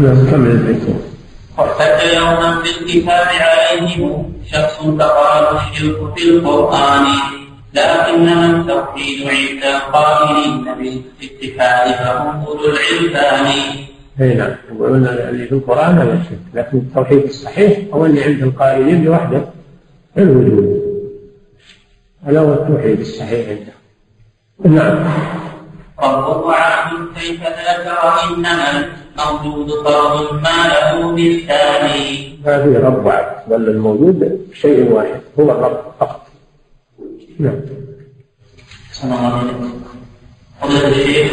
نعم 0.00 0.30
كمل 0.30 0.50
البيت 0.50 0.82
وارتد 1.58 2.14
يوما 2.14 2.62
بالكتاب 2.62 3.26
عليهم 3.40 4.32
شخص 4.52 4.76
فقال 4.76 5.56
الشرك 5.56 6.16
في 6.16 6.30
القرآن 6.30 7.06
لكنما 7.74 8.46
التوحيد 8.46 9.28
عند 9.28 9.64
القائلين 9.64 10.64
بالاتحاد 10.64 11.94
فهم 11.94 12.44
أولو 12.44 12.64
العرفان. 12.64 13.46
أي 14.20 14.34
نعم 14.34 14.54
يقولون 14.72 15.06
اللي 15.06 15.46
في 15.46 15.52
القرآن 15.52 15.98
هذا 15.98 16.12
الشرك 16.12 16.40
لكن 16.54 16.78
التوحيد 16.78 17.22
الصحيح 17.22 17.78
هو 17.94 18.06
اللي 18.06 18.24
عند 18.24 18.42
القائلين 18.42 19.04
بوحدة 19.04 19.44
الوجود 20.18 20.80
هذا 22.26 22.40
هو 22.40 22.52
التوحيد 22.52 23.00
الصحيح 23.00 23.48
عنده 23.48 23.72
نعم. 24.64 25.04
رب 26.02 26.50
عبد 26.50 27.18
كيف 27.18 27.40
ذاك 27.42 28.04
وإنما 28.04 28.99
الموجود 29.18 29.70
فرض 29.84 30.32
ما 30.34 30.68
له 30.68 31.12
ما 32.44 32.62
في 32.62 32.76
رب 32.76 33.08
عبد 33.08 33.48
بل 33.48 33.68
الموجود 33.68 34.46
شيء 34.54 34.92
واحد 34.92 35.20
هو 35.38 35.50
الرب 35.50 35.80
فقط. 36.00 36.26
نعم. 37.38 37.60
عليه 39.02 39.52
وسلم 39.52 39.84
فضيلة 40.60 40.88
الشيخ 40.88 41.32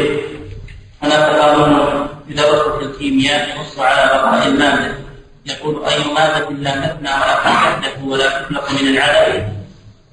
أنا 1.02 1.10
تقالون 1.10 2.06
بدراسة 2.28 2.80
الكيمياء 2.80 3.48
ينص 3.48 3.78
على 3.78 4.06
بقاء 4.06 4.48
المادة. 4.48 4.94
يقول 5.46 5.84
أي 5.84 6.14
مادة 6.14 6.50
لا 6.50 6.70
تفنى 6.70 7.08
ولا 7.08 7.34
تحدث 7.44 8.02
ولا 8.04 8.42
تخلق 8.42 8.70
من 8.82 8.88
العدم 8.88 9.42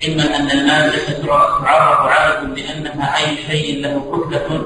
علما 0.03 0.35
أن 0.35 0.51
المادة 0.51 1.27
تعرف 1.63 1.99
عادة 1.99 2.47
بأنها 2.47 3.17
أي 3.17 3.37
شيء 3.47 3.81
له 3.81 4.23
كتلة 4.29 4.65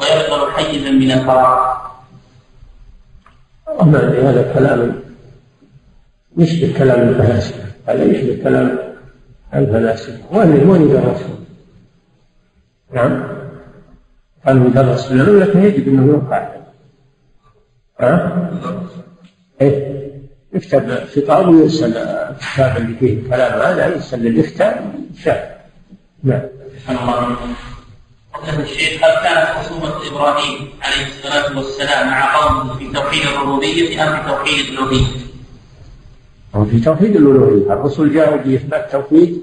ويبقى 0.00 0.52
حيزا 0.52 0.90
من 0.90 1.10
الفراغ. 1.12 1.88
ما 3.68 4.30
هذا 4.30 4.52
كلام 4.54 5.00
يشبه 6.36 6.78
كلام 6.78 7.08
الفلاسفة. 7.08 7.64
هذا 7.86 8.04
يشبه 8.04 8.42
كلام 8.42 8.78
الفلاسفة. 9.54 10.36
وين 10.36 10.70
وين 10.70 10.82
يدرسون؟ 10.82 11.46
نعم. 12.94 13.38
كان 14.44 14.66
يدرس 14.66 15.12
لنا 15.12 15.44
لكن 15.44 15.62
يجب 15.64 15.88
إنه 15.88 16.06
يوقع. 16.06 16.48
ها؟ 18.00 18.50
إيه. 19.60 19.98
يكتب 20.52 21.04
خطاب 21.16 21.48
ويرسل 21.48 21.96
الكتاب 21.96 22.76
اللي 22.76 22.96
فيه 22.96 23.18
الكلام 23.18 23.60
هذا 23.60 23.86
يرسل 23.86 24.18
للافتاء 24.18 24.94
شاف 25.18 25.38
نعم. 26.22 26.42
فضيلة 28.42 28.62
الشيخ 28.62 29.04
هل 29.04 29.24
كانت 29.24 29.48
خصومة 29.58 29.92
إبراهيم 30.10 30.68
عليه 30.82 31.06
الصلاة 31.06 31.56
والسلام 31.56 32.08
مع 32.08 32.36
قومه 32.36 32.74
في 32.74 32.92
توحيد 32.92 33.22
الربوبية 33.26 34.02
أم 34.08 34.16
في 34.16 34.28
توحيد 34.28 34.66
الألوهية؟ 34.66 35.06
في 36.70 36.80
توحيد 36.80 37.16
الألوهية 37.16 37.72
الرسل 37.72 38.12
جاءوا 38.14 38.36
بإثبات 38.36 38.92
توحيد 38.92 39.42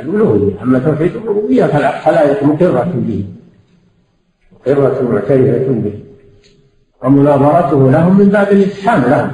الألوهية 0.00 0.62
أما 0.62 0.78
توحيد 0.78 1.16
الربوبية 1.16 1.64
فالخلائق 1.64 2.42
مقرة 2.44 2.92
به 2.94 3.24
مقرة 4.52 5.02
معترفة 5.02 5.68
به 5.68 5.98
ومناظرته 7.02 7.90
لهم 7.90 8.18
من 8.18 8.28
باب 8.28 8.52
الاتحام 8.52 9.02
لهم 9.02 9.32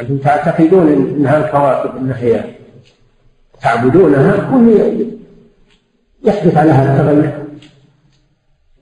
أنتم 0.00 0.18
تعتقدون 0.18 0.88
أنها 0.88 1.46
الكواكب 1.46 1.96
أنها 1.96 2.44
تعبدونها 3.62 4.50
وهي 4.52 5.06
يحدث 6.24 6.56
عليها 6.56 7.00
التغير 7.00 7.44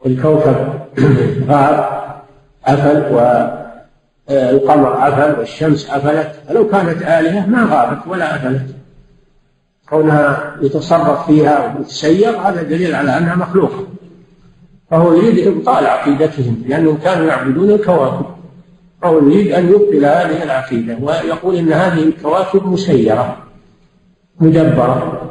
الكوكب 0.07 0.57
غاب 1.49 2.01
أفل 2.67 3.15
والقمر 4.31 5.09
أفل 5.09 5.39
والشمس 5.39 5.91
أفلت. 5.91 6.33
فلو 6.49 6.69
كانت 6.69 7.03
آلهة 7.03 7.47
ما 7.47 7.65
غابت 7.65 8.07
ولا 8.07 8.37
أفلت. 8.37 8.75
كونها 9.89 10.55
يتصرف 10.63 11.27
فيها 11.27 11.75
ويتسير 11.79 12.31
هذا 12.31 12.63
دليل 12.63 12.95
على 12.95 13.19
أنها 13.19 13.35
مخلوقة. 13.35 13.87
فهو 14.91 15.13
يريد 15.13 15.47
إبطال 15.47 15.87
عقيدتهم 15.87 16.65
لأنهم 16.69 16.99
كانوا 16.99 17.27
يعبدون 17.27 17.71
الكواكب. 17.71 18.27
أو 19.05 19.29
يريد 19.29 19.53
أن 19.53 19.69
يبطل 19.69 20.05
هذه 20.05 20.43
العقيدة 20.43 20.99
ويقول 21.03 21.57
إن 21.57 21.73
هذه 21.73 22.03
الكواكب 22.03 22.67
مسيرة 22.67 23.37
مدبرة. 24.41 25.30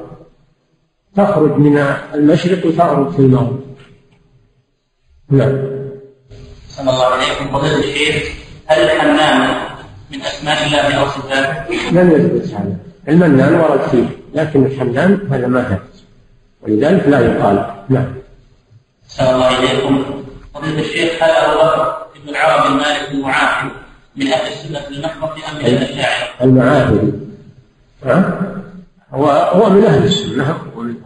تخرج 1.20 1.58
من 1.58 1.78
المشرق 2.14 2.66
وتغرب 2.66 3.12
في 3.12 3.20
المغرب. 3.20 3.60
نعم. 5.30 5.58
صلى 6.70 6.90
الله 6.90 7.06
عليكم. 7.06 7.52
فضيلة 7.52 7.80
الشيخ 7.80 8.24
هل 8.68 8.80
الحنان 8.80 9.56
من 10.12 10.22
أسماء 10.22 10.66
الله 10.66 10.94
أو 10.94 11.06
صفاته؟ 11.06 11.92
لم 11.92 12.12
يثبت 12.12 12.54
هذا. 12.54 12.76
المنان 13.08 13.54
ورد 13.56 13.82
فيه 13.82 14.06
لكن 14.34 14.66
الحنان 14.66 15.20
هذا 15.32 15.48
ما 15.48 15.64
ثبت. 15.64 16.04
ولذلك 16.62 17.08
لا 17.08 17.20
يقال. 17.20 17.84
نعم. 17.90 18.14
صلى 19.08 19.32
الله 19.36 19.46
عليكم. 19.46 20.04
فضيلة 20.54 20.80
الشيخ 20.80 21.24
هل 21.24 21.30
أبو 21.30 21.60
بكر 21.60 21.98
ابن 22.22 22.30
العربي 22.30 22.68
المالك 22.68 23.12
المعافي 23.12 23.70
من 24.16 24.28
أهل 24.28 24.48
السنة 24.48 24.88
المحضة 24.88 25.32
أم 25.52 25.58
من 25.60 25.66
الأشاعرة؟ 25.66 26.30
المعافي. 26.42 27.12
ها؟ 28.06 28.59
هو 29.14 29.70
من 29.70 29.84
أهل 29.84 30.04
السنة 30.04 30.58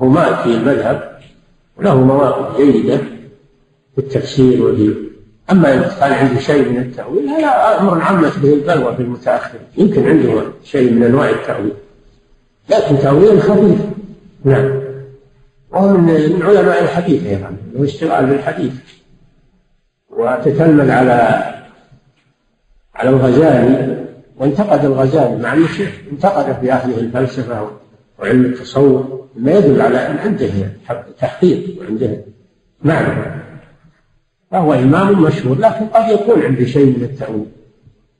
هو 0.02 0.08
مالكي 0.10 0.56
المذهب 0.56 1.20
وله 1.78 2.04
مواقف 2.04 2.58
جيدة 2.58 2.98
في 3.96 3.98
التفسير 3.98 4.64
وفي 4.64 4.94
أما 5.52 5.74
إذا 5.74 5.96
كان 6.00 6.14
عنده 6.14 6.40
شيء 6.40 6.70
من 6.70 6.78
التأويل 6.78 7.28
هذا 7.30 7.80
أمر 7.80 8.02
عمت 8.02 8.40
به 8.40 8.54
البلوى 8.54 8.96
في 8.96 9.02
المتأخر 9.02 9.60
يمكن 9.78 10.08
عنده 10.10 10.44
شيء 10.64 10.92
من 10.92 11.04
أنواع 11.04 11.30
التأويل. 11.30 11.74
لكن 12.70 13.00
تأويل 13.00 13.42
خفيف. 13.42 13.80
نعم. 14.46 14.84
وهو 15.72 15.98
من 15.98 16.04
من 16.04 16.42
علماء 16.44 16.84
الحديث 16.84 17.26
أيضا 17.26 17.58
له 17.74 17.84
اشتغال 17.84 18.26
بالحديث 18.26 18.74
وتتلمذ 20.10 20.92
على 20.92 21.44
على 22.96 23.10
الغزالي 23.10 24.06
وانتقد 24.38 24.86
الغزالي 24.86 25.38
مع 25.38 25.54
أنه 25.54 25.68
انتقد 26.12 26.60
في 26.62 26.72
أهله 26.72 26.98
الفلسفة 26.98 27.70
وعلم 28.24 28.46
التصوف 28.46 29.06
ما 29.36 29.52
يدل 29.52 29.82
على 29.82 30.08
أن 30.08 30.18
عنده 30.18 30.52
تحقيق 31.20 31.76
وعنده 31.80 32.26
معنى. 32.84 33.44
فهو 34.52 34.74
إمام 34.74 35.22
مشهور 35.22 35.60
لكن 35.60 35.86
قد 35.86 36.10
يكون 36.10 36.44
عنده 36.44 36.66
شيء 36.66 36.86
من 36.86 37.04
التأويل. 37.04 37.46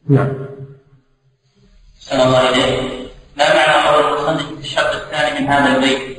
نعم. 0.10 0.34
صلى 2.00 2.24
الله 2.24 2.38
عليه 2.38 2.90
لا 3.38 3.56
معنى 3.56 3.88
قول 3.88 4.14
المصنف 4.14 4.48
في 4.56 4.60
الشرط 4.60 4.96
الثاني 4.96 5.40
من 5.40 5.48
هذا 5.48 5.76
البيت. 5.76 6.18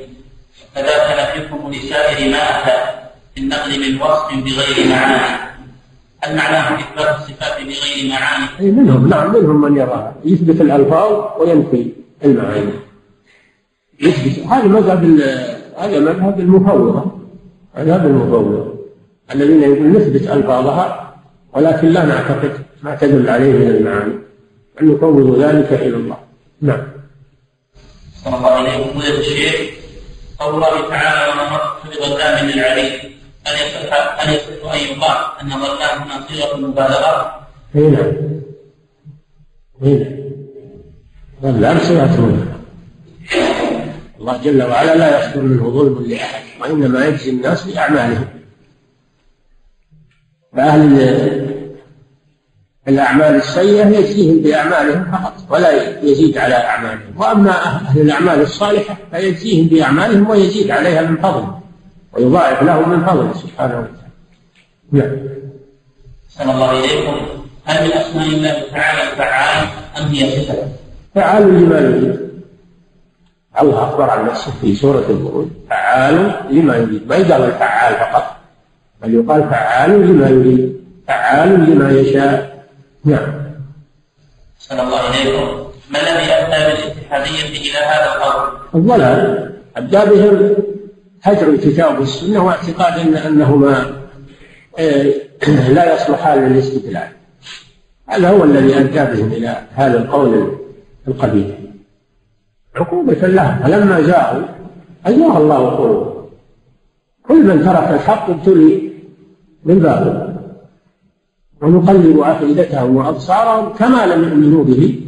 فذاك 0.75 1.19
نفيكم 1.19 1.71
لسائر 1.71 2.29
ما 2.31 2.37
أتى 2.37 3.09
النقل 3.37 3.79
من 3.79 4.01
وصف 4.01 4.33
بغير 4.33 4.89
معاني 4.89 5.45
هل 6.23 6.35
معناه 6.35 6.79
إثبات 6.79 7.15
الصفات 7.15 7.61
بغير 7.61 8.09
معاني؟ 8.09 8.45
أي 8.59 8.71
منهم 8.71 9.09
نعم 9.09 9.33
منهم 9.33 9.61
من 9.61 9.77
يرى 9.77 10.13
يثبت 10.25 10.61
الألفاظ 10.61 11.41
وينفي 11.41 11.91
المعاني. 12.25 12.73
يثبت 13.99 14.45
هذا 14.47 14.67
مذهب 14.67 15.03
هذا 15.77 15.99
مذهب 15.99 16.39
المفوضه 16.39 17.11
مذهب 17.77 18.05
المفوضه 18.05 18.75
الذين 19.31 19.61
يقول 19.61 19.91
نثبت 19.91 20.21
الفاظها 20.21 21.15
ولكن 21.53 21.87
لا 21.87 22.05
نعتقد 22.05 22.51
ما 22.83 22.95
تدل 22.95 23.29
عليه 23.29 23.53
من 23.53 23.67
المعاني 23.67 24.13
أن 24.81 24.93
نفوض 24.93 25.39
ذلك 25.39 25.73
إلى 25.73 25.95
الله 25.95 26.17
نعم 26.61 26.87
صلى 28.23 28.37
الله 28.37 28.49
عليه 28.49 28.79
وسلم 28.79 29.19
الشيخ 29.19 29.55
قول 30.39 30.55
الله 30.55 30.89
تعالى 30.89 31.31
وما 31.31 31.51
مرت 31.51 31.97
بظلام 31.97 32.45
للعبيد 32.45 32.91
هل 33.47 33.53
يصح 33.53 34.19
هل 34.19 34.35
يصح 34.35 34.73
ان 34.73 34.79
يقال 34.79 35.17
ان 35.41 35.49
ظلام 35.49 36.01
هنا 36.01 36.27
صيغه 36.27 36.55
المبالغه؟ 36.55 37.47
اي 37.75 37.81
نعم 37.81 38.11
اي 39.83 39.93
نعم 41.43 41.53
ظلام 41.53 41.77
صيغه 41.79 42.55
الله 44.25 44.41
جل 44.43 44.63
وعلا 44.63 44.95
لا 44.95 45.19
يصدر 45.19 45.41
منه 45.41 45.69
ظلم 45.69 46.05
لأحد 46.07 46.43
وإنما 46.61 47.05
يجزي 47.05 47.29
الناس 47.29 47.63
بأعمالهم. 47.63 48.27
فأهل 50.53 51.55
الأعمال 52.87 53.35
السيئة 53.35 53.87
يجزيهم 53.87 54.39
بأعمالهم 54.41 55.11
فقط 55.11 55.33
ولا 55.49 56.01
يزيد 56.03 56.37
على 56.37 56.55
أعمالهم. 56.55 57.13
وأما 57.17 57.51
أهل 57.51 58.01
الأعمال 58.01 58.41
الصالحة 58.41 58.97
فيجزيهم 59.11 59.67
بأعمالهم 59.67 60.29
ويزيد 60.29 60.71
عليها 60.71 61.01
من 61.01 61.17
فضله 61.17 61.59
ويضاعف 62.13 62.63
لهم 62.63 62.89
من 62.89 63.05
فضله 63.05 63.33
سبحانه 63.33 63.79
وتعالى. 63.79 64.11
نعم. 64.91 65.17
صلى 66.29 66.51
الله 66.51 66.79
إليكم. 66.79 67.15
هل 67.65 67.85
من 67.85 67.91
أسماء 67.91 68.27
الله 68.27 68.63
تعالى 68.71 69.11
الفعال 69.11 69.67
أم 70.01 70.05
هي 70.05 70.41
صفة؟ 70.41 70.67
فعال 71.15 71.43
لما 71.43 71.79
يريد 71.79 72.24
الله 73.61 73.83
أخبر 73.83 74.09
عن 74.09 74.25
نفسه 74.25 74.51
في 74.61 74.75
سورة 74.75 75.03
البروج. 75.09 75.47
فعال 75.69 76.31
لما 76.49 76.75
يريد. 76.75 77.07
ما 77.07 77.15
يقال 77.15 77.43
الفعال 77.43 77.95
فقط. 77.95 78.35
بل 79.01 79.13
يقال 79.13 79.49
فعال 79.49 79.91
لما 79.91 80.29
يريد. 80.29 80.81
فعال 81.07 81.49
لما 81.69 81.91
يشاء. 81.91 82.65
نعم. 83.05 83.33
صلى 84.59 84.81
الله 84.81 84.99
إليكم. 85.09 85.65
ما 85.89 85.99
الذي 85.99 86.31
أدى 86.31 86.75
بالاتحادية 86.75 87.59
إلى 87.59 87.77
هذا 87.77 88.15
القول؟ 88.15 88.57
الضلال. 88.75 89.53
أدى 89.77 90.11
بهم 90.11 90.55
هجر 91.23 91.47
الكتاب 91.47 91.99
والسنة 91.99 92.45
واعتقاد 92.45 92.99
أن 92.99 93.15
أنهما 93.15 93.91
آه، 94.79 95.13
لا 95.69 95.95
يصلحان 95.95 96.49
للاستدلال. 96.49 97.07
هذا 98.07 98.29
هو 98.29 98.43
الذي 98.43 98.79
أدى 98.79 99.15
بهم 99.15 99.31
إلى 99.31 99.61
هذا 99.75 99.97
القول 99.97 100.57
القبيح. 101.07 101.64
عقوبة 102.75 103.13
لهم 103.13 103.63
فلما 103.63 103.99
جاءوا 103.99 104.43
أزاغ 105.05 105.37
الله 105.37 105.69
قلوبهم. 105.69 106.25
كل 107.27 107.43
من 107.43 107.65
ترك 107.65 107.89
الحق 107.89 108.29
ابتلي 108.29 108.91
بالباطل 109.63 110.35
ونقلب 111.61 112.19
أفئدتهم 112.19 112.95
وأبصارهم 112.95 113.73
كما 113.73 114.05
لم 114.05 114.23
يؤمنوا 114.23 114.63
به 114.63 115.01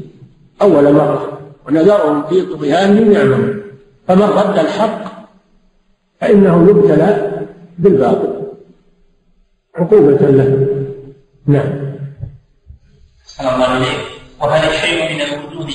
أول 0.62 0.94
مرة. 0.94 1.40
ونذرهم 1.68 2.28
في 2.28 2.42
طغيانهم 2.42 3.12
يعملون. 3.12 3.62
فمن 4.08 4.22
رد 4.22 4.58
الحق 4.60 5.28
فإنه 6.22 6.70
يبتلى 6.70 7.32
بالباطل. 7.80 8.34
عقوبة 9.76 10.28
له. 10.28 10.68
نعم. 11.46 11.88
صلى 13.26 13.56
الله 13.56 13.86
وهل 14.42 14.70
الشيء 14.70 15.16
من 15.16 15.22
الوجود 15.22 15.68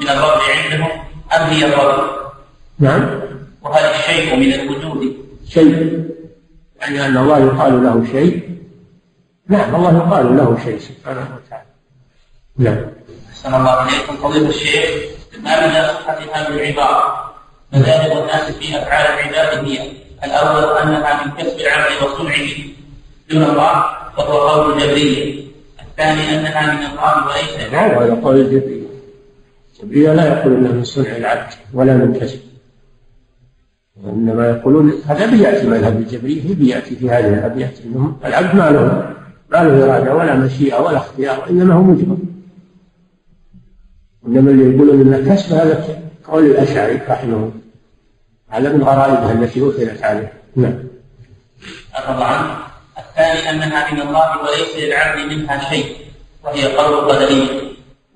من 0.00 0.08
الرب 0.08 0.40
عندهم 0.40 0.90
أم 1.36 1.42
هي 1.42 1.64
الرب؟ 1.66 2.10
نعم. 2.78 3.20
وهل 3.62 3.84
الشيء 3.84 4.36
من 4.36 4.52
الوجود؟ 4.52 5.16
شيء. 5.48 6.04
يعني 6.80 7.06
أن 7.06 7.16
الله 7.16 7.38
يقال 7.38 7.84
له 7.84 8.04
شيء. 8.12 8.58
نعم 9.48 9.74
الله 9.74 9.96
يقال 9.96 10.36
له 10.36 10.58
شيء 10.64 10.78
سبحانه 10.78 11.28
وتعالى. 11.36 11.66
نعم. 12.58 12.86
أحسن 13.30 13.54
الله 13.54 13.82
إليكم 13.82 14.16
فضيلة 14.16 14.48
الشيخ 14.48 14.90
ما 15.42 15.66
مدى 15.66 15.86
صحة 15.86 16.18
هذه 16.32 16.48
العبارة؟ 16.48 17.34
مذاهب 17.72 18.22
الناس 18.22 18.50
في 18.50 18.76
أفعال 18.76 19.06
العباد 19.06 19.64
هي 19.64 19.92
الأول 20.24 20.78
أنها 20.78 21.24
من 21.24 21.30
كسب 21.30 21.60
العبد 21.60 22.02
وصنعه 22.02 22.48
دون 23.30 23.42
الله 23.42 23.84
وهو 24.18 24.48
قول 24.48 24.72
الجبرية. 24.72 25.44
الثاني 25.80 26.38
أنها 26.38 26.72
من 26.72 26.86
الله 26.86 27.26
وليس. 27.26 27.72
نعم 27.72 27.90
هذا 27.90 28.20
قول 28.24 28.36
الجبرية. 28.36 28.83
الجبرية 29.84 30.12
لا 30.12 30.38
يقول 30.38 30.54
إنها 30.54 30.72
من 30.72 30.84
صنع 30.84 31.16
العبد 31.16 31.52
ولا 31.74 31.96
من 31.96 32.12
كسب 32.20 32.40
وإنما 34.02 34.48
يقولون 34.50 34.92
هذا 35.06 35.26
بيأتي 35.30 35.66
مذهب 35.66 35.96
الجبرية 35.96 36.54
بيأتي 36.54 36.96
في 36.96 37.10
هذه 37.10 37.28
الأبيات 37.28 37.78
أنهم 37.86 38.16
العبد 38.24 38.54
ما 38.54 38.70
له 38.70 39.14
ما 39.50 39.68
له 39.68 39.84
إرادة 39.84 40.14
ولا 40.14 40.34
مشيئة 40.34 40.80
ولا 40.80 40.96
اختيار 40.96 41.40
وإنما 41.40 41.74
هو 41.74 41.82
مجبر 41.82 42.16
إنما 44.26 44.50
اللي 44.50 44.76
يقولون 44.76 45.00
إنه 45.00 45.34
كسب 45.34 45.52
هذا 45.52 45.84
قول 46.28 46.46
الأشعري 46.46 46.94
رحمه 46.94 47.36
الله. 47.36 47.52
هذا 48.48 48.72
من 48.72 48.82
غرائبها 48.82 49.32
التي 49.32 49.68
أثرت 49.68 50.02
عليه. 50.02 50.32
نعم. 50.56 50.74
طبعا 52.06 52.56
الثاني 52.98 53.50
أنها 53.50 53.92
من 53.94 54.00
الله 54.00 54.42
وليس 54.42 54.76
للعبد 54.78 55.32
منها 55.32 55.70
شيء 55.70 55.96
وهي 56.44 56.76
قول 56.76 57.10
قدرية. 57.10 57.46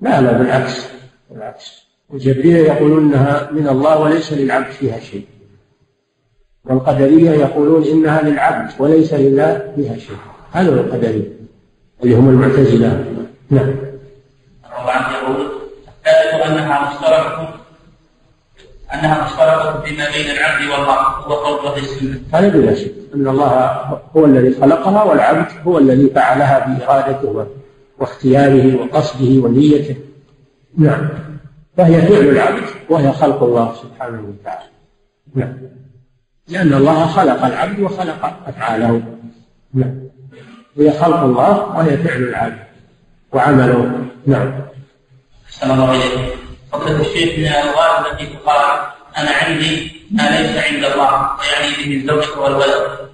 لا 0.01 0.21
لا 0.21 0.31
بالعكس. 0.31 0.98
بالعكس 1.29 1.89
الجبرية 2.13 2.57
يقولون 2.57 3.03
أنها 3.03 3.49
من 3.51 3.67
الله 3.67 3.99
وليس 3.99 4.33
للعبد 4.33 4.71
فيها 4.71 4.99
شيء. 4.99 5.25
والقدرية 6.65 7.31
يقولون 7.31 7.83
إنها 7.83 8.21
للعبد 8.21 8.71
وليس 8.79 9.13
لله 9.13 9.73
فيها 9.75 9.97
شيء. 9.97 10.15
هذا 10.51 10.69
هو 10.69 10.73
القدرية. 10.73 11.39
اللي 12.03 12.15
هم 12.15 12.29
المعتزلة؟ 12.29 13.05
نعم. 13.49 13.75
طبعا 14.63 15.13
يقول 15.13 15.47
الثالث 15.87 16.45
أنها 16.45 16.89
مشتركة 16.89 17.53
أنها 18.93 19.25
مشتركة 19.25 19.81
فيما 19.81 20.05
بين 20.11 20.31
العبد 20.31 20.61
والله 20.61 20.93
هو 20.93 21.33
قول 21.33 21.79
السنة. 21.79 22.21
هذا 22.33 22.49
بلا 22.49 22.75
شك. 22.75 22.91
أن 23.15 23.27
الله 23.27 23.51
هو 24.17 24.25
الذي 24.25 24.53
خلقها 24.61 25.03
والعبد 25.03 25.47
هو 25.67 25.77
الذي 25.77 26.09
فعلها 26.09 26.59
بإرادته 26.67 27.47
واختياره 27.99 28.81
وقصده 28.81 29.43
ونيته. 29.43 29.95
نعم. 30.77 31.09
فهي 31.77 32.01
فعل. 32.01 32.29
العبد 32.29 32.63
وهي 32.89 33.11
خلق 33.13 33.43
الله 33.43 33.75
سبحانه 33.83 34.21
وتعالى. 34.21 34.69
نعم. 35.35 35.57
لأن 36.47 36.73
الله 36.73 37.07
خلق 37.07 37.45
العبد 37.45 37.79
وخلق 37.79 38.25
أفعاله. 38.47 39.01
نعم. 39.73 39.99
هي 40.77 40.91
خلق 40.91 41.19
الله 41.19 41.77
وهي 41.77 41.97
فعل 41.97 42.23
العبد 42.23 42.59
وعمله. 43.33 44.05
نعم. 44.27 44.61
أحسن 45.47 45.71
الله 45.71 45.91
إليك 45.91 46.33
فضيلة 46.71 47.01
الشيخ 47.01 47.39
من 47.39 47.45
الألغاز 47.45 48.05
التي 48.11 48.25
تقال 48.25 48.79
أنا 49.17 49.29
عندي 49.31 49.91
ما 50.11 50.23
ليس 50.23 50.57
عند 50.57 50.83
الله 50.85 51.29
ويعني 51.37 51.71
به 51.77 51.95
الزوجة 51.95 52.39
والولد. 52.39 53.09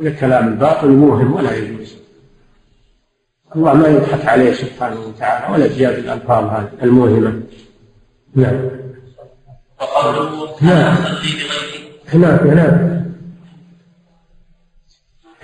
هذا 0.00 0.10
كلام 0.10 0.48
الباطل 0.48 0.88
موهم 0.88 1.32
ولا 1.34 1.56
يجوز. 1.56 1.97
الله 3.56 3.74
ما 3.74 3.88
يضحك 3.88 4.26
عليه 4.26 4.52
سبحانه 4.52 5.00
وتعالى 5.00 5.54
ولا 5.54 5.66
تجاب 5.68 5.92
الألفاظ 5.92 6.44
هذه 6.44 6.70
الموهمة. 6.82 7.42
نعم. 8.34 8.70
وقوله 9.80 10.56
نعم. 10.60 10.96
هناك 12.12 12.40
هناك. 12.40 13.04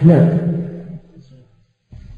هناك. 0.03 0.41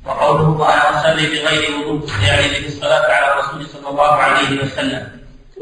وقوله 0.07 0.49
وأنا 0.51 1.01
أصلي 1.01 1.27
بغير 1.27 1.89
وضوء 1.89 2.09
يعني 2.29 2.47
به 2.53 2.67
الصلاة 2.67 3.13
على 3.13 3.33
الرسول 3.33 3.67
صلى 3.67 3.91
الله 3.91 4.13
عليه 4.13 4.63
وسلم. 4.63 5.09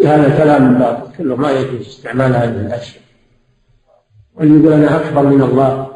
هذا 0.05 0.39
كلام 0.39 0.79
باطل 0.79 1.17
كله 1.17 1.37
ما 1.37 1.51
يجوز 1.51 1.87
استعمال 1.87 2.37
هذه 2.37 2.67
الأشياء. 2.67 3.03
واللي 4.35 4.61
يقول 4.61 4.73
أنا 4.73 4.97
أكبر 4.97 5.23
من 5.23 5.43
الله. 5.43 5.95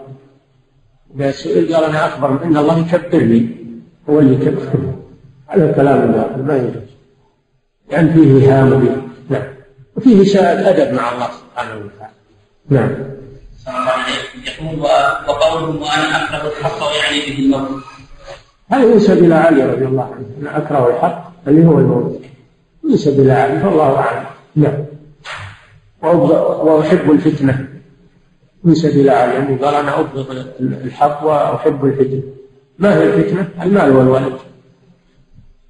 إذا 1.16 1.30
سئل 1.30 1.74
قال 1.74 1.84
أنا 1.84 2.06
أكبر 2.06 2.44
من 2.44 2.56
الله 2.56 2.78
يكبرني. 2.78 3.57
هو 4.10 4.18
اللي 4.18 4.34
يكبر 4.34 4.62
هذا 5.46 5.72
كلام 5.72 6.12
باطل 6.12 6.42
ما 6.42 6.56
يجوز. 6.56 6.88
لأن 7.90 8.12
فيه 8.12 8.52
إهانة 8.52 8.76
به 8.76 8.96
نعم. 9.28 9.42
وفيه 9.96 10.22
إساءة 10.22 10.70
أدب 10.70 10.94
مع 10.94 11.12
الله 11.12 11.26
سبحانه 11.26 11.84
وتعالى. 11.84 12.14
نعم. 12.70 12.90
يقول 14.46 14.80
وقوله 15.28 15.80
وأنا 15.80 16.24
أكره 16.24 16.48
الحق 16.58 16.86
ويعني 16.86 17.20
به 17.26 17.38
الموت. 17.38 17.82
هذا 18.68 18.84
ينسب 18.84 19.18
إلى 19.18 19.34
علي 19.34 19.64
رضي 19.64 19.84
الله 19.84 20.14
عنه. 20.14 20.26
أنا 20.42 20.58
أكره 20.58 20.88
الحق 20.88 21.32
اللي 21.48 21.66
هو 21.66 21.78
الموت. 21.78 22.20
ينسب 22.84 23.20
إلى 23.20 23.32
علي 23.32 23.60
فالله 23.60 23.96
أعلم. 23.96 24.26
نعم. 24.56 24.84
وأحب 26.02 27.10
الفتنة. 27.10 27.68
ينسب 28.64 28.88
إلى 28.88 29.10
علي 29.10 29.56
قال 29.56 29.74
أنا 29.74 30.00
أبغض 30.00 30.46
الحق 30.60 31.24
وأحب 31.24 31.84
الفتنة. 31.84 32.22
ما 32.78 32.98
هي 32.98 33.04
الفتنة؟ 33.04 33.48
المال 33.62 33.90
والولد. 33.96 34.38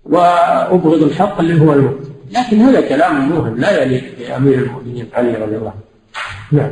وأبغض 0.05 1.03
الحق 1.03 1.41
اللي 1.41 1.61
هو 1.61 1.73
الموت 1.73 2.00
لكن 2.31 2.61
هذا 2.61 2.81
كلام 2.81 3.29
موهم 3.29 3.59
لا 3.59 3.83
يليق 3.83 4.05
بأمير 4.19 4.59
المؤمنين 4.59 5.09
علي 5.15 5.35
رضي 5.35 5.57
الله 5.57 5.71
عنه. 5.71 5.83
نعم. 6.53 6.71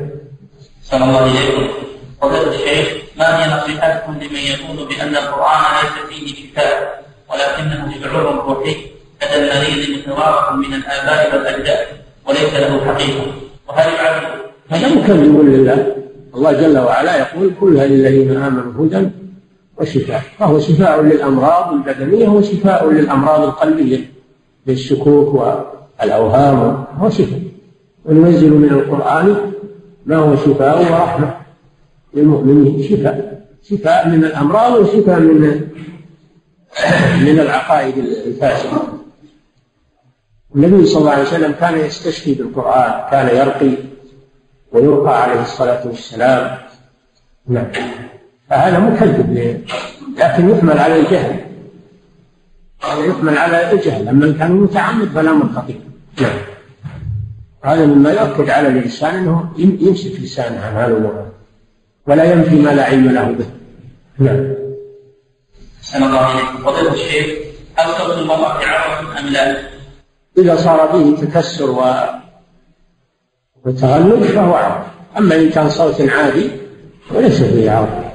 صلى 0.83 1.05
الله 1.05 1.21
عليه 1.21 1.71
فضيلة 2.23 2.55
الشيخ 2.55 2.89
ما 3.19 3.45
هي 3.45 3.59
نصيحتكم 3.59 4.13
لمن 4.13 4.37
يقول 4.37 4.89
بأن 4.89 5.17
القرآن 5.17 5.63
ليس 5.83 6.07
فيه 6.09 6.35
شفاء 6.35 7.05
ولكنه 7.31 7.95
شعور 8.03 8.45
روحي 8.49 8.77
لدى 9.23 9.37
المريض 9.37 9.99
متوارث 9.99 10.53
من 10.53 10.75
الآباء 10.75 11.37
والأجداد 11.37 11.87
وليس 12.29 12.55
له 12.55 12.85
حقيقة؟ 12.85 13.27
وهل 13.69 13.95
يعد 13.95 14.23
هذا 14.69 14.89
مكذب 14.89 15.41
لله. 15.41 15.97
الله 16.35 16.53
جل 16.53 16.79
وعلا 16.79 17.17
يقول 17.17 17.53
كلها 17.61 17.87
للذين 17.87 18.37
آمنوا 18.37 18.87
هدى 18.87 19.09
وشفاء. 19.81 20.23
فهو 20.39 20.59
شفاء 20.59 21.03
للأمراض 21.03 21.73
البدنية 21.73 22.29
وشفاء 22.29 22.91
للأمراض 22.91 23.43
القلبية 23.43 24.11
للشكوك 24.67 25.35
والأوهام 25.35 26.85
هو 26.99 27.11
شفاء. 27.11 27.41
وننزل 28.05 28.51
من 28.51 28.69
القرآن 28.69 29.53
ما 30.07 30.17
هو 30.17 30.37
شفاء؟ 30.37 30.79
ورحمة. 30.79 31.37
للمؤمنين 32.15 32.83
شفاء. 32.83 33.47
شفاء 33.63 34.09
من 34.09 34.25
الأمراض 34.25 34.73
وشفاء 34.75 35.21
من 35.21 35.41
من 37.27 37.41
العقائد 37.41 37.99
الفاسدة. 37.99 38.81
النبي 40.57 40.87
صلى 40.87 41.01
الله 41.01 41.11
عليه 41.11 41.23
وسلم 41.23 41.53
كان 41.53 41.79
يستشفي 41.79 42.35
بالقرآن 42.35 43.11
كان 43.11 43.37
يرقي 43.37 43.77
ويرقى 44.73 45.23
عليه 45.23 45.43
الصلاة 45.43 45.87
والسلام. 45.87 46.59
نعم. 47.49 47.67
فهذا 48.51 48.79
مكذب 48.79 49.37
لكن 50.19 50.51
يحمل 50.51 50.79
على 50.79 51.01
الجهل. 51.01 51.37
هذا 52.85 53.05
يحمل 53.05 53.39
على 53.39 53.73
الجهل. 53.73 54.09
أما 54.09 54.27
إن 54.27 54.35
كان 54.35 54.53
متعمد 54.53 55.09
فلا 55.09 55.41
خطير 55.57 55.81
نعم. 56.21 56.39
هذا 57.65 57.87
مما 57.87 58.11
يؤكد 58.11 58.51
على 58.51 58.69
الإنسان 58.69 59.15
أنه 59.15 59.49
يم- 59.59 59.79
يمسك 59.81 60.21
لسانه 60.21 60.61
عن 60.61 60.75
هذا 60.77 60.87
الأمور 60.87 61.27
ولا 62.07 62.25
ينفي 62.33 62.55
ما 62.57 62.71
لا 62.71 62.85
علم 62.85 63.09
له 63.11 63.25
به. 63.31 63.47
نعم. 64.19 64.55
أحسن 65.81 66.03
الله 66.03 66.33
إليكم 66.35 66.59
فضيلة 66.65 66.93
الشيخ 66.93 67.27
هل 67.77 67.95
صوت 67.99 68.19
المرأة 68.19 68.65
عورة 68.65 69.19
أم 69.21 69.27
لا؟ 69.27 69.57
إذا 70.39 70.57
صار 70.57 70.87
به 70.87 71.17
تكسر 71.27 71.71
و... 71.71 71.85
وتغلب 73.65 74.23
فهو 74.23 74.55
عورة 74.55 74.87
أما 75.19 75.35
إن 75.37 75.51
كان 75.51 75.71
صوت 75.71 76.01
عادي 76.01 76.51
وليس 77.15 77.43
فيه 77.43 77.71
عورة 77.71 78.06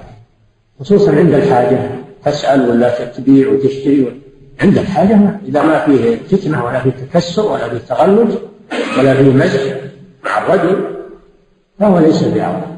خصوصا 0.82 1.12
عند 1.12 1.34
الحاجة. 1.34 2.02
تسأل 2.26 2.70
ولا 2.70 3.06
تبيع 3.06 3.50
وتشتري 3.50 4.22
عند 4.62 4.78
الحاجة 4.78 5.40
إذا 5.48 5.64
ما 5.64 5.80
فيه 5.86 6.16
فتنة 6.16 6.66
ولا 6.66 6.80
فيه 6.80 6.90
تكسر 6.90 7.52
ولا 7.52 7.70
فيه 7.70 7.78
تغلب 7.78 8.40
ولا 9.00 9.14
فيه 9.14 9.32
مزح 9.34 9.62
مع 10.26 10.38
الرجل 10.38 10.86
فهو 11.80 12.00
ليس 12.00 12.24
بعورة 12.24 12.78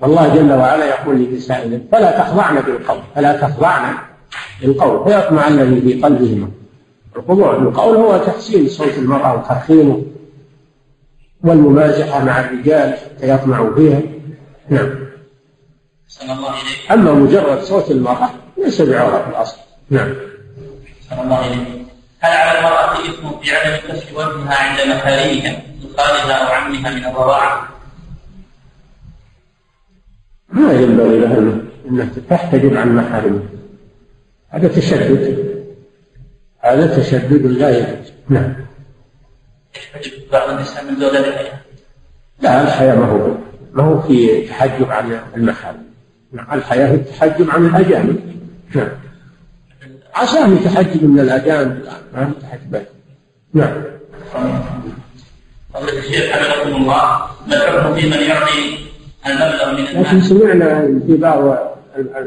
والله 0.00 0.34
جل 0.34 0.52
وعلا 0.52 0.84
يقول 0.84 1.18
لنسائه 1.18 1.80
فلا 1.92 2.18
تخضعن 2.18 2.60
بالقول 2.60 2.98
فلا 3.16 3.36
تخضعن 3.36 3.94
بالقول. 4.62 5.12
فيطمع 5.12 5.48
الذي 5.48 5.80
في 5.80 6.02
قلبه. 6.02 6.34
مرض 6.34 6.50
الخضوع 7.16 7.58
بالقول 7.58 7.96
هو 7.96 8.18
تحسين 8.18 8.68
صوت 8.68 8.98
المرأة 8.98 9.34
وترخيمه 9.34 10.02
والممازحة 11.44 12.24
مع 12.24 12.40
الرجال 12.40 12.94
يطمعوا 13.22 13.74
فيها. 13.74 14.00
نعم. 14.68 15.09
أما 16.90 17.12
مجرد 17.12 17.62
صوت 17.62 17.90
المرأة 17.90 18.30
ليس 18.58 18.82
بعورة 18.82 19.22
في 19.22 19.30
الأصل. 19.30 19.56
نعم. 19.90 20.14
الله 21.12 21.46
إليك. 21.46 21.86
هل 22.20 22.32
على 22.32 22.58
المرأة 22.58 22.92
إثم 22.92 23.40
في 23.42 23.56
عدم 23.56 23.76
كشف 23.88 24.12
وجهها 24.12 24.54
عند 24.54 24.94
محارمها 24.94 25.62
خالها 25.96 26.32
أو 26.32 26.52
عمها 26.52 26.90
من 26.90 27.04
الرضاعة؟ 27.04 27.68
ما 30.48 30.72
ينبغي 30.72 31.18
لها 31.18 31.38
أنها 31.88 32.08
تحتجب 32.30 32.76
عن 32.76 32.96
محارمها 32.96 33.42
هذا 34.48 34.68
تشدد. 34.68 35.50
هذا 36.60 36.96
تشدد 36.96 37.46
لا 37.46 37.78
يجوز. 37.78 38.12
نعم. 38.28 38.54
بعض 40.32 40.50
النساء 40.50 40.84
من 40.84 41.00
زوجاتها 41.00 41.60
لا 42.40 42.62
الحياة 42.62 42.94
ما 42.94 43.06
هو 43.06 43.34
ما 43.72 43.84
هو 43.84 44.00
في 44.00 44.46
تحجب 44.48 44.90
عن 44.90 45.20
المحارم 45.36 45.89
الحياة 46.34 46.88
في 46.88 46.94
التحجب 46.94 47.50
عن 47.50 47.66
الأجانب. 47.66 48.20
نعم. 48.74 48.88
عساه 50.14 50.48
يتحجب 50.48 51.04
من 51.04 51.20
الأجانب 51.20 51.84
ما 52.14 52.32
يتحجب 52.38 52.86
نعم. 53.54 53.82
فضيلة 55.74 55.98
الشيخ 55.98 56.30
حفظكم 56.30 56.76
الله. 56.76 57.20
ما 57.46 57.56
الحكم 57.56 57.94
في 57.94 58.06
من 58.06 58.16
يعطي 58.16 58.78
المبلغ 59.26 59.72
من 59.72 59.86
المال؟ 59.86 60.02
لكن 60.02 60.20
سمعنا 60.20 61.00
في 61.06 61.16
بعض 61.16 61.58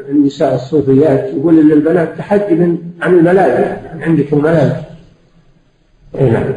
النساء 0.10 0.56
الصوفيات 0.56 1.34
يقول 1.34 1.60
إن 1.60 1.72
البنات 1.72 2.18
تحجب 2.18 2.78
عن 3.02 3.14
الملائكة 3.14 3.82
عندك 4.02 4.34
الملائكة. 4.34 4.84
اي 6.16 6.30
نعم. 6.30 6.54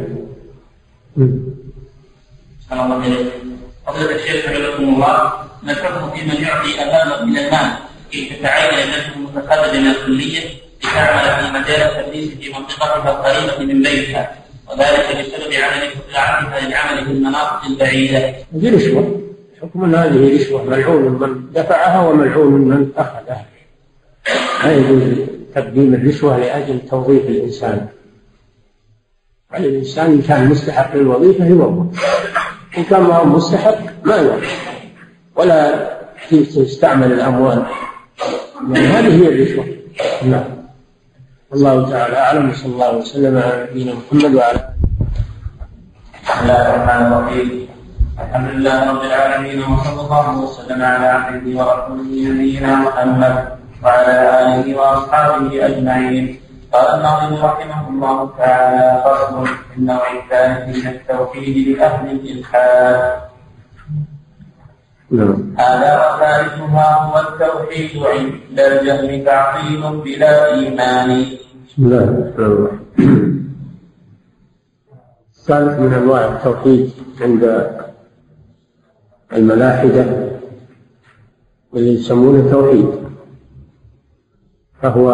صلى 2.71 2.85
الله. 2.85 3.31
فضيلة 3.87 4.15
الشيخ 4.15 4.47
حفظكم 4.47 4.95
الله. 4.95 5.46
الحكم 5.65 6.11
في 6.11 6.25
من 6.25 6.43
يعطي 6.43 6.83
المبلغ 6.83 7.25
من 7.25 7.39
المال 7.39 7.73
كي 8.11 8.25
تتعين 8.25 8.89
نفسه 8.89 9.19
متخرجا 9.19 9.81
من 9.81 9.87
الكلية 9.87 10.41
لتعمل 10.85 11.45
في 11.45 11.51
مجال 11.59 11.81
التدريس 11.83 12.31
في 12.31 12.49
منطقتها 12.49 13.11
القريبة 13.11 13.75
من 13.75 13.83
بيتها 13.83 14.37
وذلك 14.71 15.07
بسبب 15.11 15.53
عدم 15.53 15.87
استطاعتها 15.87 16.69
للعمل 16.69 17.05
في 17.05 17.13
المناطق 17.13 17.65
البعيدة. 17.65 18.35
هذه 18.55 18.77
رشوة 18.77 19.21
حكم 19.63 19.85
أن 19.85 19.95
هذه 19.95 20.35
رشوة 20.35 20.65
ملعون 20.65 21.03
من 21.03 21.53
دفعها 21.53 22.09
وملعون 22.09 22.53
من 22.53 22.91
أخذها. 22.97 23.47
لا 24.65 24.73
يجوز 24.73 25.03
تقديم 25.55 25.95
الرشوة 25.95 26.39
لأجل 26.39 26.81
توظيف 26.91 27.23
الإنسان. 27.23 27.87
على 29.51 29.69
الإنسان 29.69 30.07
إن 30.07 30.23
كان 30.23 30.49
مستحق 30.49 30.97
للوظيفة 30.97 31.47
يوظف. 31.47 32.05
إن 32.79 32.85
كان 32.85 33.03
ما 33.03 33.17
هو 33.17 33.25
مستحق 33.25 33.79
ما 34.05 34.17
يوظف. 34.17 34.66
ولا 35.37 35.91
تستعمل 36.31 37.13
الأموال. 37.13 37.63
يعني 38.73 38.87
هذه 38.87 39.23
هي 39.23 39.29
الرشوه. 39.29 39.65
نعم. 40.25 40.57
الله 41.55 41.91
تعالى 41.91 42.17
أعلم 42.19 42.51
وصلى 42.51 42.73
الله 42.73 42.97
وسلم 42.97 43.39
على 43.39 43.67
نبينا 43.71 43.93
محمد 43.95 44.35
وعلى 44.35 44.69
بسم 46.25 46.41
الله 46.43 46.75
الرحمن 46.75 47.07
الرحيم 47.13 47.69
الحمد 48.19 48.49
لله 48.51 48.91
رب 48.91 49.03
العالمين 49.03 49.59
وصلى 49.63 50.01
الله 50.01 50.39
وسلم 50.39 50.83
على 50.83 51.07
عبده 51.07 51.51
ورسوله 51.59 52.13
نبينا 52.29 52.75
محمد 52.77 53.35
وعلى 53.85 54.15
آله 54.43 54.67
وأصحابه 54.79 55.67
أجمعين 55.67 56.41
قال 56.73 56.87
الناظم 56.95 57.45
رحمه 57.45 57.89
الله 57.89 58.31
تعالى 58.39 59.03
فصل 59.05 59.49
النوع 59.77 60.05
الثالث 60.19 60.77
من 60.77 60.91
التوحيد 60.91 61.57
لأهل 61.69 62.11
الإلحاد 62.11 63.13
نعم. 65.11 65.55
هذا 65.59 65.93
وثالثها 65.99 66.95
هو 66.95 67.19
التوحيد 67.19 68.03
عند 68.03 68.61
الجهل 68.61 69.25
تعطيل 69.25 70.01
بلا 70.05 70.55
إيمان. 70.55 71.25
بسم 71.69 71.87
الله 71.87 72.05
الرحمن 72.05 72.45
الرحيم. 72.45 73.47
الثالث 75.37 75.81
من 75.81 75.93
أنواع 75.93 76.25
التوحيد 76.25 76.91
عند 77.21 77.71
الملاحدة 79.33 80.31
واللي 81.73 81.95
يسمونه 81.95 82.51
توحيد. 82.51 82.89
فهو 84.83 85.09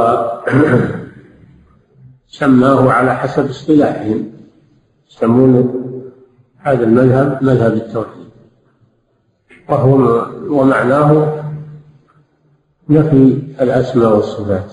سماه 2.41 2.93
على 2.93 3.17
حسب 3.17 3.49
اصطلاحهم. 3.49 4.33
يسمونه 5.11 5.75
هذا 6.59 6.85
المذهب 6.85 7.45
مذهب 7.45 7.73
التوحيد. 7.73 8.22
وهو 9.73 10.27
ومعناه 10.49 11.43
نفي 12.89 13.43
الأسماء 13.61 14.17
والصفات. 14.17 14.73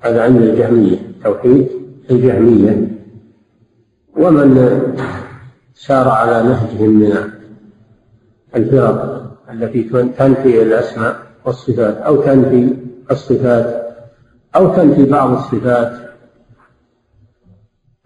هذا 0.00 0.22
عند 0.22 0.42
الجهمية 0.42 0.98
توحيد 1.24 1.68
الجهمية. 2.10 2.88
ومن 4.16 4.50
سار 5.74 6.08
على 6.08 6.42
نهجهم 6.42 6.90
من 6.90 7.12
الفرق 8.56 8.98
التي 9.50 9.82
تنفي 10.18 10.62
الأسماء 10.62 11.16
والصفات 11.44 11.96
أو 11.96 12.22
تنفي 12.22 12.76
الصفات 13.10 13.86
أو 14.56 14.74
تنفي 14.74 15.04
بعض 15.04 15.30
الصفات. 15.30 15.92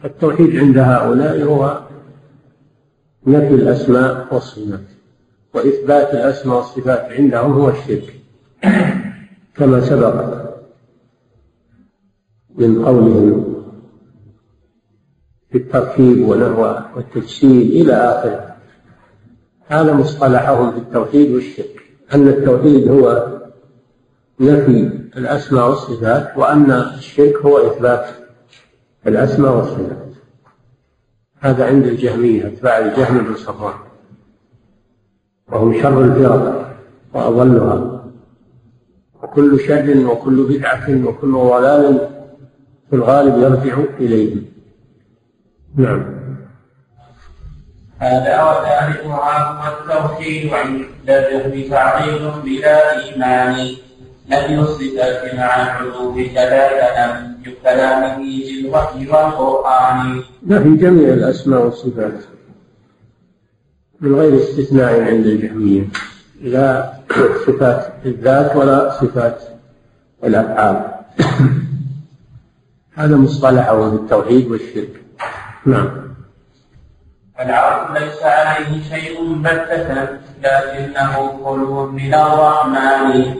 التوحيد 0.04 0.56
عند 0.56 0.78
هؤلاء 0.78 1.42
هو 1.42 1.80
نفي 3.26 3.54
الأسماء 3.54 4.34
والصفات. 4.34 4.91
وإثبات 5.54 6.14
الأسماء 6.14 6.56
والصفات 6.56 7.12
عندهم 7.12 7.52
هو 7.52 7.68
الشرك. 7.68 8.14
كما 9.56 9.80
سبق 9.80 10.42
من 12.54 12.84
قولهم 12.84 13.52
في 15.50 15.58
التركيب 15.58 16.28
ونحو 16.28 16.62
والتجسيد 16.96 17.70
إلى 17.70 17.92
آخره. 17.92 18.56
هذا 19.66 19.92
مصطلحهم 19.92 20.72
في 20.72 20.78
التوحيد 20.78 21.30
والشرك. 21.30 21.82
أن 22.14 22.28
التوحيد 22.28 22.88
هو 22.88 23.32
نفي 24.40 24.90
الأسماء 25.16 25.68
والصفات 25.70 26.36
وأن 26.36 26.70
الشرك 26.70 27.36
هو 27.36 27.58
إثبات 27.58 28.06
الأسماء 29.06 29.56
والصفات. 29.56 30.12
هذا 31.40 31.66
عند 31.66 31.86
الجهمية 31.86 32.46
أتباع 32.46 32.78
الجهم 32.78 33.18
بن 33.18 33.34
صفوان. 33.34 33.91
وهم 35.52 35.82
شر 35.82 36.00
الفرق 36.04 36.74
وأضلها. 37.14 38.02
وكل 39.22 39.60
شر 39.60 40.06
وكل 40.06 40.46
بدعة 40.48 41.06
وكل 41.06 41.32
ضلال 41.32 42.08
في 42.90 42.96
الغالب 42.96 43.38
يرجع 43.38 43.76
إليه 44.00 44.36
نعم. 45.76 46.22
هذا 47.98 48.42
وثالثها 48.42 49.38
هو 49.42 49.72
التوحيد 49.72 50.52
عند 50.54 50.84
الجهل 51.08 51.70
تعظيم 51.70 52.42
بلا 52.44 53.04
إيمان. 53.04 53.76
نفي 54.30 54.58
الصفات 54.58 55.34
مع 55.34 55.56
العلو 55.56 56.14
ثلاثة 56.14 57.32
كلامه 57.64 58.16
بالوحي 58.16 59.08
والقرآن. 59.08 60.22
نفي 60.46 60.76
جميع 60.76 61.08
الأسماء 61.08 61.64
والصفات. 61.64 62.31
من 64.02 64.14
غير 64.14 64.36
استثناء 64.36 65.00
عند 65.00 65.26
الجهمية 65.26 65.84
لا 66.40 66.92
صفات 67.46 67.92
الذات 68.06 68.56
ولا 68.56 68.90
صفات 68.90 69.42
الأفعال. 70.24 70.94
هذا 72.98 73.16
مصطلحه 73.16 73.90
في 73.90 73.96
التوحيد 73.96 74.50
والشرك. 74.50 75.02
نعم. 75.66 76.02
العرض 77.40 77.98
ليس 77.98 78.22
عليه 78.22 78.82
شيء 78.90 79.34
بتة 79.34 80.08
لكنه 80.42 81.40
خلو 81.44 81.86
من 81.86 82.14
الرحمن 82.14 83.34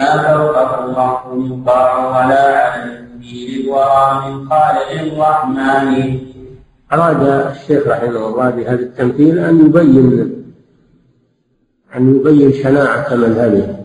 ما 0.00 0.22
فوقه 0.22 0.84
الله 0.84 1.20
يطاع 1.46 1.98
ولا 2.06 2.72
عليه 2.72 3.06
للورى 3.22 4.22
من 4.24 4.48
خالق 4.50 4.90
الرحمن 4.90 6.18
أراد 6.92 7.50
الشيخ 7.56 7.86
رحمه 7.86 8.28
الله 8.28 8.50
بهذا 8.50 8.82
التمثيل 8.82 9.38
أن 9.38 9.66
يبين 9.66 10.32
أن 11.96 12.16
يبين 12.16 12.52
شناعة 12.52 13.14
مذهبه 13.14 13.76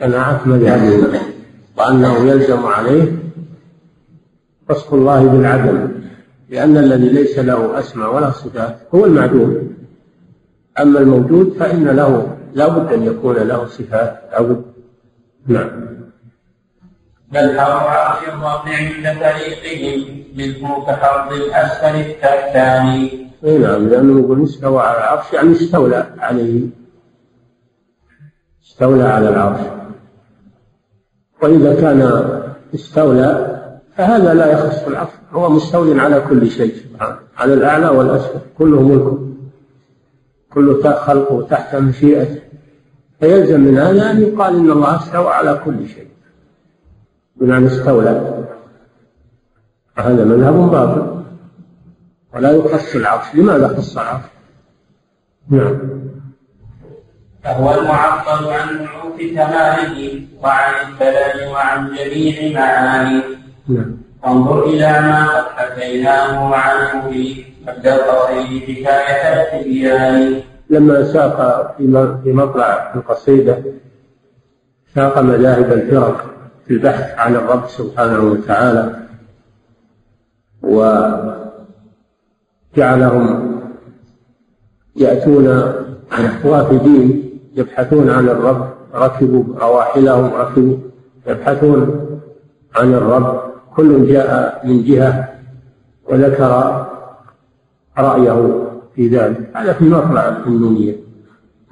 شناعة 0.00 0.48
مذهبه 0.48 1.20
وأنه 1.78 2.18
يلزم 2.18 2.66
عليه 2.66 3.12
وصف 4.70 4.94
الله 4.94 5.26
بالعدم 5.26 5.88
لأن 6.50 6.76
الذي 6.76 7.08
ليس 7.08 7.38
له 7.38 7.78
أسماء 7.78 8.14
ولا 8.14 8.30
صفات 8.30 8.78
هو 8.94 9.04
المعدوم. 9.04 9.76
أما 10.80 10.98
الموجود 11.00 11.56
فإن 11.58 11.84
له 11.84 12.36
لا 12.54 12.68
بد 12.68 12.92
أن 12.92 13.02
يكون 13.02 13.36
له 13.36 13.66
صفات 13.66 14.20
أو 14.32 14.62
نعم. 15.46 15.86
بل 17.32 17.60
حرم 17.60 17.86
عرش 17.86 18.28
الرب 18.28 18.68
عند 18.68 19.18
فريقهم 19.18 20.25
منه 20.36 20.84
كحرب 20.86 21.32
الأسفل 21.32 22.00
التحتاني 22.00 23.26
اي 23.44 23.58
نعم 23.58 23.88
لأنه 23.88 24.20
يقول 24.20 24.44
استوى 24.44 24.80
على 24.80 24.98
العرش 24.98 25.32
يعني 25.32 25.52
استولى 25.52 26.06
عليه. 26.18 26.60
استولى 28.66 29.02
على 29.02 29.28
العرش. 29.28 29.60
وإذا 31.42 31.80
كان 31.80 32.00
استولى 32.74 33.62
فهذا 33.96 34.34
لا 34.34 34.52
يخص 34.52 34.86
العرش 34.86 35.10
هو 35.32 35.50
مستول 35.50 36.00
على 36.00 36.20
كل 36.20 36.50
شيء 36.50 36.74
سبحانه 36.74 37.18
على 37.36 37.54
الأعلى 37.54 37.88
والأسفل 37.88 38.40
كله 38.58 38.82
ملكه. 38.82 39.18
كل 40.52 40.82
خلقه 40.84 41.42
تحت 41.42 41.74
مشيئته. 41.76 42.40
فيلزم 43.20 43.60
من 43.60 43.78
هذا 43.78 44.10
أن 44.10 44.22
يقال 44.22 44.56
إن 44.56 44.70
الله 44.70 44.96
استوى 44.96 45.28
على 45.28 45.60
كل 45.64 45.88
شيء. 45.88 46.08
بمعنى 47.36 47.66
استولى. 47.66 48.35
هذا 49.98 50.24
مذهب 50.24 50.54
باطل. 50.54 51.22
ولا 52.34 52.50
يخص 52.50 52.94
العرش 52.96 53.34
لماذا 53.34 53.68
خص 53.68 53.98
العرش 53.98 54.22
نعم. 55.50 55.78
فهو 57.44 57.80
المعطل 57.80 58.48
عن 58.50 58.82
نعوت 58.82 59.18
كماله 59.18 60.22
وعن 60.42 60.74
الكلام 60.88 61.52
وعن 61.52 61.90
جميع 61.96 62.60
معاني. 62.60 63.22
نعم. 63.68 63.96
انظر 64.26 64.64
إلى 64.64 65.00
ما 65.00 65.40
قد 65.40 65.44
حكيناه 65.56 66.54
عنه 66.54 67.10
في 67.10 67.44
مبدأ 67.66 67.94
القصيد 67.94 68.62
حكاية 68.62 69.42
التبيان. 69.42 70.40
لما 70.70 71.04
ساق 71.04 71.74
في 72.24 72.32
مطلع 72.32 72.92
القصيدة 72.94 73.62
ساق 74.94 75.18
مذاهب 75.18 75.72
الفرق 75.72 76.24
في 76.66 76.74
البحث 76.74 77.18
عن 77.18 77.34
الرب 77.34 77.68
سبحانه 77.68 78.20
وتعالى. 78.20 79.05
وجعلهم 82.76 83.56
يأتون 84.96 85.46
وافدين 86.44 87.30
يبحثون 87.54 88.10
عن 88.10 88.28
الرب 88.28 88.70
ركبوا 88.94 89.44
رواحلهم 89.60 90.34
ركبوا 90.34 90.76
يبحثون 91.26 92.06
عن 92.76 92.94
الرب. 92.94 93.40
كل 93.76 94.06
جاء 94.06 94.62
من 94.66 94.84
جهة 94.84 95.28
وذكر 96.10 96.84
رأيه 97.98 98.66
في 98.94 99.08
ذلك. 99.08 99.50
هذا 99.54 99.72
في 99.72 99.84
مطلع 99.84 100.28
النونية 100.46 100.96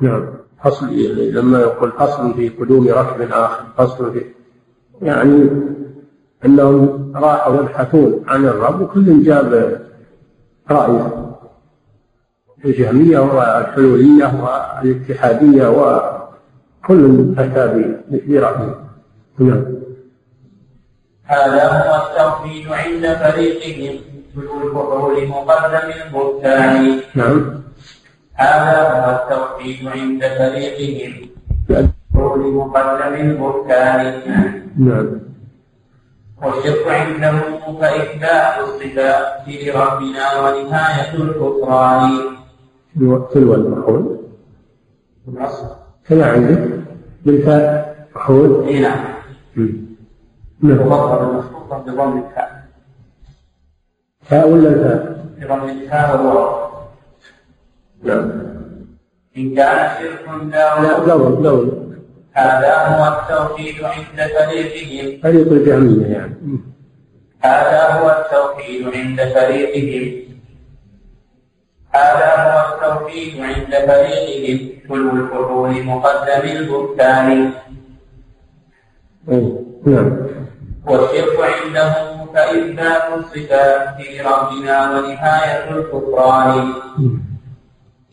نعم. 0.00 0.26
فصل 0.64 0.86
لما 1.34 1.60
يقول 1.60 1.92
فصل 1.92 2.34
في 2.34 2.48
قدوم 2.48 2.88
ركب 2.88 3.32
آخر 3.32 3.64
فصل 3.76 4.12
في 4.12 4.24
يعني 5.02 5.50
أنهم 6.46 7.12
راحوا 7.16 7.60
يبحثون 7.60 8.24
عن 8.28 8.44
الرب 8.46 8.80
وكل 8.80 9.24
جاب 9.24 9.80
رأيه 10.70 11.34
الجهمية 12.64 13.18
والحلولية 13.18 14.32
والاتحادية 14.42 15.66
وكل 15.68 17.34
أتى 17.38 17.94
برأيه 18.10 18.84
نعم. 19.38 19.64
هذا 21.24 21.64
هو 21.68 22.02
التوحيد 22.06 22.68
عند 22.68 23.16
فريقهم 23.16 24.00
البحور 24.36 25.26
مقدم 25.26 25.90
البهتان. 26.06 27.00
نعم. 27.14 27.62
هذا 28.34 28.90
هو 28.90 29.22
التوحيد 29.22 29.86
عند 29.86 30.22
فريقهم 30.22 31.28
البحور 31.70 32.38
مقدم 32.38 33.14
البهتان. 33.14 34.22
نعم. 34.78 35.33
والشرك 36.44 36.86
عندهم 36.88 37.40
فإثبات 37.80 38.58
الصفات 38.58 39.48
لربنا 39.48 40.40
ونهاية 40.40 41.14
الكفران 41.14 42.10
تلو 43.32 43.54
المحول 43.54 44.18
النص 45.28 45.62
كما 46.08 46.26
عندك 46.26 46.70
بالفاء 47.24 47.94
محول 48.16 48.64
اي 48.68 48.80
نعم. 48.80 49.04
نعم 50.60 50.78
تفضل 50.78 51.28
المخطوطة 51.30 51.78
بضم 51.78 52.18
الفاء 52.18 52.64
فاء 54.22 54.48
ولا 54.48 54.68
الفاء؟ 54.68 55.24
بضم 55.38 55.68
الفاء 55.70 56.16
والواو 56.16 56.70
نعم 58.02 58.30
إن 59.36 59.54
كان 59.54 59.90
شرك 59.98 60.52
لا. 60.52 60.98
داود 61.06 61.42
دور 61.42 61.42
دور 61.42 61.83
هذا 62.34 62.74
هو 62.86 63.02
التوحيد 63.14 63.84
عند 63.84 64.18
فريقهم. 64.36 65.20
فريق 65.22 65.48
الجهمية 65.52 66.06
يعني. 66.06 66.34
هذا 67.40 67.82
هو 67.92 68.10
التوحيد 68.10 68.82
عند 68.94 69.18
فريقهم. 69.34 70.04
هذا 71.90 72.30
هو 72.42 72.56
التوحيد 72.74 73.40
عند 73.40 73.72
فريقهم. 73.86 74.58
كل 74.88 75.10
الفحول 75.20 75.82
مقدم 75.84 76.44
البهتان 76.56 77.52
أي 79.30 79.42
نعم. 79.86 80.16
والشرك 80.86 81.38
عندهم 81.40 82.26
فإثبات 82.34 83.02
الصفات 83.18 83.96
لربنا 84.00 84.76
ونهاية 84.90 85.70
الكفران. 85.70 86.72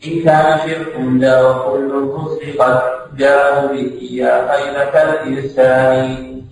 إن 0.06 0.22
كان 0.24 0.58
شرك 0.58 1.20
ذا 1.20 1.48
وكل 1.48 1.90
الكفر 2.02 2.62
قد 2.62 2.80
جاءوا 3.16 3.72
به 3.72 4.08
يا 4.10 4.52
خيبة 4.52 4.94
الإنسان. 5.12 6.42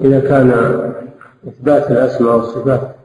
إذا 0.00 0.20
كان 0.20 0.50
إثبات 1.48 1.90
الأسماء 1.90 2.36
والصفات 2.36 2.96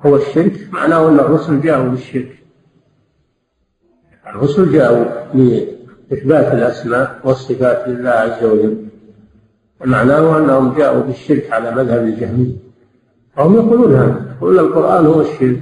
هو 0.00 0.16
الشرك 0.16 0.52
معناه 0.70 1.08
أن 1.08 1.20
الرسل 1.20 1.60
جاءوا 1.60 1.88
بالشرك. 1.88 2.42
الرسل 4.26 4.72
جاءوا 4.72 5.04
لإثبات 5.34 6.54
الأسماء 6.54 7.20
والصفات 7.24 7.88
لله 7.88 8.10
عز 8.10 8.44
وجل. 8.44 8.86
ومعناه 9.80 10.38
أنهم 10.38 10.74
جاءوا 10.74 11.02
بالشرك 11.02 11.52
على 11.52 11.70
مذهب 11.70 12.04
الجهمية. 12.04 12.56
وهم 13.38 13.54
يقولون 13.54 13.94
هذا 13.94 14.36
يقولون 14.36 14.58
القرآن 14.58 15.06
هو 15.06 15.20
الشرك. 15.20 15.60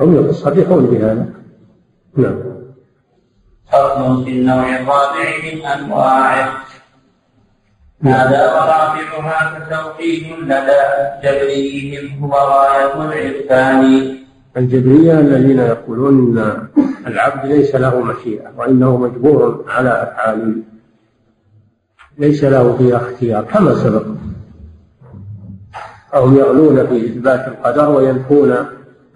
هم 0.00 0.28
يصرحون 0.28 0.86
بهذا. 0.86 1.26
نعم. 2.16 2.36
فصل 3.72 4.24
في 4.24 4.30
النوع 4.30 4.76
الرابع 4.76 5.28
من 5.44 5.66
أنواعه 5.66 6.66
هذا 8.04 8.52
ورابعها 8.52 9.58
فتوحيد 9.58 10.26
لدى 10.40 10.82
جبريهم 11.22 12.24
هو 12.24 12.32
غاية 12.32 12.94
العرفان 12.94 14.16
الجبرية 14.56 15.20
الذين 15.20 15.58
يقولون 15.58 16.38
أن 16.38 16.68
العبد 17.06 17.46
ليس 17.46 17.74
له 17.74 18.00
مشيئة 18.00 18.52
وإنه 18.56 18.96
مجبور 18.96 19.64
على 19.68 19.88
أفعاله 20.02 20.54
ليس 22.18 22.44
له 22.44 22.76
فيها 22.76 22.96
اختيار 22.96 23.44
كما 23.44 23.74
سبق. 23.74 24.04
فهم 26.12 26.36
يغلون 26.36 26.86
في 26.86 27.06
إثبات 27.06 27.48
القدر 27.48 27.90
وينفون 27.90 28.56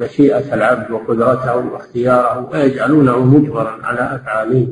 مشيئة 0.01 0.55
العبد 0.55 0.91
وقدرته 0.91 1.57
واختياره 1.57 2.49
ويجعلونه 2.53 3.19
مجبرا 3.19 3.79
على 3.83 4.15
أفعاله. 4.15 4.69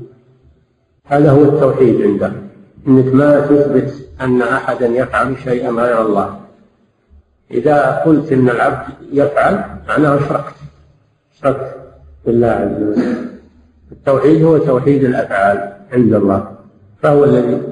هذا 1.04 1.30
هو 1.30 1.42
التوحيد 1.42 2.02
عندهم 2.02 2.48
إنك 2.86 3.14
ما 3.14 3.40
تثبت 3.40 4.08
أن 4.20 4.42
احدا 4.42 4.86
يفعل 4.86 5.36
شيئا 5.44 5.70
غير 5.70 6.02
الله. 6.02 6.40
إذا 7.50 8.02
قلت 8.06 8.32
إن 8.32 8.48
العبد 8.48 8.86
يفعل 9.12 9.64
معناه 9.88 10.16
اشركت 10.16 10.54
اشركت 11.36 11.74
بالله 12.26 12.48
عز 12.48 12.82
وجل. 12.82 13.28
التوحيد 13.92 14.42
هو 14.42 14.58
توحيد 14.58 15.04
الأفعال 15.04 15.72
عند 15.92 16.14
الله. 16.14 16.56
فهو 17.02 17.24
الذي 17.24 17.62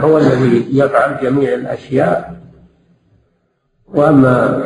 هو 0.00 0.18
الذي 0.18 0.66
يفعل 0.72 1.22
جميع 1.22 1.54
الأشياء. 1.54 2.42
وأما 3.88 4.62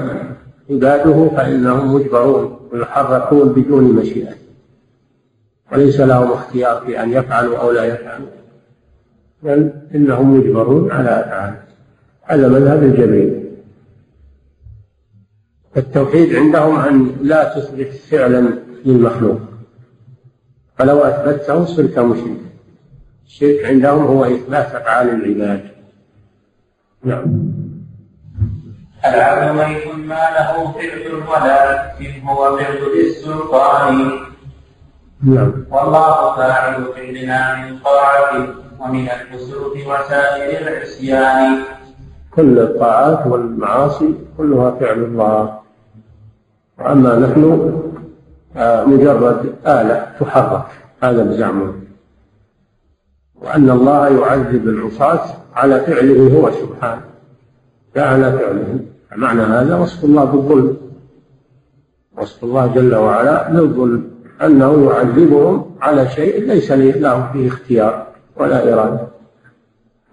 عباده 0.71 1.29
فإنهم 1.37 1.95
مجبرون 1.95 2.59
ويحركون 2.73 3.49
بدون 3.53 3.85
مشيئة. 3.85 4.35
وليس 5.73 6.01
لهم 6.01 6.33
اختيار 6.33 6.87
في 6.87 7.03
أن 7.03 7.13
يفعلوا 7.13 7.59
أو 7.59 7.71
لا 7.71 7.85
يفعلوا. 7.85 8.29
بل 9.43 9.73
إنهم 9.95 10.39
مجبرون 10.39 10.91
على 10.91 11.09
أفعاله 11.09 11.63
هذا 12.23 12.49
مذهب 12.49 12.83
الجبرية 12.83 13.47
التوحيد 15.77 16.35
عندهم 16.35 16.79
أن 16.79 17.17
لا 17.23 17.55
تثبت 17.55 17.89
فعلا 17.89 18.59
للمخلوق. 18.85 19.41
فلو 20.79 20.99
أثبته 20.99 21.65
صرت 21.65 21.99
مشركا. 21.99 22.47
الشرك 23.27 23.65
عندهم 23.65 24.03
هو 24.03 24.25
إثبات 24.25 24.75
أفعال 24.75 25.09
العباد. 25.09 25.61
نعم. 27.05 27.46
العبد 29.09 29.57
ميت 29.59 29.87
ما 29.95 30.15
له 30.37 30.73
فعل 30.73 31.15
ولا 31.15 31.83
إن 32.01 32.29
هو 32.29 32.57
فعل 32.57 32.79
للسلطان. 32.97 34.11
نعم. 35.25 35.53
والله 35.71 36.37
فاعل 36.37 36.85
فعلنا 36.97 37.57
من 37.57 37.79
طاعة 37.79 38.47
ومن 38.81 39.09
الفسوق 39.09 39.73
وسائر 39.73 40.69
العصيان. 40.69 41.59
كل 42.31 42.59
الطاعات 42.59 43.27
والمعاصي 43.27 44.15
كلها 44.39 44.71
فعل 44.71 44.99
الله. 44.99 45.59
وأما 46.79 47.19
نحن 47.19 47.73
آه، 48.57 48.85
مجرد 48.85 49.55
آلة 49.67 50.13
تحرك 50.21 50.67
هذا 51.03 51.23
بزعمهم 51.23 51.85
وأن 53.35 53.71
الله 53.71 54.09
يعذب 54.09 54.69
العصاة 54.69 55.25
على 55.55 55.81
فعله 55.81 56.39
هو 56.39 56.51
سبحانه 56.51 57.03
لا 57.95 58.09
على 58.09 58.33
فعله. 58.33 58.81
معنى 59.17 59.41
هذا 59.41 59.77
وصف 59.77 60.05
الله 60.05 60.25
بالظلم. 60.25 60.77
وصف 62.19 62.45
الله 62.45 62.67
جل 62.67 62.95
وعلا 62.95 63.53
بالظلم. 63.53 64.11
أنه 64.43 64.91
يعذبهم 64.91 65.77
على 65.81 66.09
شيء 66.09 66.47
ليس 66.47 66.73
لهم 66.73 67.33
فيه 67.33 67.49
اختيار 67.49 68.07
ولا 68.37 68.73
إرادة. 68.73 69.09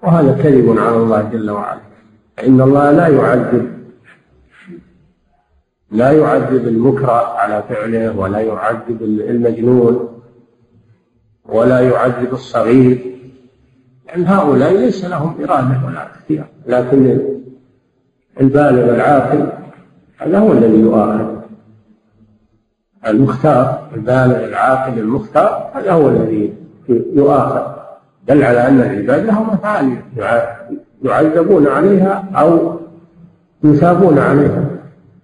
وهذا 0.04 0.42
كذب 0.44 0.80
على 0.80 0.98
الله 0.98 1.22
جل 1.22 1.50
وعلا. 1.50 1.80
فإن 2.38 2.62
الله 2.62 2.92
لا 2.92 3.08
يعذب 3.08 3.74
لا 5.92 6.12
يعذب 6.12 6.68
المكره 6.68 7.38
على 7.38 7.64
فعله 7.70 8.18
ولا 8.18 8.40
يعذب 8.40 9.02
المجنون 9.02 10.22
ولا 11.46 11.80
يعذب 11.80 12.34
الصغير. 12.34 13.18
لأن 14.08 14.26
هؤلاء 14.26 14.74
ليس 14.74 15.06
لهم 15.06 15.36
إرادة 15.44 15.86
ولا 15.86 16.12
اختيار. 16.12 16.46
لكن 16.68 17.33
البالغ 18.42 18.96
العاقل 18.96 19.48
هذا 20.18 20.40
هو 20.40 20.52
الذي 20.52 20.80
يؤاخذ. 20.80 21.34
المختار 23.08 23.90
البالغ 23.96 24.46
العاقل 24.46 25.00
المختار 25.00 25.72
هذا 25.74 25.92
هو 25.92 26.10
الذي 26.10 26.54
يؤاخذ. 26.90 27.74
دل 28.28 28.44
على 28.44 28.68
أن 28.68 28.82
العباد 28.82 29.26
لهم 29.26 29.50
أفعال 29.50 29.98
يعذبون 31.04 31.68
عليها 31.68 32.26
أو 32.36 32.80
يثابون 33.64 34.20
عليها. 34.20 34.66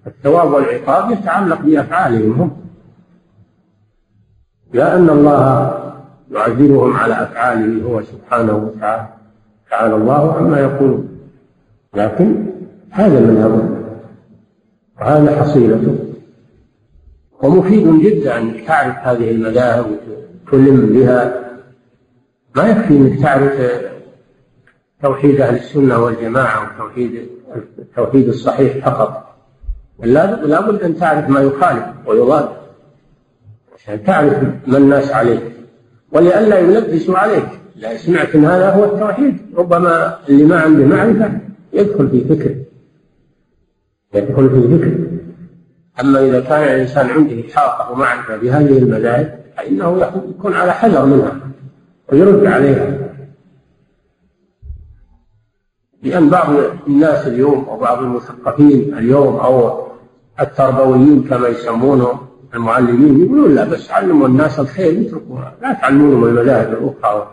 الثواب 0.07 0.53
والعقاب 0.53 1.11
يتعلق 1.11 1.61
بأفعالهم 1.61 2.31
هم. 2.31 2.51
لا 4.73 4.95
أن 4.95 5.09
الله 5.09 5.73
يعذبهم 6.31 6.93
على 6.93 7.13
أفعاله 7.13 7.83
هو 7.83 8.01
سبحانه 8.01 8.55
وتعالى. 8.55 9.07
تعالى 9.69 9.95
الله 9.95 10.33
عما 10.33 10.59
يقول 10.59 11.03
لكن 11.95 12.45
هذا 12.91 13.19
مذهبه 13.19 13.69
وهذا 15.01 15.41
حصيلته. 15.41 15.95
ومفيد 17.43 17.99
جدا 17.99 18.37
أنك 18.37 18.65
تعرف 18.67 18.95
هذه 18.97 19.31
المذاهب 19.31 19.85
وتلم 20.47 20.93
بها. 20.93 21.49
ما 22.55 22.67
يكفي 22.67 22.93
أنك 22.93 23.19
تعرف 23.21 23.71
توحيد 25.03 25.41
أهل 25.41 25.55
السنة 25.55 25.99
والجماعة 26.03 26.71
وتوحيد 26.75 27.29
التوحيد 27.79 28.27
الصحيح 28.27 28.85
فقط. 28.85 29.35
لا 29.99 30.61
بد 30.61 30.83
أن 30.83 30.95
تعرف 30.97 31.29
ما 31.29 31.39
يخالف 31.39 31.83
ويضاد. 32.05 32.49
عشان 33.75 34.03
تعرف 34.03 34.43
ما 34.67 34.77
الناس 34.77 35.11
عليه. 35.11 35.39
ولئلا 36.11 36.59
يلبسوا 36.59 37.17
عليك. 37.17 37.49
لا 37.75 37.97
سمعت 37.97 38.35
إن 38.35 38.45
هذا 38.45 38.69
هو 38.69 38.83
التوحيد. 38.83 39.37
ربما 39.55 40.17
اللي 40.29 40.43
ما 40.43 40.59
عنده 40.59 40.85
معرفه 40.85 41.31
يدخل 41.73 42.09
في 42.09 42.23
فكر. 42.23 42.55
يدخل 44.13 44.49
في 44.49 44.77
فكر 44.77 45.19
أما 46.01 46.19
إذا 46.19 46.39
كان 46.39 46.63
الإنسان 46.63 47.09
عنده 47.09 47.43
احاطه 47.49 47.91
ومعرفة 47.91 48.37
بهذه 48.37 48.77
المذاهب 48.77 49.39
فإنه 49.57 50.11
يكون 50.29 50.53
على 50.53 50.73
حذر 50.73 51.05
منها 51.05 51.39
ويرد 52.11 52.45
عليها. 52.45 53.09
لأن 56.03 56.29
بعض 56.29 56.49
الناس 56.87 57.27
اليوم 57.27 57.65
أو 57.69 57.79
بعض 57.79 58.03
المثقفين 58.03 58.97
اليوم 58.97 59.35
أو 59.35 59.83
التربويين 60.39 61.23
كما 61.23 61.47
يسمونهم 61.47 62.19
المعلمين 62.53 63.25
يقولون 63.25 63.55
لا 63.55 63.63
بس 63.63 63.91
علموا 63.91 64.27
الناس 64.27 64.59
الخير 64.59 65.07
اتركوها. 65.07 65.55
لا 65.61 65.73
تعلمونهم 65.73 66.25
المذاهب 66.25 66.73
الأخرى. 66.73 67.31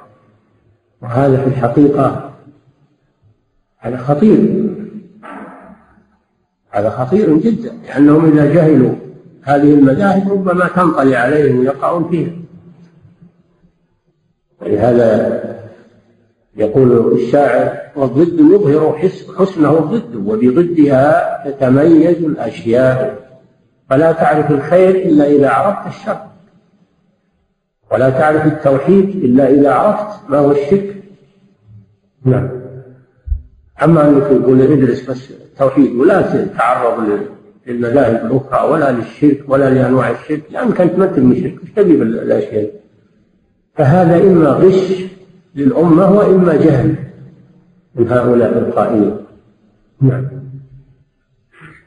وهذا 1.03 1.41
في 1.41 1.47
الحقيقة 1.47 2.33
هذا 3.79 3.97
خطير. 3.97 4.66
هذا 6.71 6.91
خطير 6.91 7.37
جدا 7.37 7.73
لأنهم 7.89 8.33
إذا 8.33 8.55
جهلوا 8.55 8.95
هذه 9.43 9.75
المذاهب 9.75 10.33
ربما 10.33 10.69
تنطلي 10.69 11.17
عليهم 11.17 11.59
ويقعون 11.59 12.09
فيها. 12.11 12.31
ولهذا 14.61 15.43
يقول 16.57 17.13
الشاعر 17.13 17.79
والضد 17.97 18.41
يظهر 18.41 18.99
حسنه 19.39 19.79
الضد 19.79 20.17
وبضدها 20.17 21.43
تتميز 21.51 22.25
الأشياء. 22.25 23.27
فلا 23.91 24.13
تعرف 24.13 24.51
الخير 24.51 24.91
إلا 24.91 25.27
إذا 25.27 25.51
عرفت 25.51 25.87
الشر. 25.87 26.21
ولا 27.93 28.11
تعرف 28.11 28.47
التوحيد 28.47 29.09
إلا 29.09 29.51
إذا 29.51 29.73
عرفت 29.73 30.31
ما 30.31 30.39
هو 30.39 30.51
الشرك. 30.51 30.97
نعم. 32.25 32.49
أما 33.83 34.09
أنك 34.09 34.23
تقول 34.23 34.63
ادرس 34.63 35.11
بس 35.11 35.33
التوحيد 35.57 35.97
ولا 35.97 36.23
تتعرض 36.23 37.21
للمذاهب 37.67 38.27
الأخرى 38.27 38.71
ولا 38.71 38.93
للشرك 38.93 39.45
ولا 39.49 39.71
لأنواع 39.71 40.11
الشرك. 40.11 40.43
لأنك 40.51 40.81
أنت 40.81 40.99
ما 40.99 41.05
أنت 41.05 41.19
مشرك 41.19 41.55
إيش 41.63 41.71
تبي 41.77 41.97
بالأشياء 41.97 42.71
فهذا 43.75 44.17
إما 44.17 44.49
غش 44.49 45.05
للأمة 45.55 46.13
وإما 46.13 46.57
جهل 46.57 46.95
من 47.95 48.09
هؤلاء 48.13 48.59
القائلين. 48.59 49.17
نعم. 50.01 50.29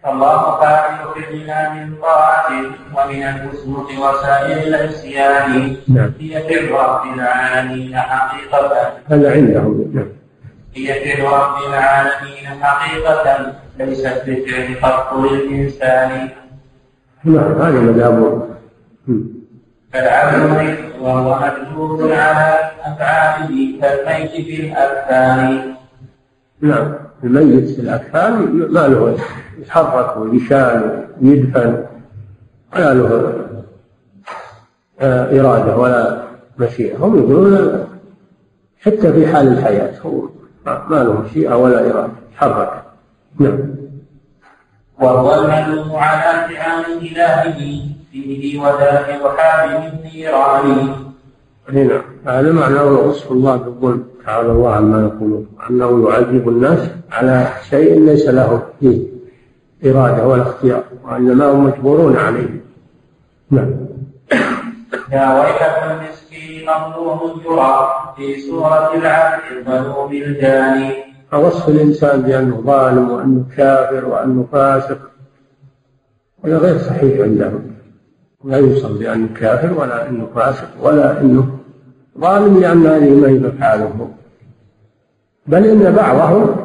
الله 0.08 0.60
فاعل 0.60 0.98
فعلنا 1.16 1.74
من 1.74 1.96
طاعته 2.02 2.72
ومن 2.96 3.24
الوسوق 3.24 3.90
وسائر 3.92 4.68
العصيان 4.68 5.76
نعم. 5.88 6.12
هي 6.20 6.42
في 6.48 6.74
رب 6.74 7.14
العالمين 7.14 7.98
حقيقة. 7.98 8.92
هذا 9.06 9.32
عندهم 9.32 9.92
نعم. 9.94 10.19
هي 10.88 11.24
رب 11.24 11.58
العالمين 11.70 12.64
حقيقة 12.64 13.54
ليست 13.80 14.24
بفعل 14.28 14.76
قط 14.82 15.14
للإنسان. 15.14 16.30
نعم 17.24 17.62
هذا 17.62 17.80
مذهبهم 17.80 18.50
فالعبد 19.94 20.78
وهو 21.02 21.40
مجبور 21.40 22.14
على 22.14 22.72
أفعاله 22.86 23.82
كالميت 23.82 24.32
في 24.32 24.62
الأكفان 24.62 25.74
نعم 26.62 26.94
الميت 27.24 27.70
في 27.70 27.82
الأكفان 27.82 28.34
ما 28.72 28.88
له 28.88 29.18
يتحرك 29.60 30.18
ويشال 30.18 31.08
ويدفن 31.22 31.86
ولا 32.76 32.94
له 32.94 33.34
آه، 35.02 35.40
إرادة 35.40 35.78
ولا 35.78 36.24
مشيئة 36.60 36.98
هم 36.98 37.20
يقولون 37.20 37.88
حتى 38.82 39.14
في 39.14 39.28
حال 39.28 39.48
الحياة 39.48 40.00
هو 40.02 40.30
ما 40.66 41.04
له 41.04 41.22
مشيئة 41.22 41.56
ولا 41.56 41.92
إرادة 41.92 42.14
يتحرك 42.32 42.84
نعم. 43.40 43.60
وهو 45.02 45.36
المدعو 45.36 45.98
على 45.98 46.24
امتحان 46.24 46.84
إلهه 47.02 47.60
فيه 48.12 48.60
ودافع 48.62 49.38
حامل 49.38 49.92
النيران. 49.94 50.96
هنا 51.70 52.02
هذا 52.26 52.52
معناه 52.52 52.86
وصف 52.86 53.32
الله 53.32 53.56
بالظلم. 53.56 54.04
تعالى 54.26 54.52
الله 54.52 54.76
عما 54.76 55.02
يقولون. 55.02 55.48
أنه 55.70 56.10
يعذب 56.10 56.50
الناس 56.50 56.90
على 57.12 57.48
شيء 57.70 58.00
ليس 58.06 58.28
له 58.28 58.64
فيه 58.80 59.00
إرادة 59.86 60.28
ولا 60.28 60.42
اختيار 60.42 60.84
وإنما 61.04 61.52
هم 61.52 61.66
مجبورون 61.66 62.18
عليه. 62.18 62.62
نعم. 63.52 63.72
يا 65.12 65.34
ويلة 65.34 66.19
مظلوم 66.78 67.42
يرى 67.46 67.90
في 68.16 68.40
سورة 68.40 68.96
العبد 68.96 69.44
الظلوم 69.58 70.12
الجاني 70.12 70.94
فوصف 71.32 71.70
الإنسان 71.70 72.22
بأنه 72.22 72.62
ظالم 72.62 73.12
وأنه 73.12 73.46
كافر 73.58 74.06
وأنه 74.06 74.48
فاسق 74.52 75.00
هذا 76.46 76.58
غير 76.58 76.78
صحيح 76.78 77.22
عندهم. 77.22 77.72
لا 78.44 78.58
يوصف 78.58 78.92
بأنه 78.92 79.28
كافر 79.36 79.74
ولا 79.74 80.10
أنه 80.10 80.28
فاسق 80.36 80.68
ولا 80.82 81.22
أنه 81.22 81.48
ظالم 82.20 82.60
لأن 82.60 82.86
هذه 82.86 83.10
ما 83.16 83.28
هي 83.28 83.38
بل 85.48 85.66
إن 85.66 85.96
بعضهم 85.96 86.56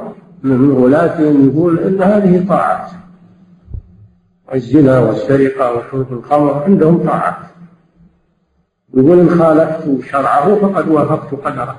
من 0.43 0.73
غلاتهم 0.73 1.49
يقول 1.49 1.79
إن 1.79 2.03
هذه 2.03 2.49
طاعات 2.49 2.91
الزنا 4.55 4.99
والسرقة 4.99 5.73
وشرب 5.73 6.13
الخمر 6.13 6.63
عندهم 6.65 7.07
طاعات 7.07 7.54
يقول 8.97 9.21
إن 9.21 9.31
خالفت 9.39 10.11
شرعه 10.11 10.55
فقد 10.55 10.89
وافقت 10.89 11.35
قدره. 11.35 11.77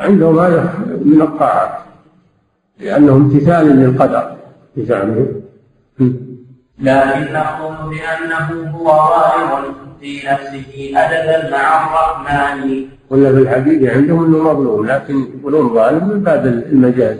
عندهم 0.00 0.38
هذا 0.38 0.74
من 1.04 1.22
الطاعات 1.22 1.78
لأنه 2.80 3.12
امتثال 3.12 3.66
للقدر. 3.66 4.36
بزعمهم 4.76 5.42
لكن 6.78 7.32
نقول 7.32 7.90
بأنه 7.90 8.70
هو 8.70 8.86
ظاهر 8.86 9.64
في 10.00 10.16
نفسه 10.16 10.92
أدبا 10.96 11.50
مع 11.50 11.86
الرحمن. 11.86 12.88
ولا 13.10 13.32
في 13.32 13.38
الحقيقة 13.38 13.96
عندهم 13.96 14.24
أنه 14.24 14.52
مظلوم 14.52 14.86
لكن 14.86 15.26
يقولون 15.38 15.74
ظالم 15.74 16.08
من 16.08 16.20
باب 16.22 16.46
المجاز. 16.46 17.18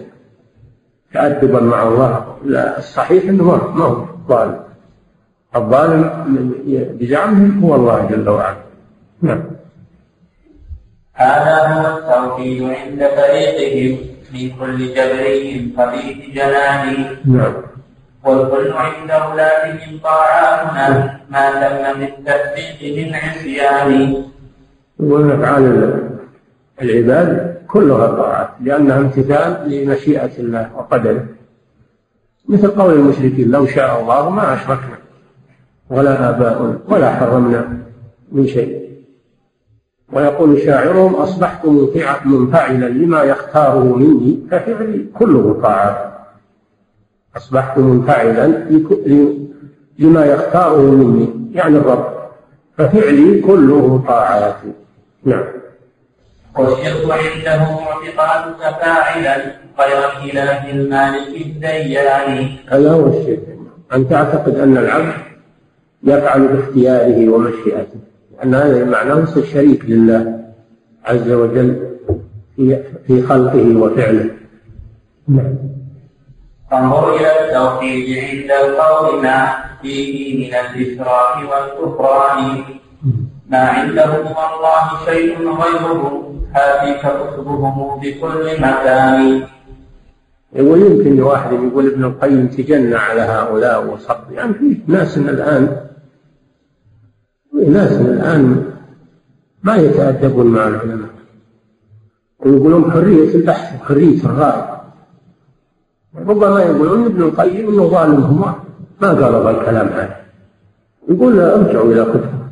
تأدبا 1.12 1.60
مع 1.60 1.82
الله. 1.82 2.36
لا 2.44 2.78
الصحيح 2.78 3.24
أنه 3.24 3.44
ما 3.74 3.84
هو 3.84 4.04
ظالم. 4.28 4.65
الظالم 5.56 6.10
بزعمهم 7.00 7.64
هو 7.64 7.74
الله 7.74 8.08
جل 8.10 8.28
وعلا. 8.28 8.56
نعم. 9.22 9.42
هذا 11.14 11.56
هو 11.68 11.98
التوحيد 11.98 12.62
عند 12.62 13.00
فريقهم 13.16 13.98
في 14.32 14.52
كل 14.60 14.78
جبري 14.94 15.72
خبيث 15.78 16.34
جنان 16.34 17.06
نعم. 17.24 17.54
والكل 18.24 18.72
عند 18.72 19.10
أولادهم 19.10 19.98
طاعاتنا 20.02 21.20
ما 21.30 21.50
تم 21.50 22.00
بالتثبيت 22.00 22.80
من 22.98 23.14
عصيان 23.14 24.24
يقول 25.00 25.32
أفعال 25.32 25.64
العباد 26.82 27.56
كلها 27.68 28.06
طاعات 28.06 28.48
لأنها 28.60 28.98
امتثال 28.98 29.70
لمشيئة 29.70 30.30
الله 30.38 30.70
وقدره. 30.76 31.26
مثل 32.48 32.68
قول 32.68 32.92
المشركين 32.94 33.50
لو 33.50 33.66
شاء 33.66 34.00
الله 34.00 34.30
ما 34.30 34.54
أشركنا. 34.54 34.95
ولا 35.90 36.29
آباؤنا 36.29 36.79
ولا 36.88 37.11
حرمنا 37.11 37.79
من 38.33 38.46
شيء. 38.46 38.87
ويقول 40.12 40.62
شاعرهم 40.62 41.14
أصبحت 41.14 41.64
منفعلا 42.25 42.87
لما 42.88 43.22
يختاره 43.22 43.96
مني 43.96 44.38
ففعلي 44.51 45.07
كله 45.18 45.61
طاعات 45.62 46.12
أصبحت 47.37 47.79
منفعلا 47.79 48.46
لما 49.99 50.25
يختاره 50.25 50.81
مني 50.81 51.29
يعني 51.55 51.77
الرب. 51.77 52.07
ففعلي 52.79 53.40
كله 53.40 54.05
طاعات. 54.09 54.57
نعم. 55.25 55.44
والشرك 56.59 57.11
عنده 57.11 57.51
اعتقادك 57.53 58.77
فاعلا 58.81 59.37
غير 59.79 60.25
الاله 60.25 60.70
المالك 60.70 61.37
الديان. 61.46 62.49
هذا 62.68 62.92
هو 62.92 63.07
الشرك 63.07 63.59
أن 63.94 64.09
تعتقد 64.09 64.59
أن 64.59 64.77
العبد 64.77 65.12
يفعل 66.04 66.48
باختياره 66.48 67.28
ومشيئته. 67.28 67.98
أن 68.44 68.54
هذا 68.54 68.85
معناه 68.85 69.22
يصير 69.22 69.44
شريك 69.44 69.85
لله 69.85 70.40
عز 71.04 71.30
وجل 71.30 71.96
في 73.06 73.22
خلقه 73.22 73.76
وفعله. 73.76 74.30
نعم. 75.28 75.54
فانظر 76.70 77.16
إلى 77.16 77.30
التوحيد 77.44 78.18
عند 78.18 78.50
القول 78.50 79.22
ما 79.22 79.54
فيه 79.82 80.46
من 80.46 80.54
الإشراك 80.54 81.37
والكفران. 81.37 82.64
ما 83.50 83.59
عندهم 83.59 84.26
والله 84.26 85.04
شيء 85.04 85.38
غيره. 85.38 86.32
هاتيك 86.54 87.00
كتبهم 87.00 88.00
بكل 88.00 88.54
مكان. 88.59 89.42
يقول 90.52 90.80
يمكن 90.80 91.22
واحد 91.22 91.52
يقول 91.52 91.87
ابن 91.87 92.04
القيم 92.04 92.46
تجنى 92.46 92.94
على 92.96 93.20
هؤلاء 93.20 93.87
وصف 93.87 94.16
يعني 94.32 94.54
في 94.54 94.78
ناس 94.87 95.18
الآن 95.18 95.86
ناس 97.56 97.92
الآن 97.92 98.64
ما 99.62 99.76
يتأدبون 99.76 100.46
مع 100.46 100.68
العلماء 100.68 101.10
ويقولون 102.38 102.90
حرية 102.90 103.34
البحث 103.34 103.80
وحرية 103.80 104.20
الرأي 104.24 104.76
ربما 106.16 106.62
يقولون 106.62 107.04
ابن 107.04 107.22
القيم 107.22 107.68
إنه 107.68 107.86
ظالم 107.86 108.20
هو. 108.20 108.54
ما 109.00 109.08
قال 109.08 109.34
هذا 109.34 109.50
الكلام 109.50 109.86
هذا 109.86 110.16
يقول 111.08 111.40
ارجعوا 111.40 111.92
إلى 111.92 112.04
كتبه 112.04 112.46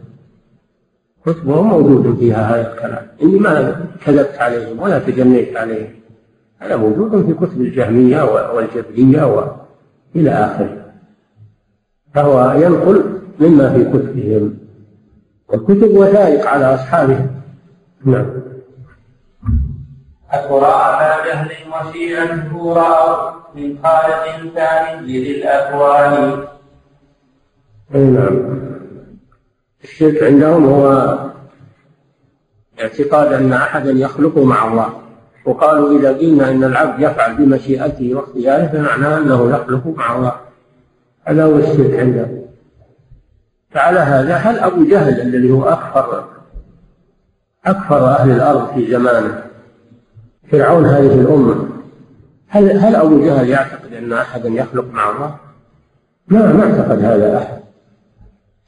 كتبه 1.26 1.62
موجود 1.62 2.18
فيها 2.18 2.54
هذا 2.54 2.72
الكلام. 2.72 3.06
إني 3.22 3.38
ما 3.38 3.80
كذبت 4.04 4.38
عليهم 4.38 4.80
ولا 4.80 4.98
تجنيت 4.98 5.56
عليهم. 5.56 5.88
هذا 6.58 6.76
موجود 6.76 7.26
في 7.26 7.34
كتب 7.34 7.60
الجهمية 7.60 8.22
والجبريه 8.54 9.24
والى 10.14 10.30
آخره. 10.30 10.84
فهو 12.14 12.52
ينقل 12.52 13.04
مما 13.40 13.72
في 13.72 13.84
كتبهم. 13.84 14.63
والكتب 15.54 15.96
وثائق 15.96 16.46
على 16.46 16.74
اصحابهم 16.74 17.30
نعم. 18.04 18.30
أترى 20.30 20.74
جهل 21.26 21.50
وشيعته 21.72 22.74
رأوا 22.74 23.30
من 23.54 23.78
خالق 23.82 24.54
ثاني 24.54 25.00
لذي 25.00 25.42
الأكوان 25.42 26.44
أي 27.94 28.00
نعم. 28.00 28.64
الشرك 29.84 30.22
عندهم 30.22 30.66
هو 30.66 31.18
اعتقاد 32.80 33.32
أن 33.32 33.52
أحدا 33.52 33.90
يخلق 33.90 34.38
مع 34.38 34.68
الله. 34.68 34.88
وقالوا 35.44 35.98
إذا 35.98 36.12
قلنا 36.12 36.50
أن 36.50 36.64
العبد 36.64 37.02
يفعل 37.02 37.36
بمشيئته 37.36 38.14
واختياره 38.14 38.66
فمعناه 38.66 39.18
أنه 39.18 39.50
يخلق 39.50 39.86
مع 39.86 40.16
الله. 40.16 40.32
هذا 41.24 41.44
هو 41.44 41.56
الشرك 41.56 41.98
عندهم. 41.98 42.43
فعلى 43.74 43.98
هذا 43.98 44.34
هل 44.34 44.58
أبو 44.58 44.84
جهل 44.84 45.20
الذي 45.20 45.50
هو 45.50 45.64
أكثر 45.64 46.24
أكثر 47.66 48.06
أهل 48.06 48.30
الأرض 48.30 48.74
في 48.74 48.90
زمانه؟ 48.90 49.42
فرعون 50.52 50.86
هذه 50.86 51.14
الأمة 51.14 51.68
هل 52.48 52.78
هل 52.78 52.96
أبو 52.96 53.24
جهل 53.24 53.48
يعتقد 53.48 53.92
أن 53.92 54.12
أحدا 54.12 54.48
يخلق 54.48 54.84
مع 54.92 55.10
الله؟ 55.10 55.36
ما 56.28 56.52
ما 56.52 56.64
اعتقد 56.64 57.04
هذا 57.04 57.38
أحد. 57.38 57.60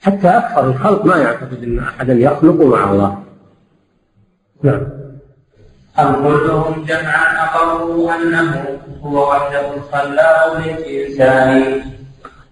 حتى 0.00 0.28
أكثر 0.28 0.66
الخلق 0.66 1.04
ما 1.04 1.16
يعتقد 1.16 1.62
أن 1.62 1.78
أحدا 1.78 2.12
يخلق 2.12 2.60
مع 2.60 2.90
الله. 2.90 3.22
نعم. 4.62 4.82
أم 5.98 6.14
كلهم 6.14 6.84
جمعا 6.84 7.44
أقروا 7.44 8.14
أنه 8.14 8.78
هو 9.02 9.30
وحده 9.30 9.74
الخلاق 9.74 10.58
للإنسان. 10.58 11.95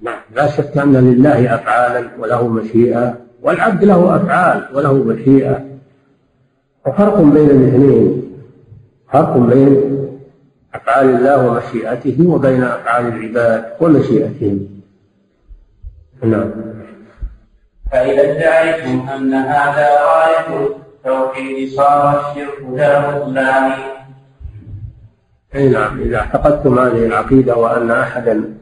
نعم 0.04 0.20
لا 0.34 0.46
شك 0.46 0.78
أن 0.78 0.96
لله 0.96 1.54
أفعالا 1.54 2.08
وله 2.18 2.48
مشيئة 2.48 3.16
والعبد 3.42 3.84
له 3.84 4.16
أفعال 4.16 4.64
وله 4.74 4.92
مشيئة. 4.92 5.64
وفرق 6.86 7.20
بين 7.20 7.50
الاثنين 7.50 8.22
فرق 9.12 9.36
بين 9.36 9.70
أفعال 10.74 11.06
الله 11.08 11.46
ومشيئته 11.46 12.26
وبين 12.26 12.62
أفعال 12.62 13.06
العباد 13.06 13.64
ومشيئتهم. 13.80 14.68
نعم. 16.22 16.50
فإذا 17.92 18.22
ادعيتم 18.32 19.08
أن 19.08 19.34
هذا 19.34 19.88
غاية 20.04 20.66
التوحيد 20.66 21.68
صار 21.68 22.20
الشرك 22.20 22.58
لا 22.76 23.10
بطلان 23.10 23.72
أي 25.54 25.68
نعم 25.68 26.00
إذا 26.00 26.16
اعتقدتم 26.16 26.78
هذه 26.78 27.06
العقيدة 27.06 27.56
وأن 27.56 27.90
أحدا 27.90 28.53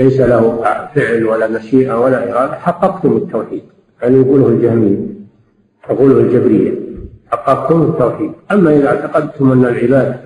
ليس 0.00 0.20
له 0.20 0.64
فعل 0.94 1.24
ولا 1.24 1.48
مشيئة 1.48 2.00
ولا 2.00 2.32
إرادة 2.32 2.54
حققتم 2.54 3.16
التوحيد. 3.16 3.62
يعني 4.02 4.16
يقوله 4.16 4.46
الجهمية 4.48 4.98
يقوله 5.90 6.20
الجبرية 6.20 6.74
حققتم 7.32 7.82
التوحيد. 7.82 8.32
أما 8.52 8.70
إذا 8.76 8.88
اعتقدتم 8.88 9.52
أن 9.52 9.64
العباد 9.64 10.16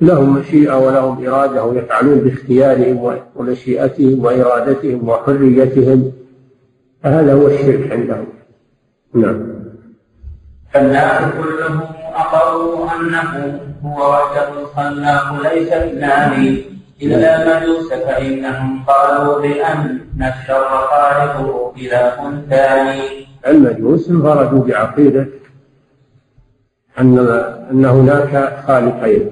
لهم 0.00 0.38
مشيئة 0.38 0.86
ولهم 0.86 1.26
إرادة 1.26 1.64
ويفعلون 1.64 2.18
باختيارهم 2.18 3.18
ومشيئتهم 3.36 4.24
وإرادتهم 4.24 5.08
وحريتهم 5.08 6.12
فهذا 7.02 7.32
هو 7.34 7.46
الشرك 7.46 7.92
عندهم. 7.92 8.26
نعم. 9.14 9.58
فالناس 10.72 11.22
كلهم 11.32 11.80
أقروا 12.14 12.86
أنه 13.00 13.60
هو 13.84 14.10
وحده 14.10 14.60
الخلاق 14.60 15.42
ليس 15.42 15.72
اثنان 15.72 16.58
إلا 17.02 17.58
المجوس 17.58 17.92
فإنهم 17.92 18.84
قالوا 18.84 19.40
بأن 19.40 20.00
الشر 20.18 20.68
خالقه 20.68 21.72
إله 21.76 22.42
ثاني 22.50 23.26
المجوس 23.46 24.10
انفردوا 24.10 24.64
بعقيدة 24.64 25.26
أن 27.00 27.18
أن 27.70 27.84
هناك 27.84 28.64
خالقين 28.66 29.30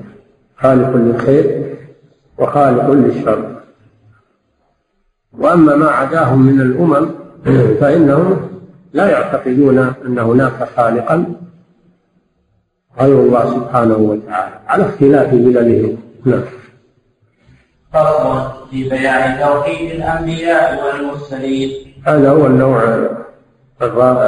خالق 0.57 0.97
للخير 0.97 1.77
وخالق 2.39 2.91
للشر. 2.91 3.57
وأما 5.39 5.77
ما 5.77 5.89
عداهم 5.89 6.43
من 6.43 6.61
الأمم 6.61 7.11
فإنهم 7.81 8.49
لا 8.93 9.11
يعتقدون 9.11 9.79
أن 9.79 10.19
هناك 10.19 10.69
خالقا. 10.77 11.35
غير 13.01 13.21
الله 13.21 13.55
سبحانه 13.55 13.97
وتعالى 13.97 14.55
على 14.67 14.85
اختلاف 14.85 15.33
مللهم 15.33 15.97
نعم. 16.25 16.43
فصل 17.97 18.69
في 18.71 18.89
بيان 18.89 19.41
توحيد 19.41 19.91
الأنبياء 19.91 20.85
والمرسلين. 20.85 21.71
هذا 22.05 22.31
هو 22.31 22.47
النوع 22.47 22.83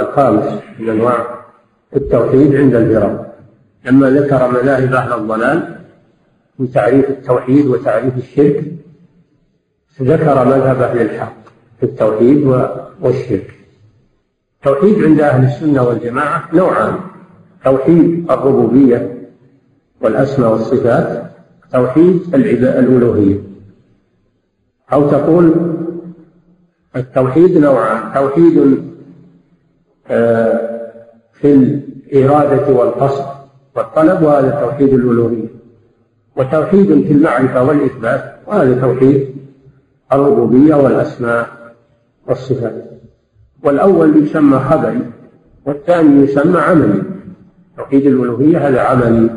الخامس 0.00 0.60
من 0.78 0.88
أنواع 0.88 1.26
التوحيد 1.96 2.56
عند 2.56 2.74
الفرق 2.74 3.34
لما 3.84 4.10
ذكر 4.10 4.50
مذاهب 4.50 4.94
أهل 4.94 5.12
الضلال 5.12 5.78
في 6.56 6.66
تعريف 6.66 7.10
التوحيد 7.10 7.66
وتعريف 7.66 8.16
الشرك 8.16 8.64
ذكر 10.02 10.44
مذهب 10.44 10.82
أهل 10.82 11.00
الحق 11.00 11.36
في 11.80 11.86
التوحيد 11.86 12.46
والشرك. 13.00 13.54
التوحيد 14.56 15.04
عند 15.04 15.20
أهل 15.20 15.44
السنة 15.44 15.82
والجماعة 15.82 16.48
نوعان. 16.52 16.94
توحيد 17.64 18.30
الربوبية 18.30 19.28
والأسماء 20.00 20.52
والصفات 20.52 21.22
توحيد 21.72 22.34
الألوهية. 22.34 23.47
أو 24.92 25.10
تقول 25.10 25.52
التوحيد 26.96 27.58
نوعان 27.58 28.14
توحيد 28.14 28.84
آه، 30.10 30.90
في 31.32 31.52
الإرادة 32.12 32.72
والقصد 32.72 33.24
والطلب 33.76 34.22
وهذا 34.22 34.50
توحيد 34.50 34.94
الألوهية. 34.94 35.48
وتوحيد 36.36 36.86
في 37.06 37.12
المعرفة 37.12 37.62
والإثبات 37.62 38.34
وهذا 38.46 38.80
توحيد 38.80 39.36
الربوبية 40.12 40.74
والأسماء 40.74 41.48
والصفات. 42.26 42.84
والأول 43.64 44.24
يسمى 44.24 44.58
خبري 44.58 45.10
والثاني 45.66 46.24
يسمى 46.24 46.60
عملي. 46.60 47.02
توحيد 47.76 48.06
الألوهية 48.06 48.68
هذا 48.68 48.80
عملي. 48.80 49.30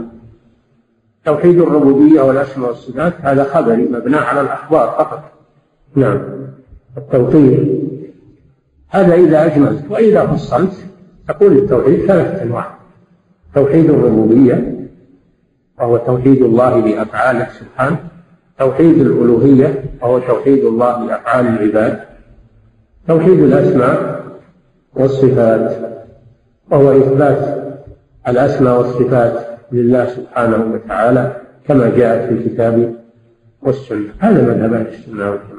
توحيد 1.25 1.59
الربوبية 1.59 2.21
والأسماء 2.21 2.69
والصفات 2.69 3.13
هذا 3.21 3.43
خبري 3.43 3.83
مبنى 3.83 4.17
على 4.17 4.41
الأخبار 4.41 4.87
فقط. 4.87 5.40
نعم. 5.95 6.21
التوحيد 6.97 7.81
هذا 8.89 9.15
إذا 9.15 9.45
أجملت 9.45 9.83
وإذا 9.89 10.25
فصلت 10.25 10.73
تقول 11.27 11.57
التوحيد 11.57 11.99
ثلاثة 12.05 12.43
أنواع. 12.43 12.71
توحيد 13.55 13.89
الربوبية 13.89 14.87
وهو 15.79 15.97
توحيد 15.97 16.41
الله 16.41 16.81
بأفعاله 16.81 17.47
سبحانه. 17.59 17.97
توحيد 18.59 18.97
الألوهية 18.97 19.83
وهو 20.01 20.19
توحيد 20.19 20.65
الله 20.65 21.05
بأفعال 21.05 21.47
العباد. 21.47 21.99
توحيد 23.07 23.39
الأسماء 23.39 24.25
والصفات 24.95 25.77
وهو 26.71 26.91
إثبات 26.91 27.61
الأسماء 28.27 28.77
والصفات 28.77 29.47
لله 29.71 30.05
سبحانه 30.05 30.73
وتعالى 30.73 31.35
كما 31.67 31.89
جاءت 31.89 32.29
في 32.29 32.33
الكتاب 32.33 32.95
والسنة. 33.61 34.13
هذا 34.19 34.41
مذهب 34.41 34.73
أهل 34.73 34.87
السنة. 34.87 35.29
والجماعة 35.29 35.50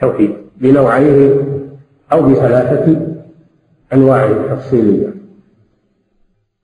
توحيد 0.00 0.36
بنوعيه 0.56 1.44
أو 2.12 2.22
بثلاثة 2.22 3.06
أنواع 3.92 4.32
تفصيلية. 4.54 5.14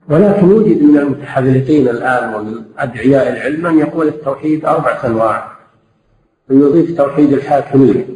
ولكن 0.09 0.51
يوجد 0.51 0.83
من 0.83 0.99
المتحذلقين 0.99 1.89
الآن 1.89 2.35
ومن 2.35 2.63
أدعياء 2.79 3.33
العلم 3.33 3.63
من 3.63 3.79
يقول 3.79 4.09
التوحيد 4.09 4.65
أربعة 4.65 5.07
أنواع 5.07 5.53
ويضيف 6.51 6.97
توحيد 6.97 7.33
الحاكمية 7.33 8.07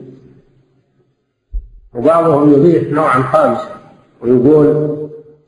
وبعضهم 1.94 2.52
يضيف 2.52 2.92
نوعا 2.92 3.22
خامسا 3.22 3.81
ويقول 4.20 4.96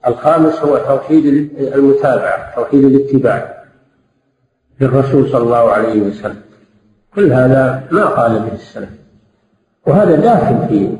الخامس 0.06 0.54
هو 0.54 0.76
توحيد 0.78 1.26
المتابعة 1.58 2.54
توحيد 2.54 2.84
الاتباع 2.84 3.64
للرسول 4.80 5.28
صلى 5.28 5.42
الله 5.42 5.70
عليه 5.70 6.00
وسلم. 6.00 6.42
كل 7.14 7.32
هذا 7.32 7.88
ما 7.90 8.04
قال 8.04 8.38
به 8.38 8.54
السلف. 8.54 8.99
وهذا 9.86 10.16
داخل 10.16 10.68
في 10.68 10.96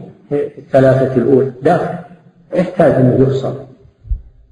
الثلاثة 0.58 1.16
الأولى. 1.16 1.52
داخل. 1.62 1.94
يحتاج 2.54 2.92
أن 2.92 3.22
يفصل 3.22 3.54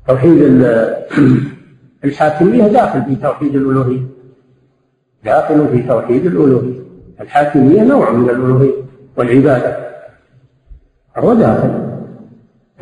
توحيد 0.09 0.43
الحاكمية 2.05 2.69
داخل 2.69 3.05
في 3.05 3.17
توحيد 3.17 3.55
الألوهية. 3.55 4.03
داخل 5.25 5.69
في 5.69 5.83
توحيد 5.83 6.27
الألوهية. 6.27 6.81
الحاكمية 7.21 7.83
نوع 7.83 8.11
من 8.11 8.31
الألوهية 8.31 8.73
والعبادة. 9.17 9.89
هو 11.17 11.35
داخل. 11.35 11.89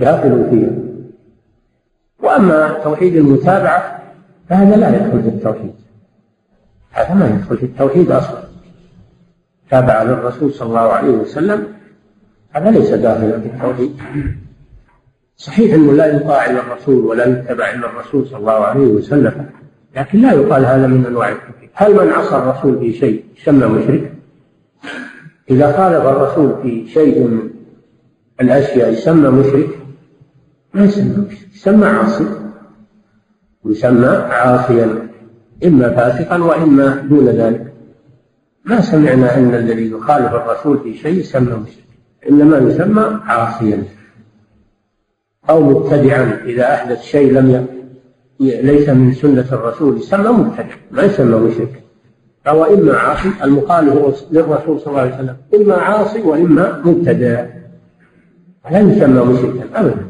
داخل 0.01 0.47
فيها. 0.51 0.71
وأما 2.23 2.69
توحيد 2.69 3.17
المتابعة 3.17 4.03
فهذا 4.49 4.77
لا 4.77 4.89
يدخل 4.89 5.23
في 5.23 5.29
التوحيد. 5.29 5.75
هذا 6.91 7.15
ما 7.15 7.27
يدخل 7.27 7.57
في 7.57 7.67
التوحيد 7.67 8.11
أصلا. 8.11 8.46
تابع 9.71 10.03
للرسول 10.03 10.53
صلى 10.53 10.69
الله 10.69 10.93
عليه 10.93 11.11
وسلم 11.11 11.67
هذا 12.51 12.71
ليس 12.71 12.91
داخلا 12.91 13.41
في 13.41 13.47
التوحيد. 13.47 13.97
صحيح 15.37 15.75
أنه 15.75 15.93
لا 15.93 16.07
يطاع 16.17 16.51
إلا 16.51 16.61
الرسول 16.61 17.05
ولا 17.05 17.27
يتبع 17.27 17.71
إلا 17.71 17.87
الرسول 17.87 18.27
صلى 18.27 18.39
الله 18.39 18.65
عليه 18.65 18.87
وسلم 18.87 19.47
لكن 19.97 20.21
لا 20.21 20.33
يقال 20.33 20.67
هذا 20.67 20.87
من 20.87 21.07
أنواع 21.07 21.29
التوحيد. 21.29 21.71
هل 21.75 21.95
من 21.95 22.13
عصى 22.13 22.37
الرسول 22.37 22.79
في 22.79 22.93
شيء 22.93 23.25
يسمى 23.41 23.67
مشرك؟ 23.67 24.13
إذا 25.51 25.73
خالف 25.73 26.07
الرسول 26.07 26.63
في 26.63 26.89
شيء 26.89 27.21
من 27.21 27.51
الأشياء 28.41 28.93
يسمى 28.93 29.31
مشرك؟ 29.31 29.69
ما 30.75 30.85
يسمى 30.85 31.27
مشرك 31.27 31.49
يسمى 31.55 31.87
عاصي 31.87 32.27
يسمى 33.65 34.07
عاصيا 34.07 35.09
إما 35.65 35.91
فاسقا 35.91 36.43
وإما 36.43 36.95
دون 36.95 37.29
ذلك. 37.29 37.73
ما 38.67 38.81
سمعنا 38.81 39.37
أن 39.37 39.55
الذي 39.55 39.91
يخالف 39.91 40.35
الرسول 40.35 40.79
في 40.79 40.95
شيء 40.95 41.19
يسمى 41.19 41.53
مشرك 41.53 41.85
إنما 42.29 42.59
يسمى 42.59 43.21
عاصيا 43.25 43.83
أو 45.51 45.61
مبتدعا 45.61 46.41
إذا 46.45 46.75
أحدث 46.75 47.03
شيء 47.03 47.33
لم. 47.33 47.67
ليس 48.41 48.89
من 48.89 49.15
سنة 49.15 49.47
الرسول 49.53 49.97
يسمى 49.97 50.29
مبتدع 50.29 50.75
ما 50.91 51.03
يسمى 51.03 51.39
مشرك 51.39 51.83
فهو 52.45 52.65
إما 52.65 52.97
عاصي 52.97 53.33
المخالف 53.45 54.25
للرسول 54.31 54.81
صلى 54.81 54.87
الله 54.87 55.01
عليه 55.01 55.15
وسلم 55.15 55.37
إما 55.55 55.75
عاصي 55.75 56.21
وإما 56.21 56.83
مبتدع 56.85 57.47
لا 58.71 58.81
يسمى 58.81 59.25
مشركا 59.25 59.81
أبدا 59.81 60.07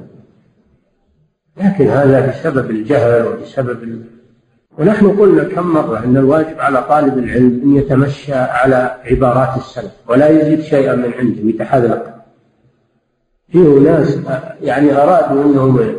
لكن 1.57 1.87
هذا 1.87 2.31
بسبب 2.31 2.71
الجهل 2.71 3.27
وبسبب. 3.27 4.05
ونحن 4.79 5.09
قلنا 5.09 5.45
كم 5.45 5.67
مرة 5.67 6.05
أن 6.05 6.17
الواجب 6.17 6.61
على 6.61 6.83
طالب 6.83 7.19
العلم 7.19 7.61
أن 7.65 7.77
يتمشى 7.77 8.35
على 8.35 8.97
عبارات 9.05 9.57
السلف 9.57 9.93
ولا 10.09 10.29
يزيد 10.29 10.61
شيئا 10.61 10.95
من 10.95 11.13
عنده 11.19 11.41
يتحذلق 11.43 12.15
فيه 13.49 13.79
ناس 13.79 14.19
يعني 14.63 14.93
أرادوا 15.03 15.45
أنهم 15.45 15.95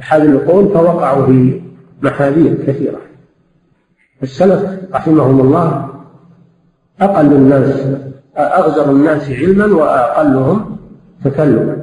يحذلقون 0.00 0.68
فوقعوا 0.68 1.26
في 1.26 1.60
محاذير 2.02 2.54
كثيرة. 2.66 2.98
السلف 4.22 4.62
رحمهم 4.94 5.40
الله 5.40 5.88
أقل 7.00 7.32
الناس 7.32 7.86
أغزر 8.38 8.90
الناس 8.90 9.30
علما 9.30 9.66
وأقلهم 9.66 10.76
تكلما. 11.24 11.76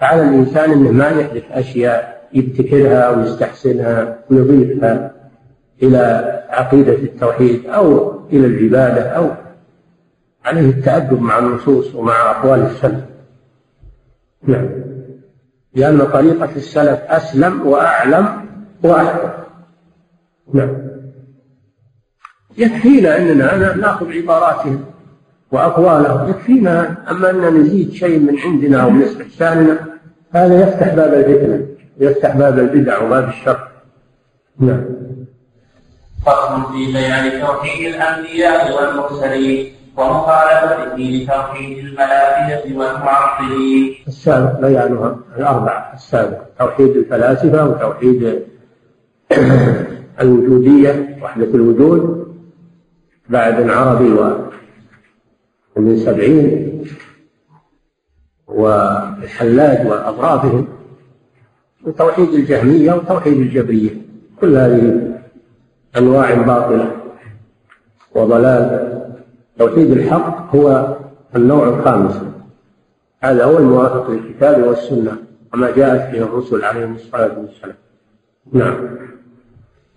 فعلى 0.00 0.22
الإنسان 0.22 0.70
أنه 0.70 0.90
ما 0.90 1.08
يحدث 1.08 1.42
أشياء 1.50 2.15
يبتكرها 2.34 3.10
ويستحسنها 3.10 4.18
ويضيفها 4.30 5.12
إلى 5.82 6.32
عقيدة 6.50 6.94
التوحيد 6.94 7.66
أو 7.66 8.12
إلى 8.32 8.46
العبادة 8.46 9.02
أو 9.02 9.30
عليه 10.44 10.70
التأدب 10.70 11.22
مع 11.22 11.38
النصوص 11.38 11.94
ومع 11.94 12.30
أقوال 12.30 12.60
السلف. 12.60 13.04
نعم. 14.42 14.68
لأن 15.74 15.98
طريقة 15.98 16.50
السلف 16.56 17.00
أسلم 17.00 17.66
وأعلم 17.66 18.26
وأحكم. 18.82 19.28
نعم. 20.54 20.76
يكفينا 22.58 23.18
أننا 23.18 23.76
نأخذ 23.76 24.12
عباراتهم 24.12 24.84
وأقوالهم. 25.52 26.30
يكفينا 26.30 26.96
أما 27.10 27.30
أن 27.30 27.54
نزيد 27.54 27.92
شيء 27.92 28.18
من 28.18 28.38
عندنا 28.38 28.82
أو 28.82 28.90
من 28.90 29.02
استحساننا 29.02 29.78
هذا 30.30 30.62
يفتح 30.62 30.94
باب 30.94 31.14
الفتنة. 31.14 31.75
يفتح 32.00 32.36
باب 32.36 32.58
البدع 32.58 33.02
وباب 33.02 33.28
الشر. 33.28 33.68
نعم. 34.58 34.84
فصل 36.26 36.72
في 36.72 36.92
بيان 36.92 37.40
توحيد 37.40 37.94
الأنبياء 37.94 38.76
والمرسلين 38.76 39.72
ومخالفته 39.96 40.96
لتوحيد 40.96 41.78
الملائكة 41.78 42.78
والمعطلين. 42.78 43.94
السابق 44.08 44.60
بيانها 44.60 45.18
الاربعه 45.36 45.94
السابق 45.94 46.38
توحيد 46.58 46.96
الفلاسفة 46.96 47.68
وتوحيد 47.68 48.42
الوجودية 50.20 51.18
وحدة 51.22 51.44
الوجود 51.54 52.26
بعد 53.28 53.60
العربي 53.60 54.12
ومن 55.76 55.96
سبعين 55.96 56.82
والحلاج 58.46 59.86
وأطرافهم. 59.86 60.75
وتوحيد 61.86 62.28
الجهمية 62.28 62.92
وتوحيد 62.92 63.32
الجبرية. 63.32 63.90
كل 64.40 64.56
هذه 64.56 65.12
أنواع 65.96 66.34
باطلة 66.34 66.90
وضلال. 68.14 68.92
توحيد 69.58 69.90
الحق 69.90 70.56
هو 70.56 70.96
النوع 71.36 71.68
الخامس. 71.68 72.20
هذا 73.22 73.44
هو 73.44 73.58
الموافق 73.58 74.10
للكتاب 74.10 74.62
والسنة 74.62 75.12
وما 75.54 75.70
جاءت 75.70 76.12
به 76.12 76.22
الرسل 76.22 76.64
عليهم 76.64 76.94
الصلاة 76.94 77.38
والسلام. 77.38 77.76
نعم. 78.52 78.88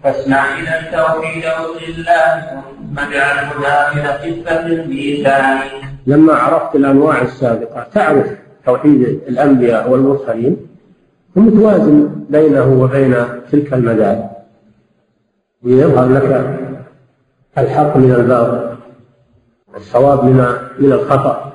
فاسمع 0.03 0.59
إذا 0.59 0.79
التوحيد 0.79 1.43
لله 1.87 2.41
ثم 2.49 2.99
اجعله 2.99 3.49
داخل 3.61 4.01
خفة 4.01 4.65
الميزان. 4.65 5.67
لما 6.07 6.33
عرفت 6.33 6.75
الأنواع 6.75 7.21
السابقة 7.21 7.87
تعرف 7.93 8.27
توحيد 8.65 9.01
الأنبياء 9.27 9.89
والمرسلين؟ 9.89 10.68
ومتوازن 11.35 12.25
بينه 12.29 12.81
وبين 12.81 13.15
تلك 13.51 13.73
المذاهب. 13.73 14.29
ليظهر 15.63 16.09
لك 16.09 16.59
الحق 17.57 17.97
من 17.97 18.11
الباطل 18.11 18.77
الصواب 19.75 20.23
من 20.23 20.45
من 20.79 20.91
الخطأ. 20.91 21.53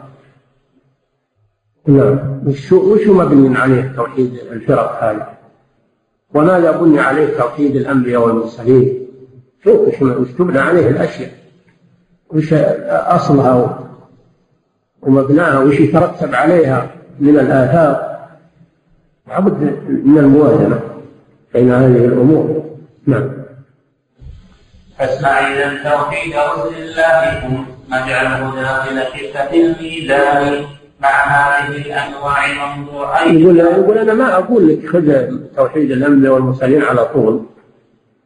نعم. 1.87 2.41
وشو 2.47 2.95
وشو 2.95 3.15
مبني 3.15 3.59
عليه 3.59 3.93
توحيد 3.97 4.35
الفرق 4.53 5.05
هذه؟ 5.05 5.29
وماذا 6.35 6.71
بني 6.71 7.01
عليه 7.01 7.39
توحيد 7.39 7.77
الأنبياء 7.77 8.27
والمرسلين. 8.27 9.07
شوف 9.65 10.03
وش 10.03 10.29
تبنى 10.39 10.59
عليه 10.59 10.89
الأشياء. 10.89 11.31
وش 12.31 12.53
أصلها 12.89 13.79
ومبناها 15.03 15.59
وش 15.59 15.81
يترتب 15.81 16.35
عليها 16.35 16.91
من 17.21 17.39
الآثار. 17.39 18.14
لابد 19.29 19.79
من 20.05 20.19
الموازنة 20.19 20.81
بين 21.55 21.73
هذه 21.73 22.05
الأمور. 22.05 22.65
نعم. 23.07 23.31
فاسمع 24.99 25.29
إذا 25.29 25.91
توحيد 25.91 26.35
رسل 26.37 26.83
الله 26.83 27.41
ثم 27.41 27.95
اجعله 27.95 28.55
داخل 28.55 29.03
كفة 29.03 29.55
الميزان 29.55 30.65
مع 31.01 31.09
هذه 31.09 31.77
الأنواع 31.77 32.47
منظورين 32.77 33.41
يقول 33.41 33.59
يقول 33.59 33.99
أنا 33.99 34.15
ما 34.15 34.35
أقول 34.35 34.69
لك 34.69 34.87
خذ 34.87 35.37
توحيد 35.57 35.91
الأنبياء 35.91 36.33
والمرسلين 36.33 36.83
على 36.83 37.05
طول. 37.05 37.43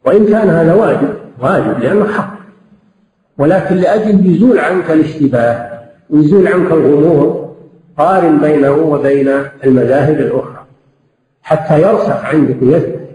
وإن 0.05 0.27
كان 0.27 0.49
هذا 0.49 0.75
واجب 0.75 1.15
واجب 1.41 1.79
لأنه 1.79 2.13
حق. 2.13 2.39
ولكن 3.39 3.77
لأجل 3.77 4.27
يزول 4.27 4.59
عنك 4.59 4.91
الاشتباه 4.91 5.81
ويزول 6.11 6.49
عنك 6.49 6.71
الغموض 6.73 7.55
قارن 7.99 8.39
بينه 8.39 8.73
وبين 8.73 9.29
المذاهب 9.65 10.21
الأخرى. 10.21 10.68
حتى 11.49 11.83
يرسخ 11.83 12.25
عندك 12.25 12.63
ويثبت 12.63 13.09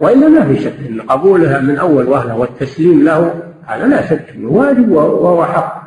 وإلا 0.00 0.28
ما 0.28 0.46
في 0.46 0.62
شك 0.62 0.74
أن 0.88 1.00
قبولها 1.00 1.60
من 1.60 1.76
أول 1.76 2.08
وهلة 2.08 2.36
والتسليم 2.36 3.04
له 3.04 3.34
هذا 3.66 3.86
لا 3.86 4.06
شك 4.06 4.24
أنه 4.34 4.50
واجب 4.50 4.92
وهو 4.92 5.44
حق. 5.44 5.86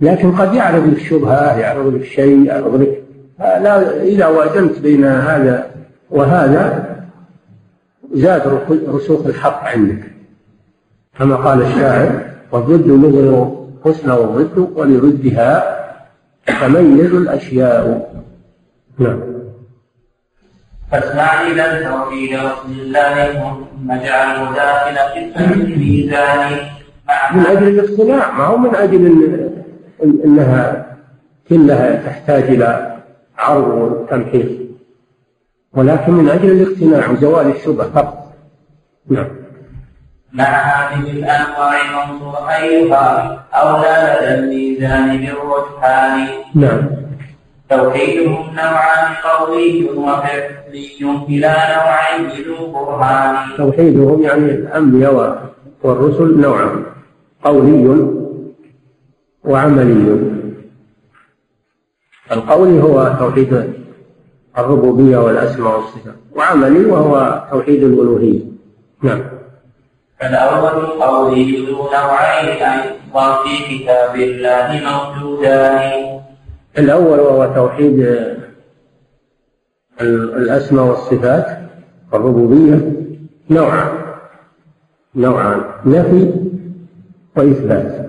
لكن 0.00 0.32
قد 0.32 0.54
يعرض 0.54 0.86
لك 0.86 0.98
شبهة 0.98 1.58
يعرض 1.58 1.94
لك 1.94 2.04
شيء 2.04 2.46
يعرض 2.46 2.80
لك 2.80 3.02
لا 3.38 4.02
إذا 4.02 4.26
وازنت 4.26 4.78
بين 4.78 5.04
هذا 5.04 5.70
وهذا 6.10 6.84
زاد 8.12 8.60
رسوخ 8.88 9.26
الحق 9.26 9.64
عندك. 9.64 10.02
كما 11.18 11.36
قال 11.36 11.62
الشاعر 11.62 12.20
والضد 12.52 12.88
مظهر 12.88 13.66
حسن 13.84 14.10
والضد 14.10 14.58
ولردها 14.74 15.76
تميز 16.60 17.14
الأشياء. 17.14 18.14
نعم. 18.98 19.35
فاسمع 20.92 21.42
إلى 21.42 21.78
التوحيد 21.78 22.34
رسول 22.34 22.70
الله 22.70 23.32
ثم 23.32 23.90
اجعله 23.90 24.54
داخل 24.54 24.98
قسم 24.98 25.52
الميزان. 25.52 26.50
من 27.32 27.46
أجل 27.46 27.68
الاقتناع 27.68 28.30
ما 28.30 28.44
هو 28.44 28.56
من 28.56 28.74
أجل 28.74 29.02
إنها 30.04 30.86
كلها 31.48 32.06
تحتاج 32.06 32.42
إلى 32.42 32.96
عرض 33.38 33.68
وتمحيص. 33.68 34.50
ولكن 35.72 36.12
من 36.12 36.28
أجل 36.28 36.50
الاقتناع 36.50 37.10
وزوال 37.10 37.46
الشبهة 37.56 37.90
فقط. 37.90 38.32
نعم. 39.10 39.28
مع 40.32 40.44
هذه 40.44 41.10
الأنواع 41.10 42.06
منظور 42.06 42.48
أيها؟ 42.48 43.44
أولى 43.54 44.18
لدى 44.20 44.34
الميزان 44.34 45.16
بالرجحان. 45.16 46.28
نعم. 46.54 47.05
توحيدهم 47.70 48.54
نوعان 48.54 49.14
قولي 49.24 49.84
وفعلي 49.84 50.88
كلا 51.26 51.56
نوعين 51.76 52.30
ذو 52.46 52.72
برهان 52.72 53.56
توحيدهم 53.56 54.22
يعني 54.22 54.50
الأنبياء 54.50 55.42
والرسل 55.82 56.40
نوعان 56.40 56.84
قولي 57.44 58.06
وعملي. 59.44 60.20
القولي 62.32 62.82
هو 62.82 63.16
توحيد 63.18 63.74
الربوبية 64.58 65.16
والأسماء 65.16 65.76
والصفات 65.76 66.14
وعملي 66.36 66.84
وهو 66.84 67.42
توحيد 67.50 67.82
الألوهية. 67.82 68.40
نعم. 69.02 69.22
فالأول 70.20 70.84
القولي 70.84 71.66
ذو 71.66 71.76
نوعين 71.76 72.48
أيضا 72.62 73.42
في 73.42 73.78
كتاب 73.78 74.16
الله 74.16 74.68
موجودان. 74.88 76.05
الأول 76.78 77.20
وهو 77.20 77.54
توحيد 77.54 78.16
الأسماء 80.00 80.84
والصفات 80.84 81.58
الربوبية 82.14 82.92
نوعان. 83.50 83.88
نوعان. 85.14 85.60
نفي 85.86 86.32
وإثبات. 87.36 88.06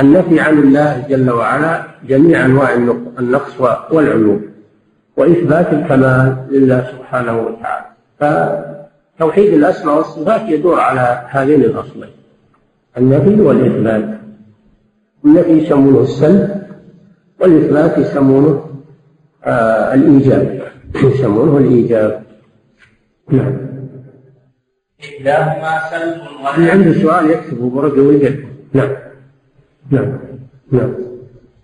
النفي 0.00 0.40
عن 0.40 0.58
الله 0.58 1.04
جل 1.08 1.30
وعلا 1.30 1.82
جميع 2.08 2.44
أنواع 2.44 2.74
النقص 3.18 3.60
والعيوب. 3.90 4.40
وإثبات 5.16 5.72
الكمال 5.72 6.36
لله 6.50 6.90
سبحانه 6.92 7.40
وتعالى. 7.40 7.86
فتوحيد 8.20 9.54
الأسماء 9.54 9.96
والصفات 9.96 10.40
يدور 10.48 10.80
على 10.80 11.22
هذين 11.28 11.64
الأصلين. 11.64 12.10
النفي 12.98 13.40
والإثبات. 13.40 14.18
النفي 15.24 15.50
يسمونه 15.50 16.00
السلب. 16.00 16.63
والاثبات 17.44 17.98
يسمونه 17.98 18.64
آه 19.44 19.94
الإيجاب. 19.94 20.62
يسمونه 21.04 21.58
الإيجاب. 21.58 22.22
نعم. 23.30 23.56
إحداهما 25.04 25.80
سلب 25.90 26.22
اللي 26.56 26.70
عنده 26.70 26.92
سؤال 27.02 27.30
يكتبه 27.30 27.70
برقة 27.70 28.02
ويقدم 28.02 28.48
نعم. 28.72 28.96
نعم. 29.90 30.18
نعم. 30.72 30.94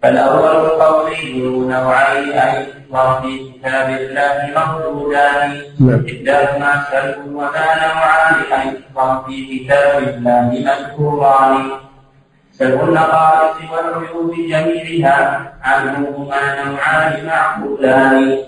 فالأول 0.03 0.68
قولي 0.68 1.41
نوعين 1.68 2.33
أيضا 2.33 3.20
في 3.20 3.53
كتاب 3.53 3.89
الله 4.01 4.51
مردودان 4.57 5.51
نعم. 5.81 6.07
إحداهما 6.09 6.85
سلب 6.91 7.26
وما 7.26 7.68
نوعان 7.87 8.35
أيضا 8.61 9.22
في 9.26 9.59
كتاب 9.59 10.03
الله 10.03 10.64
مذكوران. 10.66 11.70
النقائص 12.63 13.57
والعيوب 13.73 14.35
جميعها 14.35 15.53
عنهما 15.63 16.65
نوعان 16.65 17.27
معقولان 17.27 18.39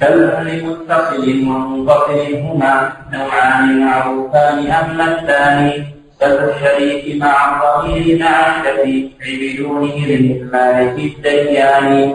سلب 0.00 0.48
لمتصل 0.48 1.24
ومنفصل 1.48 2.34
هما 2.34 2.92
نوعان 3.12 3.80
معروفان 3.80 4.58
أما 4.66 5.20
الثاني 5.20 5.84
سلب 6.20 6.48
الشريك 6.48 7.22
مع 7.22 7.34
الضمير 7.50 8.18
مع 8.18 8.60
الشفيع 8.60 9.08
بدونه 9.24 10.06
للمالك 10.06 10.98
الديان. 10.98 12.14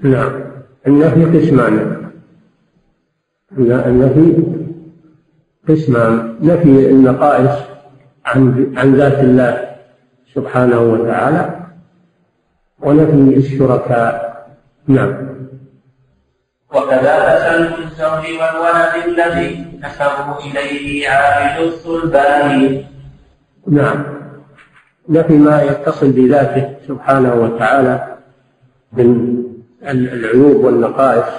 نعم. 0.00 0.32
النفي 0.86 1.38
قسمان. 1.38 1.74
النفي 3.58 4.42
قسمان. 5.68 6.36
نفي 6.42 6.90
النقائص. 6.90 7.69
عن 8.30 8.74
عن 8.76 8.94
ذات 8.94 9.18
الله 9.18 9.70
سبحانه 10.34 10.80
وتعالى 10.80 11.42
ونفي 12.80 13.36
الشركاء. 13.36 14.14
نعم. 14.86 15.28
وكذا 16.74 17.38
سلب 17.38 17.74
الزوج 17.78 18.24
والولد 18.40 18.94
الذي 19.08 19.66
نسبوا 19.84 20.38
إليه 20.46 21.08
عابد 21.08 21.66
الصلبان. 21.66 22.84
نعم. 23.66 24.04
نفي 25.08 25.32
ما 25.32 25.62
يتصل 25.62 26.12
بذاته 26.12 26.76
سبحانه 26.88 27.34
وتعالى 27.34 28.16
من 28.92 29.08
العيوب 29.82 30.64
والنقائص 30.64 31.30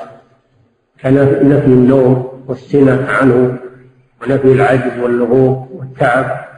كنفي 1.02 1.66
النوم 1.66 2.44
والسنة 2.48 3.08
عنه 3.10 3.58
ونفي 4.22 4.52
العجز 4.52 5.00
واللغوب 5.00 5.72
والتعب. 5.72 6.51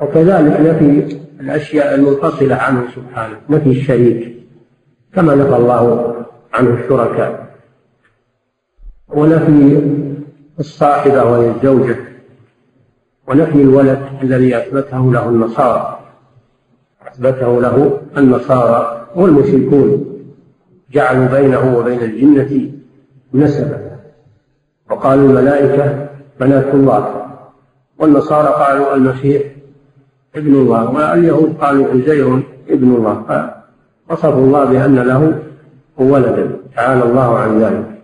وكذلك 0.00 0.60
نفي 0.60 1.16
الأشياء 1.40 1.94
المنفصلة 1.94 2.54
عنه 2.54 2.84
سبحانه 2.94 3.36
نفي 3.50 3.70
الشريك 3.70 4.36
كما 5.14 5.34
نفى 5.34 5.56
الله 5.56 6.14
عنه 6.54 6.74
الشركاء. 6.74 7.46
ونفي 9.08 9.82
الصاحبة 10.58 11.24
وهي 11.24 11.50
الزوجة 11.50 11.96
ونفي 13.28 13.62
الولد 13.62 14.02
الذي 14.22 14.56
أثبته 14.56 15.12
له 15.12 15.28
النصارى 15.28 16.00
أثبته 17.06 17.60
له 17.60 18.00
النصارى 18.16 19.06
والمشركون 19.16 20.06
جعلوا 20.92 21.26
بينه 21.26 21.78
وبين 21.78 22.02
الجنة 22.02 22.72
نسبا. 23.34 23.98
وقالوا 24.90 25.28
الملائكة 25.28 26.08
بنات 26.40 26.74
الله 26.74 27.26
والنصارى 27.98 28.48
قالوا 28.48 28.94
المسيح 28.94 29.42
ابن 30.36 30.54
الله 30.54 30.90
واليهود 30.90 31.56
قالوا 31.60 31.88
عزير 31.88 32.42
ابن 32.68 32.94
الله. 32.94 33.54
وصفوا 34.10 34.44
الله 34.44 34.64
بأن 34.64 34.94
له 34.94 35.42
ولدا. 35.96 36.56
تعالى 36.76 37.02
الله 37.04 37.38
عن 37.38 37.60
ذلك. 37.60 38.02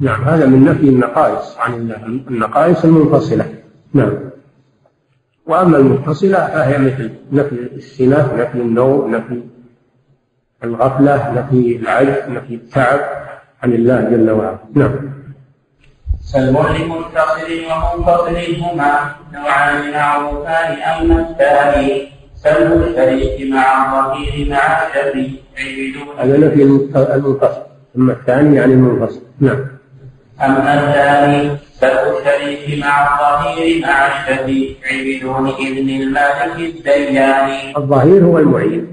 نعم 0.00 0.22
هذا 0.24 0.46
من 0.46 0.64
نفي 0.64 0.88
النقائص 0.88 1.58
عن 1.58 1.74
الله. 1.74 2.06
النقائص 2.06 2.84
المنفصلة. 2.84 3.44
نعم. 3.94 4.12
وأما 5.46 5.76
المتصلة 5.76 6.46
فهي 6.46 6.78
مثل 6.78 7.10
نفي 7.32 7.56
السنة 7.76 8.34
نفي 8.38 8.58
النوم 8.58 9.10
نفي 9.14 9.42
الغفلة 10.64 11.32
نفي 11.32 11.76
العجز 11.76 12.28
نفي 12.28 12.54
التعب 12.54 13.00
عن 13.62 13.72
الله 13.72 14.10
جل 14.10 14.30
وعلا. 14.30 14.58
نعم. 14.74 15.09
لمتصل 16.36 17.50
ومنفصل 17.70 18.36
هما 18.62 18.92
نوعان 19.34 19.92
معروفان 19.92 20.72
أما 20.82 21.20
الثاني. 21.30 22.08
سلب 22.34 22.82
الشريك 22.82 23.52
مع 23.52 23.66
الظهير 23.84 24.50
مع 24.50 24.86
الشريك 24.86 25.40
هذا 26.18 26.36
نفي 26.38 26.62
المنفصل. 26.62 27.62
أما 27.96 28.12
الثاني 28.12 28.56
يعني 28.56 28.72
المنفصل. 28.72 29.20
نعم. 29.40 29.58
أما 30.42 30.74
الثاني 30.74 31.56
سلب 31.72 32.16
الشريك 32.16 32.84
مع 32.84 32.94
الظهير 33.04 33.82
مع 33.82 34.06
الشفيع 34.06 34.74
بدون 35.04 35.48
إذن 35.48 36.02
المالك 36.02 36.56
الديان 36.58 37.76
الظهير 37.76 38.24
هو 38.24 38.38
المعين. 38.38 38.86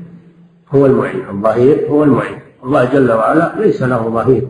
هو 0.76 0.86
المعين. 0.86 1.26
الظهير 1.30 1.88
هو 1.90 2.04
المعين. 2.04 2.40
الله 2.64 2.86
جل 2.86 3.12
وعلا 3.12 3.54
ليس 3.58 3.84
له 3.84 3.98
ظهير 3.98 4.48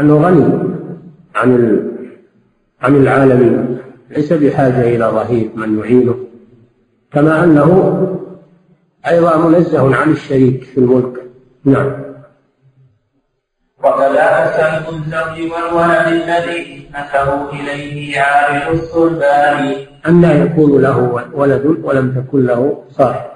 أنه 0.00 0.16
غني 0.26 0.44
عن 1.34 1.54
عن 2.82 2.96
العالمين. 2.96 3.78
ليس 4.10 4.32
بحاجة 4.32 4.80
إلى 4.80 5.04
ظهير 5.04 5.50
من 5.54 5.78
يعينه. 5.78 6.18
كما 7.12 7.44
أنه 7.44 7.70
أيضا 9.06 9.36
منزه 9.36 9.96
عن 9.96 10.10
الشريك 10.10 10.62
في 10.62 10.78
الملك. 10.78 11.22
نعم. 11.64 11.92
وكذا 13.84 14.52
سلب 14.56 14.94
الزوج 14.94 15.52
والولد 15.52 16.06
الذي 16.06 16.88
نسبوا 16.94 17.52
إليه 17.52 18.20
عامل 18.20 18.74
الصلبان. 18.74 19.74
أن 20.06 20.24
يكون 20.24 20.82
له 20.82 21.28
ولد 21.34 21.66
ولم 21.82 22.12
تكن 22.12 22.46
له 22.46 22.84
صاحب. 22.90 23.30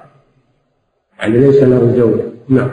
يعني 1.19 1.37
ليس 1.37 1.63
له 1.63 1.93
زوجة. 1.97 2.23
نعم. 2.49 2.71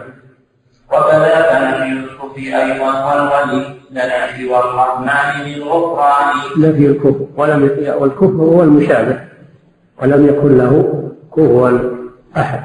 وكذا 0.93 1.61
نفي 1.71 1.93
الكفر 1.93 2.39
أيضا 2.39 3.05
والولي. 3.05 3.80
لنفي 3.91 4.47
والرحمن 4.49 5.45
للغفران. 5.47 6.37
نفي 6.59 6.87
الكفر 6.87 7.27
ولم 7.37 7.63
والكفر 8.01 8.43
هو 8.43 8.63
المشابه 8.63 9.21
ولم 10.03 10.27
يكن 10.27 10.59
له 10.59 11.05
كفوا 11.37 11.71
أحد 12.37 12.63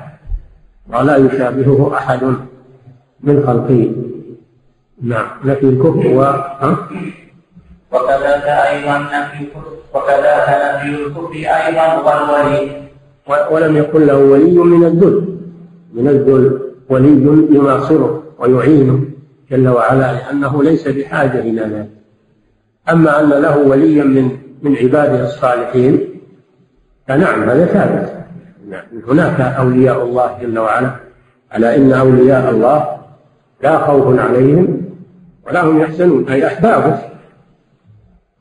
ولا 0.94 1.18
يشابهه 1.18 1.92
أحد 1.96 2.24
من 3.24 3.44
خلقه. 3.48 3.92
نعم 5.02 5.28
نفي 5.46 5.66
الكفر 5.66 6.08
و 6.08 6.22
وكذلك 7.92 8.48
أيضا 8.48 8.98
نفي 9.00 9.48
وكذلك 9.94 10.48
نفي 10.66 10.90
الكفر 10.90 11.34
أيضا 11.34 11.88
والولي. 12.06 12.86
ولم 13.52 13.78
يكن 13.78 14.06
له 14.06 14.18
ولي 14.18 14.58
من 14.58 14.84
الذل 14.84 15.38
من 15.94 16.08
الذل 16.08 16.60
ولي 16.90 17.46
يناصره 17.56 18.24
ويعينه. 18.40 19.15
جل 19.52 19.68
وعلا 19.68 20.14
لأنه 20.14 20.64
ليس 20.64 20.88
بحاجة 20.88 21.40
إلى 21.40 21.62
ذلك. 21.62 21.90
أما 22.90 23.20
أن 23.20 23.30
له 23.30 23.58
وليا 23.58 24.04
من 24.04 24.38
من 24.62 24.76
عباده 24.76 25.24
الصالحين 25.24 26.00
فنعم 27.08 27.50
هذا 27.50 27.66
ثابت. 27.66 28.26
هناك 29.08 29.42
أولياء 29.42 30.04
الله 30.04 30.38
جل 30.42 30.60
وعلا 30.60 30.92
على 31.52 31.76
إن 31.76 31.92
أولياء 31.92 32.50
الله 32.50 32.98
لا 33.64 33.78
خوف 33.78 34.20
عليهم 34.20 34.82
ولا 35.48 35.64
هم 35.64 35.80
يحزنون 35.82 36.30
أي 36.30 36.48
أحبابه. 36.48 37.00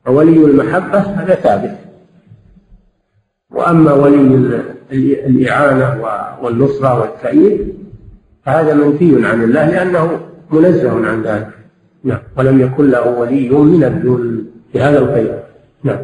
فولي 0.05 0.45
المحبة 0.45 0.99
هذا 0.99 1.35
ثابت. 1.35 1.77
وأما 3.51 3.93
ولي 3.93 4.61
الإعانة 5.25 6.01
والنصرة 6.41 7.01
والتأييد 7.01 7.73
فهذا 8.45 8.73
منفي 8.73 9.27
عن 9.27 9.43
الله 9.43 9.69
لأنه 9.69 10.19
منزه 10.51 11.07
عن 11.07 11.23
ذلك. 11.23 11.49
نعم. 12.03 12.19
ولم 12.37 12.61
يكن 12.61 12.89
له 12.89 13.07
ولي 13.07 13.49
من 13.49 13.83
الذل 13.83 14.45
في 14.71 14.81
هذا 14.81 14.99
الخير. 14.99 15.43
نعم. 15.83 15.99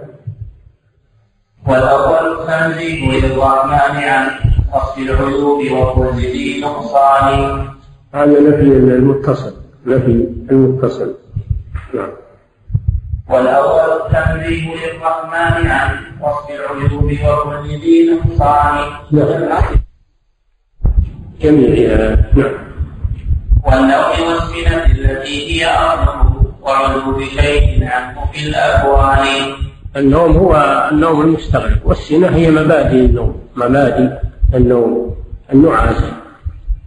والأول 1.67 2.47
تنزيه 2.47 3.21
للرحمن 3.21 4.03
عن 4.03 4.27
قصد 4.73 4.99
العيوب 4.99 5.59
وكل 5.71 6.17
ذي 6.17 6.61
نقصان 6.61 7.65
هذا 8.13 8.39
نفي 8.49 8.61
المتصل. 8.61 9.53
نفي 9.85 10.27
المتصل. 10.51 11.13
نعم. 11.93 12.09
والأول 13.29 14.01
التنزيه 14.01 14.75
للرحمن 14.75 15.67
عن 15.67 15.89
وصف 16.21 16.49
العيوب 16.49 17.03
وكل 17.03 17.67
ذي 17.67 18.09
نقصان 18.13 18.91
نعم. 19.11 19.75
جميعها. 21.41 22.31
نعم. 22.35 22.70
والنوم 23.65 24.27
والسنة 24.27 24.85
التي 24.85 25.61
هي 25.61 25.77
أرضه 25.77 26.31
وعلو 26.61 27.19
شيء 27.19 27.83
عنه 27.83 28.25
في 28.33 28.47
الأكوان. 28.49 29.25
النوم 29.95 30.37
هو 30.37 30.53
النوم 30.91 31.21
المستغرق 31.21 31.79
والسنة 31.85 32.27
هي 32.27 32.51
مبادئ 32.51 33.05
النوم 33.05 33.39
مبادئ 33.55 34.09
النوم 34.53 35.15
النعاس 35.53 36.03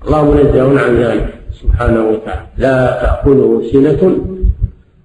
الله 0.04 0.24
منزه 0.24 0.84
عن 0.84 0.96
ذلك 0.96 1.34
سبحانه 1.62 2.00
وتعالى. 2.00 2.46
لا 2.58 3.00
تأخذه 3.02 3.62
سنة 3.72 4.16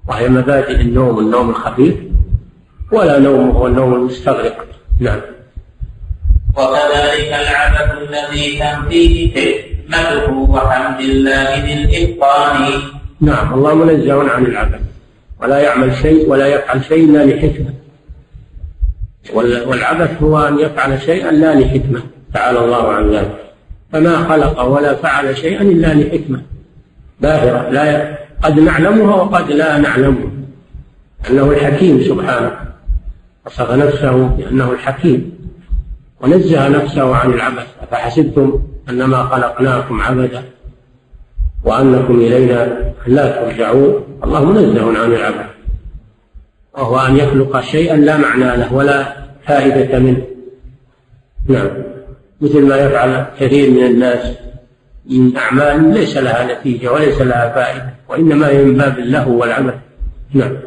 وهي 0.08 0.30
مبادئ 0.30 0.82
النوم 0.82 1.20
النوم 1.20 1.50
الخفيف 1.50 1.96
ولا 2.92 3.20
نوم 3.20 3.50
هو 3.50 3.68
النوم 3.68 3.94
المستغرق. 3.94 4.66
نعم. 5.00 5.22
وكذلك 6.58 7.34
العبث 7.34 7.92
الذي 7.98 8.60
تنفيه 8.60 9.69
حكمته 9.92 10.32
وحمد 10.32 11.00
الله 11.00 11.62
بالإتقان 11.62 12.72
نعم 13.22 13.54
الله 13.54 13.74
منزه 13.76 14.32
عن 14.32 14.46
العبث 14.46 14.80
ولا 15.42 15.60
يعمل 15.60 15.96
شيء 15.96 16.30
ولا 16.30 16.48
يفعل 16.48 16.84
شيء 16.84 17.10
إلا 17.10 17.26
لحكمة. 17.26 17.74
والعبث 19.36 20.24
هو 20.24 20.48
أن 20.48 20.60
يفعل 20.60 21.02
شيئا 21.02 21.32
لا 21.32 21.56
لحكمة. 21.56 22.02
تعالى 22.34 22.60
الله 22.60 22.92
عن 22.92 23.10
ذلك. 23.10 23.40
فما 23.94 24.18
خلق 24.18 24.62
ولا 24.62 24.96
فعل 24.96 25.38
شيئا 25.38 25.62
إلا 25.62 25.94
لحكمة. 25.94 26.42
باهرة. 27.22 27.70
لا 27.70 28.18
قد 28.44 28.60
نعلمها 28.60 29.16
وقد 29.16 29.52
لا 29.52 29.78
نعلمها. 29.78 30.32
أنه 31.30 31.52
الحكيم 31.52 32.04
سبحانه. 32.04 32.52
وصف 33.46 33.72
نفسه 33.72 34.28
بأنه 34.28 34.72
الحكيم. 34.72 35.32
ونزه 36.22 36.68
نفسه 36.68 37.16
عن 37.16 37.34
العبث. 37.34 37.68
أفحسبتم 37.82 38.62
أنما 38.90 39.24
خلقناكم 39.24 40.02
عبثا 40.02 40.44
وأنكم 41.64 42.20
إلينا 42.20 42.92
لا 43.08 43.42
ترجعون. 43.42 44.04
الله 44.24 44.46
منزه 44.46 45.00
عن 45.00 45.12
العبث 45.12 45.46
وهو 46.74 47.00
أن 47.00 47.18
يخلق 47.18 47.60
شيئا 47.60 47.96
لا 47.96 48.18
معنى 48.18 48.58
له 48.58 48.74
ولا 48.74 49.14
فائدة 49.48 50.00
منه. 50.00 50.22
نعم 51.48 51.70
مثل 52.42 52.66
ما 52.68 52.78
يفعل 52.78 53.26
كثير 53.40 53.72
من 53.72 53.86
الناس 53.86 54.36
من 55.10 55.38
أعمال 55.38 55.94
ليس 55.94 56.18
لها 56.18 56.54
نتيجة 56.54 56.92
وليس 56.92 57.22
لها 57.22 57.50
فائدة 57.50 57.94
وإنما 58.10 58.48
هي 58.48 58.64
من 58.64 58.78
باب 58.78 59.00
اللهو 59.00 59.42
والعبث 59.42 59.74
نعم. 60.34 60.58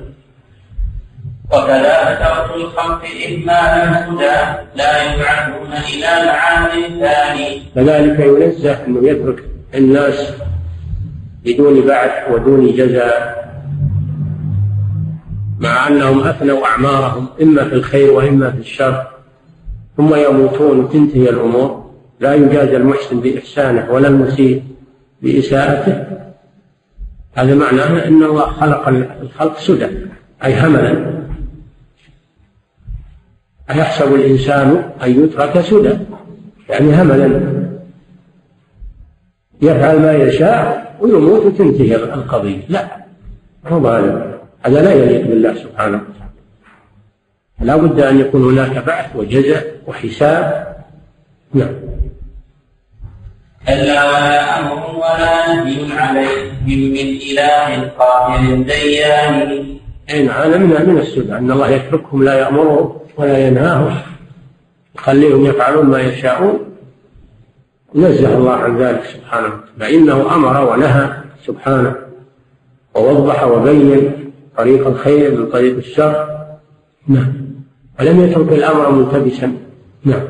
وكذا 1.53 2.18
ترك 2.20 2.57
الخلق 2.57 3.03
إما 3.28 3.82
الهدى 3.82 4.38
لا 4.74 5.03
يبعثون 5.03 5.72
إلى 5.72 6.26
معاد 6.26 6.70
ثاني. 7.00 7.62
كذلك 7.74 8.18
ينزه 8.20 8.86
أنه 8.86 9.09
يترك 9.09 9.44
الناس 9.74 10.32
بدون 11.44 11.86
بعث 11.86 12.30
ودون 12.30 12.72
جزاء. 12.76 13.42
مع 15.61 15.88
أنهم 15.88 16.20
أفنوا 16.24 16.66
أعمارهم 16.66 17.26
إما 17.42 17.68
في 17.68 17.74
الخير 17.74 18.12
وإما 18.12 18.50
في 18.50 18.59
الشر. 18.59 19.07
ثم 19.96 20.14
يموتون 20.14 20.78
وتنتهي 20.78 21.28
الأمور. 21.28 21.90
لا 22.20 22.34
يجازى 22.34 22.76
المحسن 22.76 23.20
بإحسانه 23.20 23.90
ولا 23.90 24.09
المسيء 24.09 24.62
بإساءته. 25.22 26.05
هذا 27.34 27.55
معناه 27.55 28.09
أن 28.09 28.22
الله 28.22 28.46
خلق 28.46 28.88
الخلق 29.22 29.59
سدى 29.59 29.88
أي 30.44 30.61
هملا. 30.61 31.22
أيحسب 33.75 34.14
الإنسان 34.14 34.91
أن 35.03 35.25
يترك 35.25 35.61
سدى 35.61 35.99
يعني 36.68 37.03
هملا. 37.03 37.53
يفعل 39.62 40.01
ما 40.01 40.12
يشاء 40.12 40.97
ويموت 41.01 41.47
وتنتهي 41.47 41.97
القضية. 41.97 42.61
لا 42.68 42.97
هو 43.66 43.89
هذا 43.89 44.41
هذا 44.62 44.83
لا 44.83 44.93
يليق 44.93 45.27
بالله 45.27 45.55
سبحانه 45.55 45.97
وتعالى. 45.97 46.33
لا 47.61 47.77
بد 47.77 48.01
أن 48.01 48.20
يكون 48.20 48.43
هناك 48.59 48.85
بعث 48.87 49.16
وجزاء 49.16 49.77
وحساب. 49.87 50.77
نعم. 51.55 51.75
كلا 53.66 54.05
ولا 54.11 54.59
أمر 54.59 54.97
ولا 54.97 55.55
نهي 55.55 55.99
عليهم 55.99 56.93
من 56.93 57.09
إله 57.31 57.89
قاهر 57.89 58.62
ديان. 58.62 59.79
أي 60.11 60.23
نعم 60.27 60.51
من 60.51 60.89
من 60.89 60.99
السنة 60.99 61.39
أن 61.39 61.51
الله 61.51 61.68
يتركهم 61.70 62.25
لا 62.25 62.35
يأمرهم. 62.35 63.01
ولا 63.17 63.47
ينهاهم. 63.47 63.97
يخليهم 64.97 65.47
يفعلون 65.47 65.87
ما 65.87 66.01
يشاءون. 66.01 66.59
نزه 67.95 68.35
الله 68.35 68.53
عن 68.53 68.79
ذلك 68.79 69.05
سبحانه 69.05 69.53
فإنه 69.81 70.35
أمر 70.35 70.73
ونهى 70.73 71.09
سبحانه 71.47 71.97
ووضح 72.95 73.45
وبين 73.45 74.13
طريق 74.59 74.87
الخير 74.87 75.41
من 75.41 75.47
طريق 75.47 75.77
الشر. 75.77 76.29
نعم. 77.09 77.33
ولم 78.01 78.25
يترك 78.25 78.53
الأمر 78.53 78.91
ملتبسا. 78.91 79.53
نعم. 80.05 80.23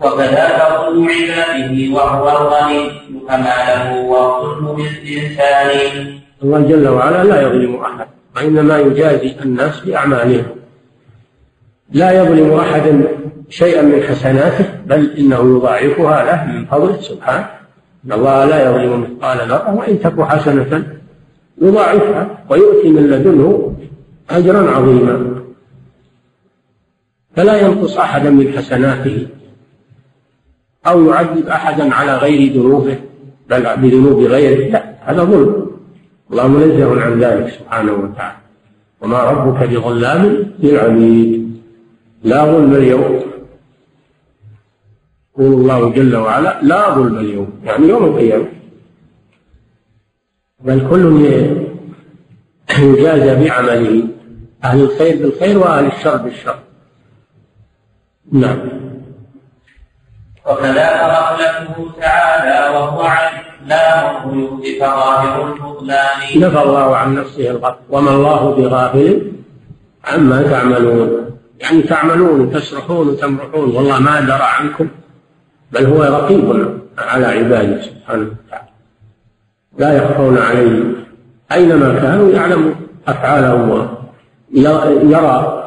وكذا 0.00 0.48
ظلم 0.80 1.08
عباده 1.08 1.94
وهو 1.94 2.28
الغني 2.28 2.90
كماله 3.28 4.00
والظلم 4.00 4.76
بالإنسان. 4.76 6.20
الله 6.42 6.60
جل 6.60 6.88
وعلا 6.88 7.24
لا 7.24 7.42
يظلم 7.42 7.74
أحد 7.76 8.06
وإنما 8.36 8.78
يجازي 8.78 9.34
الناس 9.42 9.80
بأعمالهم. 9.80 10.46
لا 11.92 12.22
يظلم 12.22 12.54
أحدا 12.54 13.04
شيئا 13.48 13.82
من 13.82 14.02
حسناته 14.02 14.64
بل 14.86 15.10
إنه 15.18 15.56
يضاعفها 15.56 16.24
له 16.24 16.52
من 16.52 16.64
فضله 16.66 17.00
سبحانه. 17.00 17.48
إن 18.06 18.12
الله 18.12 18.44
لا 18.44 18.70
يظلم 18.70 19.00
مثقال 19.00 19.48
ذرة 19.48 19.74
وإن 19.74 20.00
تك 20.00 20.20
حسنة 20.22 20.86
يضاعفها 21.62 22.38
ويؤتي 22.50 22.88
من 22.88 23.10
لدنه 23.10 23.76
أجرا 24.30 24.70
عظيما. 24.70 25.42
فلا 27.36 27.60
ينقص 27.60 27.98
أحدا 27.98 28.30
من 28.30 28.52
حسناته 28.56 29.26
أو 30.86 31.04
يعذب 31.04 31.48
أحدا 31.48 31.94
على 31.94 32.16
غير 32.16 32.52
ذنوبه 32.52 32.98
بل 33.50 33.62
بذنوب 33.76 34.22
غيره. 34.22 34.70
لا 34.70 34.94
هذا 35.00 35.24
ظلم. 35.24 35.70
الله 36.30 36.48
منزه 36.48 37.02
عن 37.02 37.20
ذلك 37.20 37.48
سبحانه 37.48 37.92
وتعالى. 37.92 38.36
وما 39.00 39.24
ربك 39.24 39.68
بظلام 39.68 40.44
للعبيد. 40.58 41.43
لا 42.24 42.44
ظلم 42.44 42.74
اليوم. 42.74 43.20
يقول 45.38 45.52
الله 45.52 45.90
جل 45.90 46.16
وعلا 46.16 46.62
لا 46.62 46.90
ظلم 46.90 47.18
اليوم 47.18 47.60
يعني 47.64 47.88
يوم 47.88 48.04
القيامة. 48.04 48.46
بل 50.60 50.88
كل 50.90 51.04
يجازى 52.78 53.44
بعمله 53.44 54.08
أهل 54.64 54.80
الخير 54.80 55.22
بالخير 55.22 55.58
وأهل 55.58 55.86
الشر 55.86 56.16
بالشر. 56.16 56.58
نعم. 58.32 58.58
وكذا 60.46 61.06
رحمته 61.06 62.00
تعالى 62.00 62.76
وهو 62.76 63.02
علام 63.02 64.28
الغيوب 64.28 64.62
فظاهر 64.80 65.52
البطلان 65.52 66.40
نفى 66.40 66.62
الله 66.62 66.96
عن 66.96 67.14
نفسه 67.14 67.50
الغفل 67.50 67.78
وما 67.90 68.10
الله 68.10 68.54
بغافل 68.54 69.32
عما 70.04 70.42
تعملون. 70.42 71.33
يعني 71.64 71.82
تعملون 71.82 72.40
وتسرحون 72.40 73.08
وتمرحون 73.08 73.76
والله 73.76 73.98
ما 73.98 74.20
درى 74.20 74.42
عنكم 74.42 74.88
بل 75.72 75.86
هو 75.86 76.02
رقيب 76.02 76.78
على 76.98 77.26
عباده 77.26 77.82
سبحانه 77.82 78.22
وتعالى. 78.22 78.68
لا 79.78 79.96
يخفون 79.96 80.38
عليه. 80.38 80.82
أينما 81.52 81.98
كانوا 81.98 82.30
يعلم 82.32 82.74
أفعالهم 83.08 83.88
يرى 84.54 85.64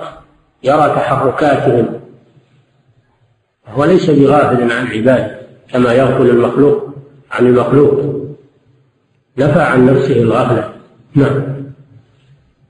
يرى 0.64 0.90
تحركاتهم. 0.96 2.00
هو 3.68 3.86
ليس 3.86 4.10
بغافل 4.10 4.72
عن 4.72 4.88
عباده 4.88 5.40
كما 5.72 5.94
يغفل 5.94 6.30
المخلوق 6.30 6.90
عن 7.32 7.48
المخلوق. 7.48 8.16
نفى 9.38 9.62
عن 9.62 9.86
نفسه 9.86 10.22
الغفلة. 10.22 10.74
نعم. 11.16 11.58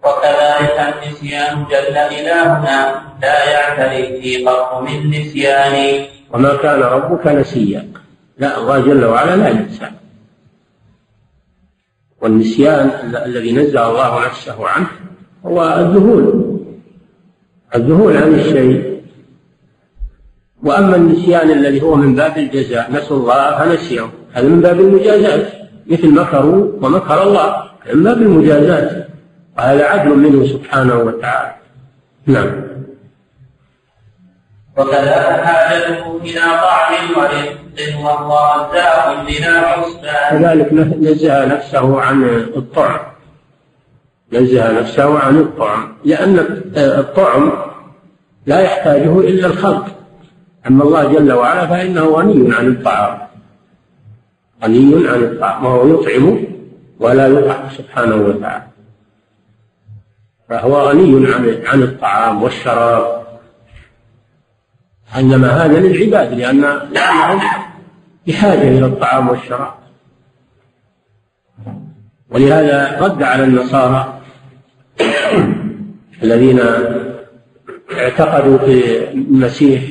وكذلك 0.04 0.96
النسيان 1.18 1.66
جل 1.66 1.98
إلهنا 1.98 3.02
لا 3.22 3.52
يعتري 3.52 4.22
في 4.22 4.46
قط 4.46 4.82
من 4.82 5.10
نسيان. 5.10 6.06
وما 6.34 6.56
كان 6.56 6.80
ربك 6.80 7.28
نسيا. 7.28 7.88
لا 8.38 8.58
الله 8.58 8.80
جل 8.80 9.06
وعلا 9.06 9.36
لا 9.36 9.50
ينسى. 9.50 9.90
والنسيان 12.22 12.92
الذي 13.26 13.52
نزه 13.52 13.90
الله 13.90 14.26
نفسه 14.26 14.68
عنه 14.68 14.88
هو 15.46 15.64
الذهول. 15.64 16.26
الذهول 17.76 18.18
عن 18.18 18.34
الشيء. 18.34 19.02
وأما 20.64 20.96
النسيان 20.96 21.52
الذي 21.52 21.82
هو 21.82 21.96
من 21.96 22.16
باب 22.16 22.38
الجزاء 22.38 22.92
نسوا 22.92 23.18
الله 23.18 23.60
فنسيهم 23.60 24.12
هذا 24.34 24.48
من 24.48 24.62
باب 24.62 24.80
المجازات. 24.80 25.54
مثل 25.88 26.10
مكروا 26.14 26.72
ومكر 26.82 27.24
الله 27.24 27.64
من 27.94 28.04
باب 28.04 28.22
المجازات. 28.22 29.07
وهذا 29.58 29.86
عدل 29.86 30.18
منه 30.18 30.48
سبحانه 30.48 30.96
وتعالى. 30.96 31.56
نعم. 32.26 32.68
وكذا 34.78 35.46
حاجته 35.46 36.18
إلى 36.22 36.42
طعم 36.42 36.94
ورزق 37.18 37.58
وهو 38.04 38.34
رزاق 38.56 39.26
بلا 39.28 39.62
حسبان. 39.62 40.40
كذلك 40.40 40.74
نزه 41.02 41.46
نفسه 41.46 42.02
عن 42.02 42.24
الطعم. 42.56 43.00
نزه 44.34 44.80
نفسه 44.80 45.20
عن 45.20 45.38
الطعم. 45.38 45.94
لأن 46.06 46.40
الطعم 46.78 47.52
لا 48.46 48.60
يحتاجه 48.60 49.20
إلا 49.20 49.48
الخلق. 49.48 49.86
أما 50.68 50.84
الله 50.84 51.14
جل 51.14 51.32
وعلا 51.34 51.68
فإنه 51.68 52.06
غني 52.06 52.56
عن 52.56 52.68
الطعام. 52.68 53.18
غني 54.64 55.08
عن 55.08 55.24
الطعام. 55.24 55.66
وهو 55.66 55.88
يطعم 55.88 56.46
ولا 57.00 57.28
يطعم 57.28 57.70
سبحانه 57.70 58.16
وتعالى. 58.16 58.77
فهو 60.50 60.90
غني 60.90 61.34
عن 61.34 61.62
عن 61.66 61.84
الطعام 61.84 62.44
والشراب. 62.44 63.28
إنما 65.18 65.48
هذا 65.48 65.80
للعباد 65.80 66.34
لأن 66.34 66.62
لأنهم 66.92 67.42
بحاجة 68.28 68.62
إلى 68.62 68.86
الطعام 68.86 69.30
والشراب. 69.30 69.74
ولهذا 72.30 73.00
رد 73.02 73.24
على 73.24 73.44
النصارى 73.44 74.22
الذين 76.24 76.60
اعتقدوا 77.98 78.58
في 78.58 79.10
المسيح 79.12 79.84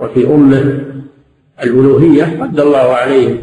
وفي 0.00 0.26
أمه 0.26 0.80
الألوهية 1.62 2.42
رد 2.42 2.60
الله 2.60 2.94
عليهم. 2.94 3.38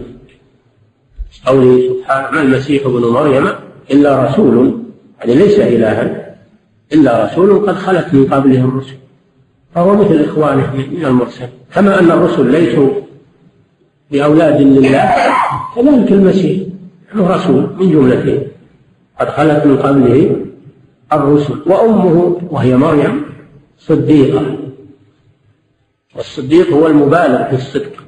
قوله 1.45 1.93
سبحانه 1.93 2.32
ما 2.32 2.41
المسيح 2.41 2.86
ابن 2.86 3.01
مريم 3.01 3.47
إلا 3.91 4.26
رسول 4.26 4.84
يعني 5.20 5.36
ليس 5.36 5.60
إلها. 5.60 6.18
إلا 6.93 7.25
رسول 7.25 7.65
قد 7.67 7.75
خلت 7.75 8.13
من 8.13 8.25
قبله 8.25 8.59
الرسل 8.59 8.95
فهو 9.75 9.95
مثل 9.95 10.23
إخوانه 10.23 10.75
من 10.75 11.05
المرسل 11.05 11.47
كما 11.73 11.99
أن 11.99 12.11
الرسل 12.11 12.51
ليسوا 12.51 12.89
بأولاد 14.11 14.61
لله 14.61 15.13
كذلك 15.75 16.11
المسيح 16.11 16.67
هو 17.15 17.27
رسول 17.27 17.69
من 17.79 17.91
جملتهم 17.91 18.43
قد 19.19 19.29
خلت 19.29 19.65
من 19.65 19.77
قبله 19.77 20.35
الرسل 21.13 21.55
وأمه 21.65 22.41
وهي 22.49 22.75
مريم 22.77 23.25
صديقة 23.79 24.57
والصديق 26.15 26.69
هو 26.73 26.87
المبالغ 26.87 27.43
في 27.43 27.55
الصدق 27.55 28.03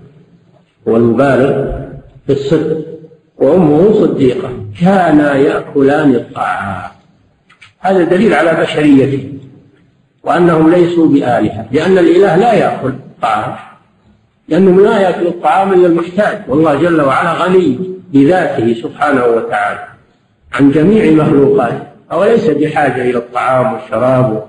هو 0.88 0.98
المبالغ 0.98 1.72
في 2.28 2.34
الصدق 2.34 2.78
وأمه 3.38 3.94
صديقة 3.94 4.50
كانا 4.82 5.36
يأكلان 5.36 6.16
الطعام. 6.16 6.92
هذا 7.82 8.04
دليل 8.04 8.34
على 8.34 8.62
بشريته 8.62 9.34
وأنهم 10.24 10.70
ليسوا 10.70 11.08
بآلهة 11.08 11.66
لأن 11.72 11.98
الإله 11.98 12.36
لا 12.36 12.54
يأكل 12.54 12.88
الطعام 12.88 13.56
لأنه 14.48 14.82
لا 14.82 15.00
يأكل 15.00 15.28
الطعام 15.28 15.74
إلا 15.74 15.88
المحتاج 15.88 16.42
والله 16.48 16.76
جل 16.76 17.02
وعلا 17.02 17.34
غني 17.34 17.80
بذاته 18.14 18.74
سبحانه 18.74 19.26
وتعالى 19.26 19.88
عن 20.54 20.72
جميع 20.72 21.12
مخلوقاته 21.26 21.88
فهو 22.10 22.24
ليس 22.24 22.46
بحاجة 22.46 23.02
إلى 23.02 23.18
الطعام 23.18 23.74
والشراب 23.74 24.48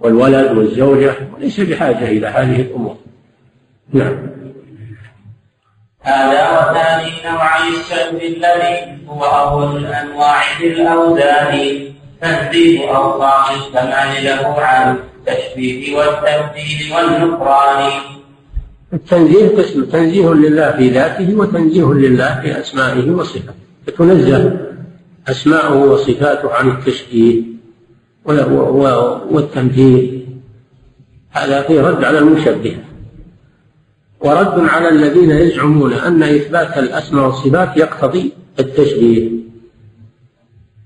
والولد 0.00 0.58
والزوجة؟ 0.58 1.14
وليس 1.36 1.60
بحاجة 1.60 2.04
إلى 2.04 2.26
هذه 2.26 2.60
الأمور. 2.60 2.96
نعم. 3.92 4.16
هذا 6.00 6.50
وثاني 6.50 7.10
نوعي 7.24 7.68
الشد 7.68 8.22
الذي 8.22 8.98
هو 9.08 9.24
أول 9.24 9.76
الأنواع 9.76 10.40
في 10.58 10.66
الأوزان. 10.66 11.84
تنزيه 12.22 12.96
أوصاف 12.96 13.50
الكمال 13.50 14.24
له 14.24 14.60
عن 14.60 14.96
التشبيه 15.28 15.96
والتمثيل 15.96 16.92
والنكران 16.94 17.90
التنزيه 18.92 19.48
قسم 19.56 19.84
تنزيه 19.84 20.34
لله 20.34 20.70
في 20.72 20.88
ذاته 20.88 21.34
وتنزيه 21.34 21.92
لله 21.92 22.40
في 22.42 22.60
أسمائه 22.60 23.10
وصفاته. 23.10 23.54
فتنزه 23.86 24.60
أسماءه 25.28 25.84
وصفاته 25.84 26.54
عن 26.54 26.68
التشبيه 26.68 27.42
والتمثيل 29.30 30.26
هذا 31.30 31.62
في 31.62 31.80
رد 31.80 32.04
على 32.04 32.18
المشبهة 32.18 32.78
ورد 34.20 34.68
على 34.68 34.88
الذين 34.88 35.30
يزعمون 35.30 35.92
أن 35.92 36.22
إثبات 36.22 36.78
الأسماء 36.78 37.26
والصفات 37.26 37.76
يقتضي 37.76 38.32
التشبيه. 38.58 39.30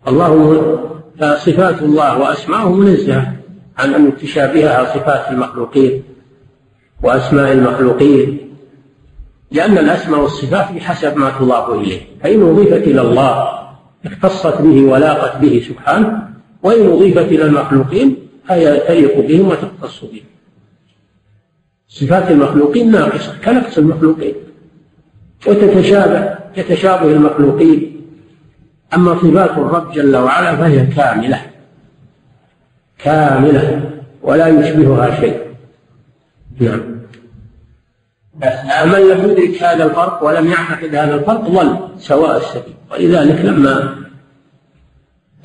الله 0.08 0.93
صفات 1.20 1.82
الله 1.82 2.18
وأسماؤه 2.18 2.72
منزهة 2.72 3.34
عن 3.78 3.94
أن 3.94 4.16
تشابهها 4.16 4.94
صفات 4.94 5.30
المخلوقين 5.30 6.02
وأسماء 7.02 7.52
المخلوقين 7.52 8.38
لأن 9.50 9.78
الأسماء 9.78 10.20
والصفات 10.20 10.72
بحسب 10.72 11.16
ما 11.16 11.30
تضاف 11.30 11.70
إليه. 11.70 12.00
فإن 12.22 12.42
أضيفت 12.42 12.88
إلى 12.88 13.00
الله 13.00 13.48
اختصت 14.06 14.62
به 14.62 14.84
ولاقت 14.84 15.36
به 15.36 15.64
سبحانه 15.68 16.28
وإن 16.62 16.86
أضيفت 16.90 17.24
إلى 17.24 17.44
المخلوقين 17.44 18.16
فهي 18.48 18.80
تليق 18.88 19.20
بهم 19.20 19.48
وتختص 19.48 20.04
بهم. 20.04 20.24
صفات 21.88 22.30
المخلوقين 22.30 22.90
ناقصة 22.90 23.34
كنقص 23.44 23.78
المخلوقين. 23.78 24.34
وتتشابه 25.46 26.34
يتشابه 26.56 27.12
المخلوقين. 27.12 27.93
أما 28.94 29.14
صفات 29.14 29.50
الرب 29.50 29.92
جل 29.92 30.16
وعلا 30.16 30.56
فهي 30.56 30.86
كاملة. 30.86 31.40
كاملة 32.98 33.90
ولا 34.22 34.46
يشبهها 34.48 35.20
شيء. 35.20 35.40
نعم. 36.60 36.94
ومن 38.84 39.08
لم 39.08 39.30
يدرك 39.30 39.62
هذا 39.62 39.84
الفرق 39.84 40.24
ولم 40.24 40.46
يعتقد 40.46 40.94
هذا 40.94 41.14
الفرق 41.14 41.40
ضل 41.40 41.78
سواء 41.98 42.36
السبيل. 42.36 42.74
ولذلك 42.92 43.44
لما 43.44 44.04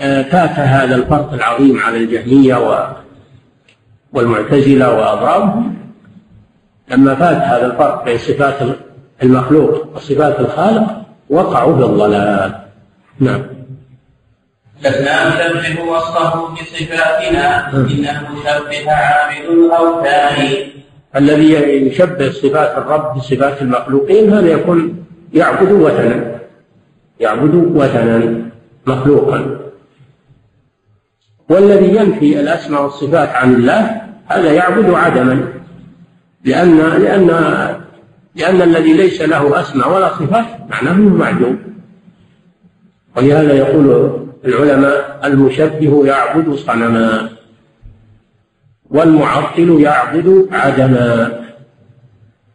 آه، 0.02 0.22
فات 0.22 0.50
هذا 0.50 0.96
الفرق 0.96 1.34
العظيم 1.34 1.80
على 1.80 1.98
الجهمية 1.98 2.86
والمعتزلة 4.14 4.94
وأضرابهم 4.94 5.76
لما 6.92 7.16
فات 7.16 7.38
هذا 7.38 7.66
الفرق 7.66 8.06
بين 8.06 8.18
صفات 8.18 8.56
المخلوق 9.24 9.96
وصفات 9.96 10.40
الخالق 10.40 11.02
وقعوا 11.30 11.78
في 11.78 11.84
الضلال. 11.84 12.69
نعم. 13.20 13.42
لسنا 14.84 15.54
نشبه 15.54 15.84
وصفه 15.84 16.54
بصفاتنا 16.54 17.74
إنه 17.74 18.28
شبه 18.44 18.92
عابد 18.92 19.46
الاوثان 19.50 20.70
الذي 21.16 21.54
يشبه 21.88 22.32
صفات 22.32 22.78
الرب 22.78 23.18
بصفات 23.18 23.62
المخلوقين 23.62 24.34
هذا 24.34 24.48
يكون 24.48 25.06
يعبد 25.34 25.72
وثنا. 25.72 26.40
يعبد 27.20 27.56
وثنا 27.56 28.42
مخلوقا. 28.88 29.60
والذي 31.50 31.96
ينفي 31.96 32.40
الأسماء 32.40 32.84
والصفات 32.84 33.30
عن 33.30 33.54
الله 33.54 34.02
هذا 34.28 34.52
يعبد 34.52 34.94
عدما. 34.94 35.48
لأن 36.46 36.78
لأن 36.78 37.28
لأن 38.36 38.62
الذي 38.62 38.94
ليس 38.94 39.22
له 39.22 39.62
أسماء 39.62 39.92
ولا 39.92 40.10
صفات 40.10 40.46
معناه 40.70 40.94
إنه 40.94 41.16
معدوم. 41.16 41.60
ولهذا 43.20 43.54
يقول 43.54 44.12
العلماء 44.46 45.20
المشبه 45.24 46.06
يعبد 46.06 46.54
صنما 46.54 47.30
والمعطل 48.90 49.82
يعبد 49.82 50.48
عدما. 50.52 51.40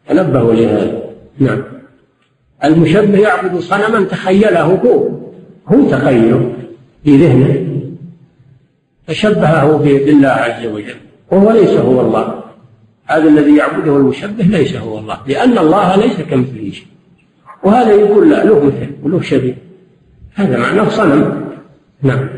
تنبهوا 0.08 0.54
لهذا. 0.54 1.02
نعم. 1.38 1.62
المشبه 2.64 3.18
يعبد 3.18 3.58
صنما 3.58 4.04
تخيله 4.04 4.62
هو. 4.62 5.08
هو 5.68 5.90
تخيله 5.90 6.52
في 7.04 7.16
ذهنه. 7.16 7.66
فشبهه 9.06 9.76
بالله 9.76 10.28
عز 10.28 10.66
وجل. 10.66 10.96
وهو 11.30 11.50
ليس 11.50 11.70
هو 11.70 12.00
الله. 12.00 12.40
هذا 13.06 13.28
الذي 13.28 13.56
يعبده 13.56 13.96
المشبه 13.96 14.44
ليس 14.44 14.76
هو 14.76 14.98
الله. 14.98 15.20
لأن 15.26 15.58
الله 15.58 15.96
ليس 15.96 16.20
كمثله 16.20 16.70
شيء. 16.70 16.86
وهذا 17.62 17.90
يقول 17.90 18.30
لا 18.30 18.44
له 18.44 18.64
مثل 18.64 18.90
وله 19.02 19.20
شبيه. 19.20 19.73
هذا 20.34 20.58
معناه 20.58 20.88
صنم. 20.88 21.50
نعم. 22.02 22.28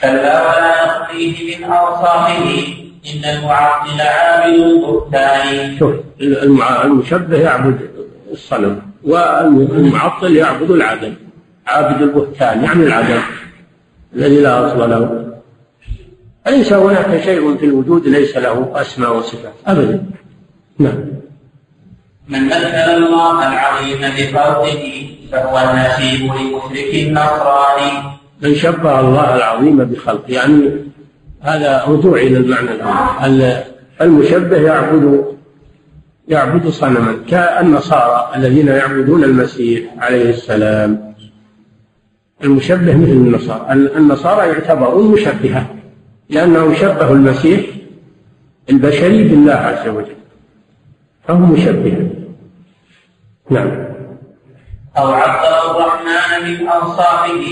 كلا 0.00 0.42
ولا 0.42 0.84
يخفيه 0.84 1.56
من 1.56 1.64
أوصافه. 1.64 2.76
إن 3.06 3.24
المعطل 3.24 4.00
عابد 4.00 4.60
البهتان. 4.60 5.78
شوف 5.78 5.94
المشبه 6.84 7.38
يعبد 7.38 7.90
الصنم 8.32 8.82
والمعطل 9.04 10.36
يعبد 10.36 10.70
العدم. 10.70 11.14
عابد 11.66 12.02
البهتان 12.02 12.64
يعني 12.64 12.82
العدم. 12.82 13.20
الذي 14.14 14.40
لا 14.40 14.66
أصل 14.66 14.90
له. 14.90 15.32
أليس 16.46 16.72
هناك 16.72 17.22
شيء 17.22 17.56
في 17.56 17.66
الوجود 17.66 18.08
ليس 18.08 18.36
له 18.36 18.72
أسماء 18.74 19.16
وصفات؟ 19.16 19.52
أبدا. 19.66 20.04
نعم. 20.78 21.04
من 22.28 22.46
مثل 22.46 22.90
الله 22.96 23.52
العظيم 23.52 24.00
بفرده 24.00 25.15
فهو 25.32 25.70
النسيب 25.70 26.20
لمشرك 26.20 26.94
النصراني 26.94 28.16
من 28.42 28.54
شبه 28.54 29.00
الله 29.00 29.36
العظيم 29.36 29.84
بخلقه. 29.84 30.32
يعني 30.32 30.70
هذا 31.40 31.84
رجوع 31.88 32.18
إلى 32.18 32.36
المعنى 32.36 32.70
الأول. 32.70 33.52
المشبه 34.00 34.56
يعبد 34.56 35.24
يعبد 36.28 36.68
صنما 36.68 37.16
كالنصارى 37.28 38.30
الذين 38.36 38.68
يعبدون 38.68 39.24
المسيح 39.24 39.94
عليه 39.98 40.30
السلام. 40.30 41.14
المشبه 42.44 42.96
مثل 42.96 43.10
النصارى. 43.10 43.72
النصارى 43.72 44.48
يعتبرون 44.48 45.12
مشبهة 45.12 45.66
لأنهم 46.30 46.74
شبهوا 46.74 47.16
المسيح 47.16 47.60
البشري 48.70 49.28
بالله 49.28 49.52
عز 49.52 49.88
وجل. 49.88 50.16
فهم 51.28 51.52
مشبهة. 51.52 52.10
نعم. 53.50 53.85
أو 54.98 55.12
عبر 55.12 55.70
الرحمن 55.70 56.60
من 56.60 56.68
أوصافه 56.68 57.44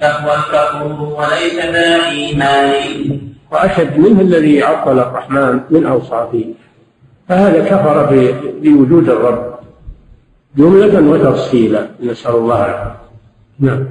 فهو 0.00 0.34
الكفور 0.34 1.18
وليس 1.18 1.54
ذا 1.54 2.08
إيمان. 2.08 3.20
وأشد 3.52 3.98
منه 3.98 4.20
الذي 4.20 4.62
عطل 4.62 4.98
الرحمن 4.98 5.60
من 5.70 5.86
أوصافه 5.86 6.44
فهذا 7.28 7.64
كفر 7.64 8.06
بوجود 8.62 9.08
الرب. 9.08 9.58
جملة 10.56 11.10
وتفصيلا 11.10 11.88
نسأل 12.00 12.34
الله 12.34 12.66
العافية. 12.66 13.08
نعم. 13.60 13.84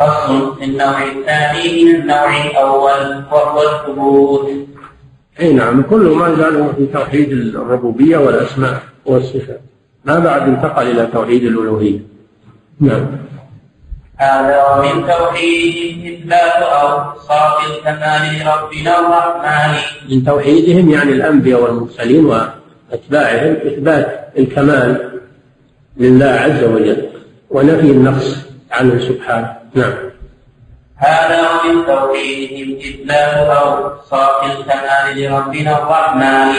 فصل 0.00 0.56
في 0.56 0.64
النوع 0.64 1.02
الثاني 1.02 1.84
من 1.84 1.94
النوع 1.94 2.44
الأول 2.46 3.24
وهو 3.32 3.62
الثبوت. 3.62 4.50
أي 5.40 5.52
نعم 5.52 5.82
كل 5.82 6.14
ما 6.14 6.34
زال 6.34 6.74
في 6.76 6.86
توحيد 6.86 7.32
الربوبية 7.32 8.18
والأسماء 8.18 8.82
والصفات. 9.06 9.60
ما 10.04 10.18
بعد 10.18 10.42
انتقل 10.42 10.90
إلى 10.90 11.06
توحيد 11.06 11.42
الألوهية؟ 11.44 11.98
نعم 12.80 13.06
هذا 14.16 14.64
ومن 14.64 15.06
توحيد 15.06 16.14
إثبات 16.14 16.62
أوصاف 16.62 17.70
الكمال 17.70 18.22
لربنا 18.40 19.00
الرحمن. 19.00 19.74
من 20.10 20.24
توحيدهم 20.24 20.90
يعني 20.90 21.12
الأنبياء 21.12 21.62
والمرسلين 21.62 22.24
وأتباعهم 22.24 23.56
إثبات 23.66 24.32
الكمال 24.38 25.20
لله 25.96 26.26
عز 26.26 26.64
وجل 26.64 27.06
ونفي 27.50 27.90
النقص 27.90 28.36
عنه 28.70 28.98
سبحانه. 28.98 29.52
نعم. 29.74 29.92
هذا 31.04 31.40
ومن 31.50 31.86
توحيدهم 31.86 32.76
إثبات 32.76 33.34
أوصاف 33.36 34.36
الكمال 34.44 35.06
لربنا 35.16 35.72
الرحمن. 35.82 36.54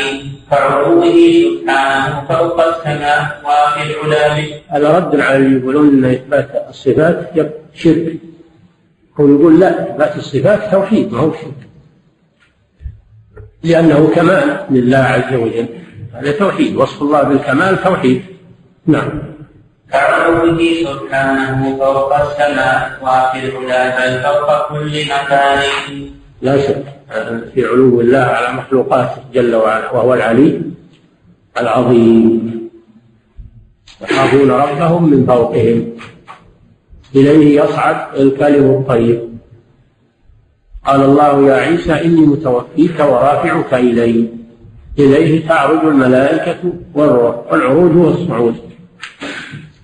كعلوه 0.52 1.06
سبحانه 1.62 2.26
فوق 2.30 2.60
السماء 2.62 3.42
وفي 3.46 3.82
العلا 4.06 4.46
هذا 4.70 4.98
رد 4.98 5.20
على 5.20 5.36
اللي 5.36 5.60
يقولون 5.60 5.88
إن 5.88 6.06
إثبات 6.06 6.66
الصفات 6.70 7.32
شرك. 7.74 8.14
هو 9.20 9.28
يقول 9.28 9.60
لا 9.60 9.70
إثبات 9.84 10.16
الصفات 10.16 10.72
توحيد 10.72 11.14
ما 11.14 11.20
هو 11.20 11.32
شرك. 11.32 11.62
لأنه 13.64 14.12
كمال 14.16 14.66
لله 14.70 14.98
عز 14.98 15.34
وجل. 15.34 15.68
هذا 16.14 16.32
توحيد 16.32 16.76
وصف 16.76 17.02
الله 17.02 17.24
بالكمال 17.24 17.84
توحيد. 17.84 18.22
نعم. 18.86 19.35
كعلوه 19.92 20.60
سبحانه 20.84 21.78
فوق 21.78 22.16
السماء 22.16 23.00
وفي 23.02 23.58
العلا 23.58 23.84
بل 23.98 24.24
فوق 24.24 24.70
كل 24.70 25.06
مكان. 25.06 25.62
لا 26.42 26.62
شك. 26.62 26.84
في 27.54 27.66
علو 27.66 28.02
الله 28.02 28.20
على 28.20 28.58
مخلوقاته 28.58 29.18
جل 29.34 29.56
وعلا 29.56 29.92
وهو 29.92 30.14
العلي 30.14 30.62
العظيم. 31.58 32.70
يخافون 34.02 34.52
ربهم 34.52 35.10
من 35.12 35.26
فوقهم. 35.26 35.98
إليه 37.16 37.62
يصعد 37.62 37.98
الكلم 38.18 38.72
الطيب. 38.72 39.20
قال 40.86 41.02
الله 41.02 41.48
يا 41.50 41.56
عيسى 41.56 41.94
إني 41.94 42.22
متوفيك 42.22 43.00
ورافعك 43.00 43.74
إلي. 43.74 44.30
إليه 45.00 45.48
تعرج 45.48 45.86
الملائكة 45.86 46.74
والروح 46.94 47.36
والعروج 47.52 47.92
هو 47.98 48.08
الصعود 48.10 48.56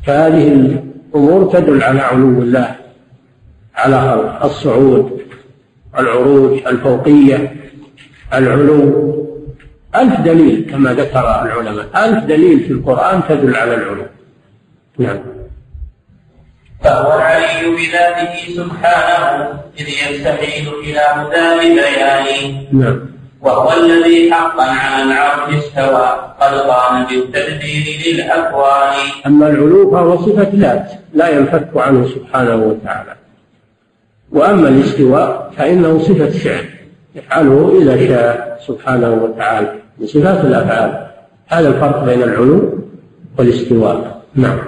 فهذه 0.03 0.47
الأمور 0.47 1.53
تدل 1.53 1.83
على 1.83 1.99
علو 1.99 2.41
الله 2.41 2.75
على 3.75 4.39
الصعود 4.43 5.21
العروج 5.97 6.59
الفوقية 6.67 7.55
العلو. 8.33 9.11
ألف 9.95 10.19
دليل 10.19 10.67
كما 10.71 10.93
ذكر 10.93 11.19
العلماء. 11.19 11.85
ألف 12.05 12.23
دليل 12.23 12.59
في 12.59 12.71
القرآن 12.73 13.21
تدل 13.29 13.55
على 13.55 13.75
العلو. 13.75 14.05
نعم. 14.97 15.19
فهو 16.83 17.13
العلي 17.13 17.69
بذاته 17.75 18.53
سبحانه 18.55 19.61
إذ 19.79 19.87
يستحيل 19.87 20.67
إلى 20.83 21.01
مدام 21.17 21.59
بيانه 21.59 22.65
نعم. 22.71 22.99
وهو 23.41 23.73
الذي 23.83 24.33
حقا 24.33 24.63
على 24.63 25.03
العرش 25.03 25.53
استوى 25.55 26.33
قد 26.41 26.53
قام 26.53 27.05
بالتدبير 27.05 27.85
للأكوان. 28.07 28.93
أما 29.25 29.47
العلو 29.47 29.91
فهو 29.91 30.17
صفة 30.17 30.49
ذات 30.55 30.91
لا 31.13 31.29
ينفك 31.29 31.69
عنه 31.75 32.07
سبحانه 32.07 32.55
وتعالى. 32.55 33.15
وأما 34.31 34.69
الاستواء 34.69 35.51
فإنه 35.57 35.99
صفة 35.99 36.29
فعل 36.29 36.65
يفعله 37.15 37.81
إذا 37.81 38.07
شاء 38.07 38.59
سبحانه 38.67 39.09
وتعالى 39.23 39.73
من 39.97 40.07
صفات 40.07 40.45
الأفعال. 40.45 41.07
هذا 41.47 41.67
الفرق 41.67 42.03
بين 42.05 42.23
العلو 42.23 42.79
والاستواء. 43.37 44.21
نعم. 44.35 44.59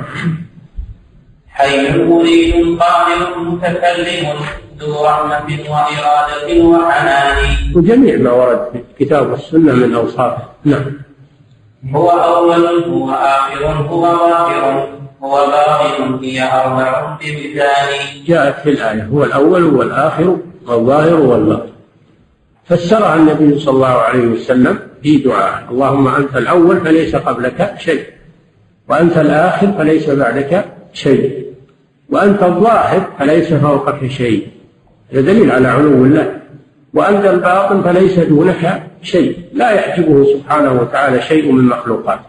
حي 1.48 2.04
مريد 2.04 2.80
قادر 2.80 3.40
متكلم 3.40 4.28
ذو 4.86 5.06
رحمة 5.06 5.60
وإرادة 5.70 6.64
وحنان 6.66 7.36
وجميع 7.76 8.18
ما 8.18 8.32
ورد 8.32 8.68
في 8.74 8.80
الكتاب 8.92 9.32
والسنة 9.32 9.74
من 9.74 9.96
أوصافه 9.96 10.44
نعم. 10.66 10.86
هو 11.96 12.10
أول 12.10 12.66
هو 12.84 13.12
آخر 13.12 13.66
هو 13.66 14.02
ظاهر 14.02 14.90
هو 15.24 15.46
باطن 15.48 16.24
هي 16.24 16.44
أربع 16.44 17.18
بمثال 17.22 18.26
جاءت 18.28 18.60
في 18.64 18.70
الآية 18.70 19.04
هو 19.04 19.24
الأول 19.24 19.64
والآخر 19.64 20.38
والظاهر 20.68 21.16
والباطن. 21.16 21.70
فسرها 22.66 23.16
النبي 23.16 23.60
صلى 23.60 23.76
الله 23.76 23.88
عليه 23.88 24.28
وسلم 24.28 24.80
في 25.04 25.18
دعاء 25.18 25.64
اللهم 25.72 26.08
أنت 26.08 26.38
الأول 26.38 26.80
فليس 26.80 27.16
قبلك 27.16 27.74
شيء 27.78 28.06
وأنت 28.90 29.18
الآخر 29.18 29.72
فليس 29.78 30.10
بعدك 30.10 30.66
شيء 30.94 31.46
وأنت 32.10 32.44
الظاهر 32.44 33.12
فليس 33.20 33.54
فوقك 33.54 34.08
شيء. 34.08 34.48
هذا 35.14 35.22
دليل 35.22 35.52
على 35.52 35.68
علو 35.68 36.06
الله. 36.06 36.40
وأنت 36.94 37.26
الباطن 37.26 37.82
فليس 37.82 38.20
دونك 38.20 38.84
شيء. 39.02 39.38
لا 39.54 39.72
يعجبه 39.72 40.26
سبحانه 40.34 40.82
وتعالى 40.82 41.22
شيء 41.22 41.52
من 41.52 41.64
مخلوقاته 41.66 42.22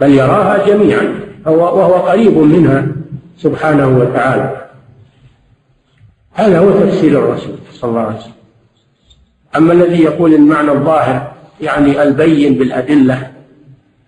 بل 0.00 0.10
يراها 0.10 0.66
جميعا. 0.66 1.14
وهو 1.46 1.94
قريب 1.94 2.38
منها 2.38 2.86
سبحانه 3.38 3.98
وتعالى. 3.98 4.66
هذا 6.32 6.58
هو 6.58 6.70
تفسير 6.70 7.18
الرسول 7.18 7.54
صلى 7.72 7.90
الله 7.90 8.00
عليه 8.00 8.16
وسلم. 8.16 8.32
أما 9.56 9.72
الذي 9.72 10.02
يقول 10.02 10.34
المعنى 10.34 10.72
الظاهر 10.72 11.32
يعني 11.60 12.02
البين 12.02 12.54
بالأدلة 12.54 13.30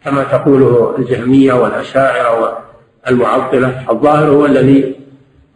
كما 0.05 0.23
تقوله 0.23 0.95
الجهمية 0.99 1.53
والأشاعرة 1.53 2.59
والمعطلة 3.07 3.91
الظاهر 3.91 4.29
هو 4.29 4.47
الذي 4.47 4.95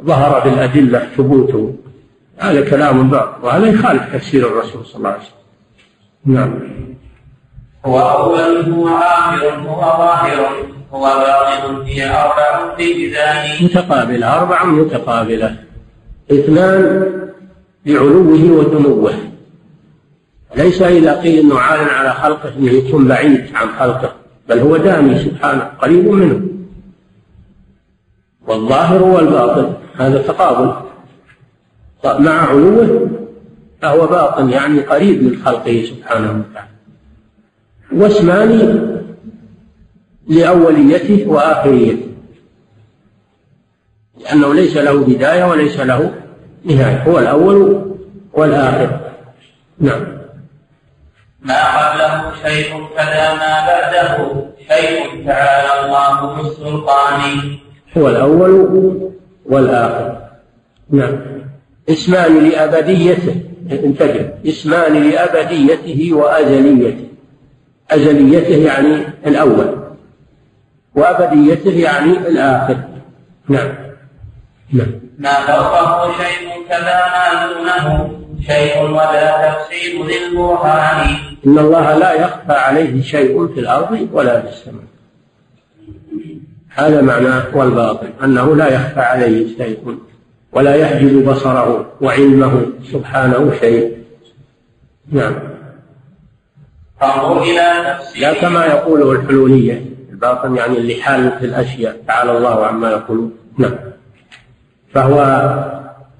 ظهر 0.02 0.48
بالأدلة 0.48 1.08
ثبوته. 1.16 1.74
هذا 2.36 2.70
كلام 2.70 3.10
باطل 3.10 3.44
وهذا 3.44 3.66
يخالف 3.66 4.14
تفسير 4.14 4.46
الرسول 4.46 4.86
صلى 4.86 4.96
الله 4.96 5.08
عليه 5.08 5.20
وسلم. 5.20 5.36
نعم. 6.24 6.58
هو 7.86 7.98
أول 8.00 8.72
هو 8.72 8.88
آخر 8.88 9.50
هو 9.50 9.80
ظاهر 9.80 10.66
هو 10.92 11.00
باطن 11.00 11.82
هي 11.82 12.10
أربع 12.10 12.74
بميزان 12.78 13.64
متقابلة 13.64 14.38
أربع 14.38 14.64
متقابلة. 14.64 15.56
اثنان 16.30 17.12
لعلوه 17.86 18.58
ودنوه 18.58 19.14
ليس 20.56 20.82
إذا 20.82 21.20
قيل 21.20 21.38
أنه 21.38 21.58
عال 21.58 21.90
على 21.90 22.12
خلقه 22.12 22.52
أنه 22.58 22.72
يكون 22.72 23.08
بعيد 23.08 23.50
عن 23.54 23.68
خلقه 23.78 24.12
بل 24.48 24.58
هو 24.58 24.76
دامي 24.76 25.18
سبحانه 25.18 25.70
قريب 25.78 26.08
منه. 26.08 26.40
والظاهر 28.46 29.02
والباطن 29.02 29.74
هذا 29.96 30.22
تقابل. 30.22 30.85
مع 32.04 32.48
علوه 32.48 33.10
فهو 33.82 34.06
باطن 34.06 34.50
يعني 34.50 34.80
قريب 34.80 35.22
من 35.22 35.42
خلقه 35.44 35.84
سبحانه 35.84 36.44
وتعالى. 36.50 36.68
واسمان 37.92 38.82
لأوليته 40.28 41.24
وآخريته 41.28 42.06
لأنه 44.20 44.54
ليس 44.54 44.76
له 44.76 45.04
بداية 45.04 45.44
وليس 45.44 45.80
له 45.80 46.14
نهاية 46.64 47.02
هو 47.02 47.18
الأول 47.18 47.86
والآخر. 48.32 49.00
نعم. 49.78 50.16
ما 51.42 51.62
قبله 51.76 52.32
شيء 52.42 52.86
كذا 52.96 53.34
ما 53.34 53.66
بعده 53.66 54.44
شيء 54.68 55.26
تعالى 55.26 55.84
الله 55.84 56.36
ذو 56.36 56.46
السلطان 56.46 57.20
هو 57.98 58.08
الأول 58.08 59.10
والآخر. 59.46 60.18
نعم. 60.90 61.36
إسمان 61.90 62.48
لأبديته. 62.48 63.40
انتبه. 63.70 64.30
إسمان 64.46 65.10
لأبديته 65.10 66.10
وأزليته. 66.12 67.08
أزليته 67.90 68.56
يعني 68.56 69.02
الأول. 69.26 69.78
وأبديته 70.94 71.70
يعني 71.70 72.12
الآخر. 72.12 72.76
نعم. 73.48 73.68
نعم. 74.72 74.86
ما 75.18 75.32
فوقه 75.32 76.12
شيء 76.12 76.48
كذا 76.68 77.00
ما 77.14 77.46
دونه. 77.46 78.10
شيء 78.46 78.82
ولا 78.82 79.52
تفسير 79.52 80.04
للبرهان. 80.04 81.16
إن 81.46 81.58
الله 81.58 81.98
لا 81.98 82.12
يخفى 82.12 82.52
عليه 82.52 83.02
شيء 83.02 83.46
في 83.54 83.60
الأرض 83.60 84.08
ولا 84.12 84.40
في 84.40 84.48
السماء. 84.48 84.84
هذا 86.68 87.00
معناه 87.00 87.44
والباطل. 87.54 88.08
أنه 88.24 88.56
لا 88.56 88.68
يخفى 88.68 89.00
عليه 89.00 89.56
شيء. 89.56 89.98
ولا 90.56 90.74
يحجب 90.74 91.28
بصره 91.28 91.86
وعلمه 92.00 92.66
سبحانه 92.92 93.52
شيء. 93.60 93.96
نعم. 95.12 95.34
فانظر 97.00 97.42
إلى 97.42 97.98
لا 98.20 98.32
كما 98.40 98.64
يقوله 98.64 99.12
الحلولية. 99.12 99.84
الباطن 100.10 100.56
يعني 100.56 100.76
اللي 100.78 100.94
حال 100.94 101.32
في 101.38 101.46
الأشياء. 101.46 101.96
تعالى 102.08 102.38
الله 102.38 102.66
عما 102.66 102.90
يقولون. 102.90 103.32
نعم. 103.58 103.74
فهو 104.94 105.18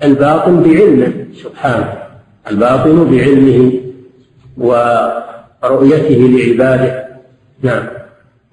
الباطن 0.05 0.63
بعلمه 0.63 1.13
سبحانه. 1.35 1.93
الباطن 2.51 3.05
بعلمه 3.11 3.73
ورؤيته 4.59 6.21
لعباده. 6.37 7.07
نعم. 7.63 7.85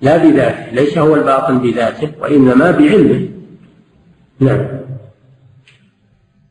لا 0.01 0.17
بذاته. 0.17 0.71
ليس 0.71 0.97
هو 0.97 1.15
الباطن 1.15 1.59
بذاته 1.59 2.11
وإنما 2.21 2.71
بعلمه. 2.71 3.27
نعم. 4.39 4.65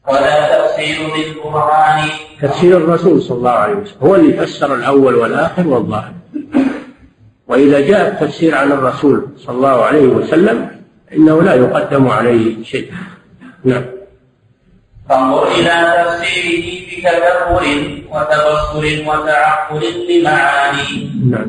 ولا 0.09 0.67
تفسير 0.67 0.97
للقرآن. 1.17 2.09
تفسير 2.43 2.77
الرسول 2.77 3.23
صلى 3.23 3.39
الله 3.39 3.51
عليه 3.51 3.75
وسلم. 3.75 3.97
هو 4.03 4.15
اللي 4.15 4.47
فسر 4.47 4.75
الأول 4.75 5.15
والآخر 5.15 5.67
والظاهر. 5.67 6.13
وإذا 7.49 7.81
جاء 7.81 8.09
التفسير 8.09 8.55
عن 8.55 8.73
الرسول 8.73 9.27
صلى 9.39 9.57
الله 9.57 9.85
عليه 9.85 10.07
وسلم 10.07 10.71
إنه 11.13 11.43
لا 11.43 11.55
يقدم 11.55 12.09
عليه 12.09 12.65
شيء. 12.65 12.93
نعم. 13.65 13.85
فانظر 15.09 15.49
إلى 15.49 16.05
تفسيره 16.05 16.67
بتدبر 16.87 17.65
وتبصر 18.11 18.85
وتعقل 19.09 19.83
لمعاني. 20.11 21.11
نعم. 21.31 21.47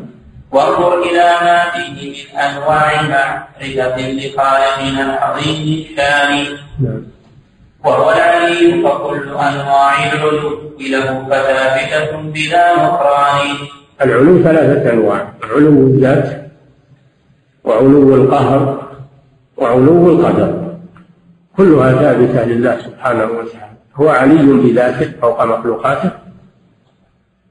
وانظر 0.52 1.02
إلى 1.02 1.36
ما 1.42 1.70
فيه 1.70 2.10
من 2.10 2.38
أنواع 2.38 3.02
معرفة 3.02 4.10
لخالقنا 4.10 5.02
العظيم 5.14 5.86
الشان. 5.90 6.58
نعم. 6.80 7.13
وهو 7.84 8.10
العلي 8.10 8.82
فكل 8.82 9.28
أنواع 9.28 10.12
العلو 10.12 10.50
له 10.80 11.26
فثابتة 11.28 12.16
بلا 12.16 12.66
نكران 12.74 13.46
العلو 14.02 14.42
ثلاثة 14.42 14.92
أنواع 14.92 15.32
علو 15.44 15.68
الذات 15.68 16.50
وعلو 17.64 18.14
القهر 18.14 18.88
وعلو 19.56 20.12
القدر. 20.12 20.76
كلها 21.56 21.92
ثابتة 21.92 22.44
لله 22.44 22.78
سبحانه 22.78 23.24
وتعالى. 23.24 23.76
هو 23.96 24.08
علي 24.08 24.42
بذاته 24.42 25.12
فوق 25.20 25.44
مخلوقاته 25.44 26.10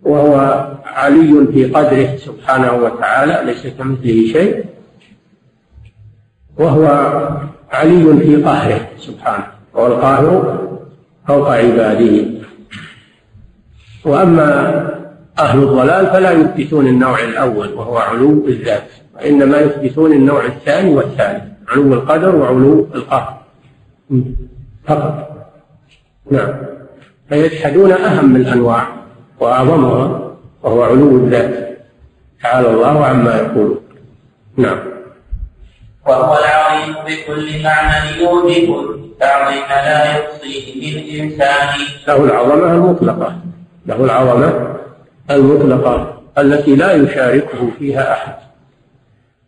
وهو 0.01 0.65
علي 0.85 1.47
في 1.53 1.65
قدره 1.65 2.15
سبحانه 2.15 2.73
وتعالى 2.73 3.41
ليس 3.45 3.67
كمثله 3.67 4.33
شيء. 4.33 4.65
وهو 6.57 6.85
علي 7.71 8.17
في 8.19 8.43
قهره 8.43 8.87
سبحانه. 8.97 9.52
هو 9.75 9.87
القاهر 9.87 10.59
فوق 11.27 11.49
عباده. 11.49 12.25
وأما 14.05 14.49
أهل 15.39 15.63
الضلال 15.63 16.07
فلا 16.07 16.31
يثبتون 16.31 16.87
النوع 16.87 17.19
الأول 17.19 17.73
وهو 17.73 17.97
علو 17.97 18.47
الذات 18.47 18.87
وإنما 19.15 19.57
يثبتون 19.57 20.13
النوع 20.13 20.45
الثاني 20.45 20.95
والثالث 20.95 21.43
علو 21.69 21.93
القدر 21.93 22.35
وعلو 22.35 22.87
القهر. 22.95 23.41
فقط. 24.87 25.29
نعم. 26.31 26.53
فيجحدون 27.29 27.91
أهم 27.91 28.35
الأنواع 28.35 28.87
وأعظمها 29.39 30.33
وهو 30.63 30.83
علو 30.83 31.17
الذات. 31.17 31.77
تعالى 32.43 32.69
الله 32.69 33.05
عما 33.05 33.35
يقولون. 33.35 33.79
نعم. 34.57 34.79
وهو 36.07 36.37
العظيم 36.37 36.95
بكل 37.07 37.63
معنى 37.63 38.21
يوجب. 38.23 39.02
التعظيم 39.13 39.63
لا 39.69 40.05
يحصيه 40.11 40.97
الإنسان 40.97 41.69
له 42.07 42.23
العظمة 42.23 42.71
المطلقة. 42.71 43.35
له 43.85 43.95
العظمة 43.95 44.77
المطلقة 45.31 46.21
التي 46.37 46.75
لا 46.75 46.91
يشاركه 46.93 47.69
فيها 47.79 48.13
أحد. 48.13 48.33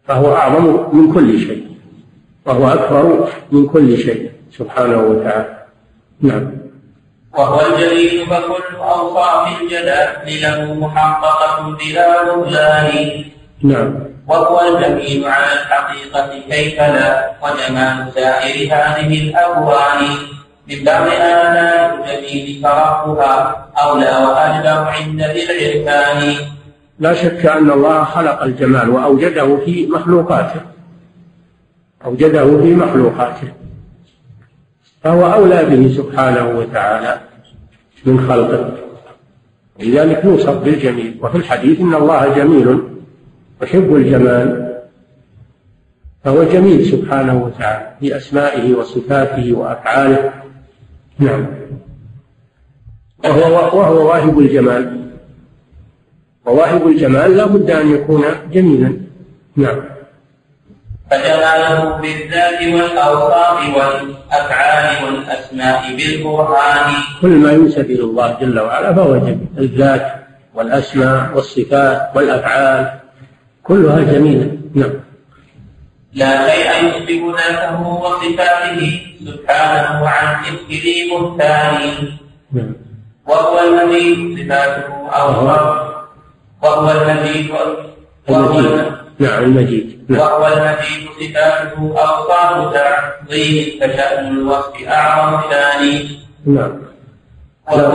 فهو 0.08 0.36
أعظم 0.36 0.98
من 0.98 1.14
كل 1.14 1.40
شيء. 1.40 1.68
وهو 2.46 2.68
أكبر 2.68 3.30
من 3.52 3.68
كل 3.68 3.98
شيء. 3.98 4.32
سبحانه 4.52 4.98
وتعالى. 4.98 5.66
نعم. 6.22 6.52
وهو 7.34 7.62
الجليل 7.62 8.26
فكل 8.26 8.76
أوصاف 8.76 9.62
الجلال. 9.62 10.42
له 10.42 10.74
محققة 10.74 11.78
بلا 11.78 12.36
بطلان 12.36 13.24
نعم. 13.64 14.15
وهو 14.28 14.62
الجميل 14.62 15.28
على 15.28 15.54
الحقيقة 15.54 16.40
كيف 16.50 16.80
لا 16.80 17.32
وجمال 17.44 18.12
سائر 18.16 18.74
هذه 18.74 19.30
الأكوان 19.30 20.02
من 20.68 20.84
بعض 20.86 21.08
آلاء 21.08 21.96
الجميل 21.96 22.62
فرقها 22.64 23.68
أولى 23.78 24.26
وأجدر 24.26 24.88
عند 24.88 25.22
ذي 25.22 25.44
العرفان 25.44 26.36
لا 27.00 27.14
شك 27.14 27.46
أن 27.46 27.72
الله 27.72 28.04
خلق 28.04 28.44
الجمال 28.44 28.90
وأوجده 28.90 29.58
في 29.66 29.88
مخلوقاته. 29.88 30.62
أوجده 32.06 32.46
في 32.46 32.76
مخلوقاته. 32.76 33.48
فهو 35.04 35.34
أولى 35.34 35.66
به 35.66 35.94
سبحانه 35.98 36.60
وتعالى 36.60 37.20
من 38.06 38.28
خلقه. 38.30 38.72
لذلك 39.80 40.26
نوصف 40.26 40.58
بالجميل. 40.58 41.20
وفي 41.22 41.38
الحديث 41.38 41.80
إن 41.80 41.94
الله 41.94 42.36
جميل 42.36 42.95
يحب 43.62 43.96
الجمال 43.96 44.76
فهو 46.24 46.44
جميل 46.44 46.86
سبحانه 46.86 47.44
وتعالى 47.44 47.88
في 48.00 48.18
أسمائه 48.18 48.74
وصفاته 48.74 49.54
وأفعاله. 49.54 50.34
نعم. 51.20 51.48
وهو 53.24 53.80
وهو 53.80 54.10
واهب 54.10 54.40
الجمال. 54.40 55.10
وواهب 56.46 56.88
الجمال 56.88 57.38
لا 57.38 57.46
بد 57.46 57.72
أن 57.72 57.92
يكون 57.92 58.24
جميلا. 58.52 58.98
نعم. 59.56 59.82
فجماله 61.12 62.02
بالذات 62.02 62.62
والأوصاف 62.62 63.76
والأفعال 63.76 65.06
والأسماء 65.06 65.96
بالقرآن. 65.96 66.94
كل 67.22 67.28
ما 67.28 67.52
ينسب 67.52 67.86
إلى 67.92 68.04
الله 68.04 68.38
جل 68.42 68.60
وعلا 68.60 68.94
فهو 68.94 69.18
جميل. 69.18 69.48
الذات 69.58 70.12
والأسماء 70.54 71.36
والصفات 71.36 72.02
والأفعال. 72.16 73.05
كلها 73.68 74.00
جميلة. 74.00 74.58
نعم. 74.76 74.92
لا 76.14 76.32
شيء 76.48 76.70
يشبه 76.86 77.22
ذاته 77.38 77.82
وصفاته 77.88 79.02
سبحانه 79.26 80.10
عن 80.10 80.42
مثل 80.42 80.84
بهتان. 81.10 81.74
نعم. 82.54 82.74
وهو 83.28 83.56
الذي 83.60 84.38
صفاته 84.38 84.94
أوصاف 85.10 85.96
وهو 86.64 86.92
المجيد 86.92 87.52
نعم 89.20 89.44
المجيد. 89.44 90.06
نعم. 90.10 90.20
وهو 90.22 90.48
المجيد 90.48 91.04
صفاته 91.20 91.80
أوصاف 92.06 92.74
تعظيم 92.74 93.80
فشأن 93.80 94.28
الوصف 94.28 94.88
أعظم 94.88 95.50
ثاني. 95.52 96.20
نعم. 96.46 96.74
له 97.72 97.92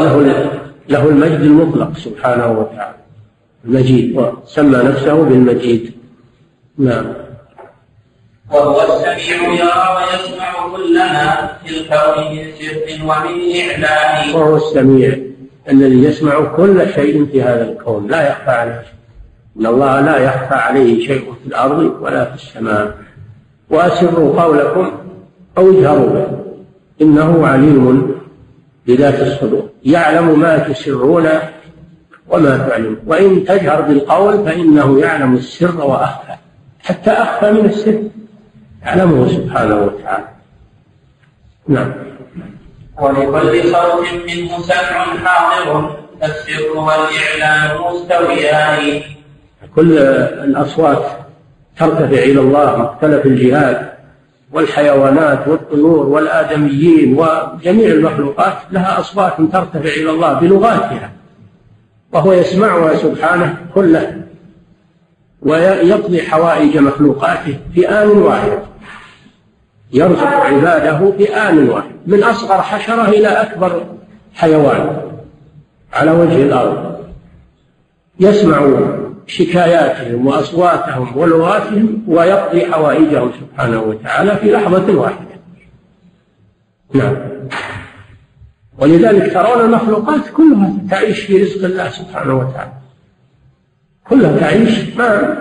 له 0.88 1.02
المجد 1.08 1.40
المطلق 1.40 1.96
سبحانه 1.96 2.48
وتعالى. 2.50 2.99
المجيد 3.64 4.16
وسمى 4.16 4.78
نفسه 4.78 5.22
بالمجيد. 5.22 5.92
نعم. 6.78 7.06
وهو 8.50 8.80
السميع 8.80 9.52
يرى 9.52 9.86
ويسمع 9.96 10.76
كل 10.76 10.98
ما 10.98 11.50
في 11.64 11.80
الكون 11.80 12.36
من 12.36 12.44
سر 12.58 13.04
ومن 13.04 13.36
إعلان. 13.60 14.34
وهو 14.34 14.56
السميع 14.56 15.18
الذي 15.68 16.04
يسمع 16.04 16.40
كل 16.56 16.92
شيء 16.94 17.26
في 17.32 17.42
هذا 17.42 17.70
الكون 17.70 18.06
لا 18.08 18.28
يخفى 18.28 18.50
عليه 18.50 18.82
شيء. 18.82 18.94
إن 19.60 19.66
الله 19.66 20.00
لا 20.00 20.18
يخفى 20.18 20.54
عليه 20.54 21.06
شيء 21.06 21.32
في 21.42 21.48
الأرض 21.48 21.96
ولا 22.00 22.24
في 22.24 22.34
السماء. 22.34 22.98
وأسروا 23.70 24.42
قولكم 24.42 24.92
أو 25.58 25.70
اجهروا 25.70 26.06
به. 26.06 26.26
إنه 27.02 27.46
عليم 27.46 28.14
بذات 28.86 29.20
الصدور. 29.20 29.68
يعلم 29.84 30.40
ما 30.40 30.58
تسرون 30.58 31.28
وما 32.30 32.68
تعلم 32.68 32.96
وإن 33.06 33.44
تجهر 33.44 33.80
بالقول 33.80 34.44
فإنه 34.44 35.00
يعلم 35.00 35.34
السر 35.34 35.84
وأخفى. 35.84 36.32
حتى 36.82 37.10
أخفى 37.10 37.52
من 37.52 37.64
السر. 37.64 38.02
يعلمه 38.82 39.28
سبحانه 39.28 39.76
وتعالى. 39.76 40.28
نعم. 41.68 41.92
ولكل 43.00 43.62
صوت 43.64 44.06
منه 44.28 44.62
سمع 44.62 45.04
حاضر. 45.24 45.96
السر 46.22 46.78
والإعلان 46.78 47.92
مستويان. 47.92 49.02
كل 49.76 49.98
الأصوات 49.98 51.04
ترتفع 51.78 52.04
إلى 52.04 52.40
الله 52.40 52.76
مختلف 52.76 53.26
الجهات 53.26 53.92
والحيوانات 54.52 55.48
والطيور 55.48 56.06
والآدميين 56.06 57.18
وجميع 57.18 57.88
المخلوقات 57.88 58.58
لها 58.72 59.00
أصوات 59.00 59.32
ترتفع 59.52 59.88
إلى 60.00 60.10
الله 60.10 60.32
بلغاتها. 60.32 61.10
وهو 62.12 62.32
يسمعها 62.32 62.96
سبحانه 62.96 63.66
كلها 63.74 64.16
ويقضي 65.42 66.22
حوائج 66.22 66.78
مخلوقاته 66.78 67.58
في 67.74 67.88
آن 67.88 68.08
واحد 68.08 68.58
يرزق 69.92 70.26
عباده 70.26 71.12
في 71.18 71.36
آن 71.36 71.68
واحد 71.68 71.90
من 72.06 72.22
أصغر 72.22 72.62
حشرة 72.62 73.08
إلى 73.08 73.28
أكبر 73.28 73.84
حيوان 74.34 74.96
على 75.92 76.10
وجه 76.10 76.42
الأرض. 76.42 77.00
يسمع 78.20 78.68
شكاياتهم 79.26 80.26
وأصواتهم 80.26 81.16
ولغاتهم 81.16 82.04
ويقضي 82.08 82.66
حوائجهم 82.66 83.32
سبحانه 83.40 83.82
وتعالى 83.82 84.36
في 84.36 84.52
لحظة 84.52 84.94
واحدة. 84.96 85.30
نعم. 86.94 87.16
ولذلك 88.80 89.32
ترون 89.32 89.60
المخلوقات 89.60 90.28
كلها 90.36 90.72
تعيش 90.90 91.20
في 91.20 91.42
رزق 91.42 91.64
الله 91.64 91.88
سبحانه 91.88 92.38
وتعالى. 92.38 92.72
كلها 94.08 94.38
تعيش 94.40 94.96
ما 94.96 95.38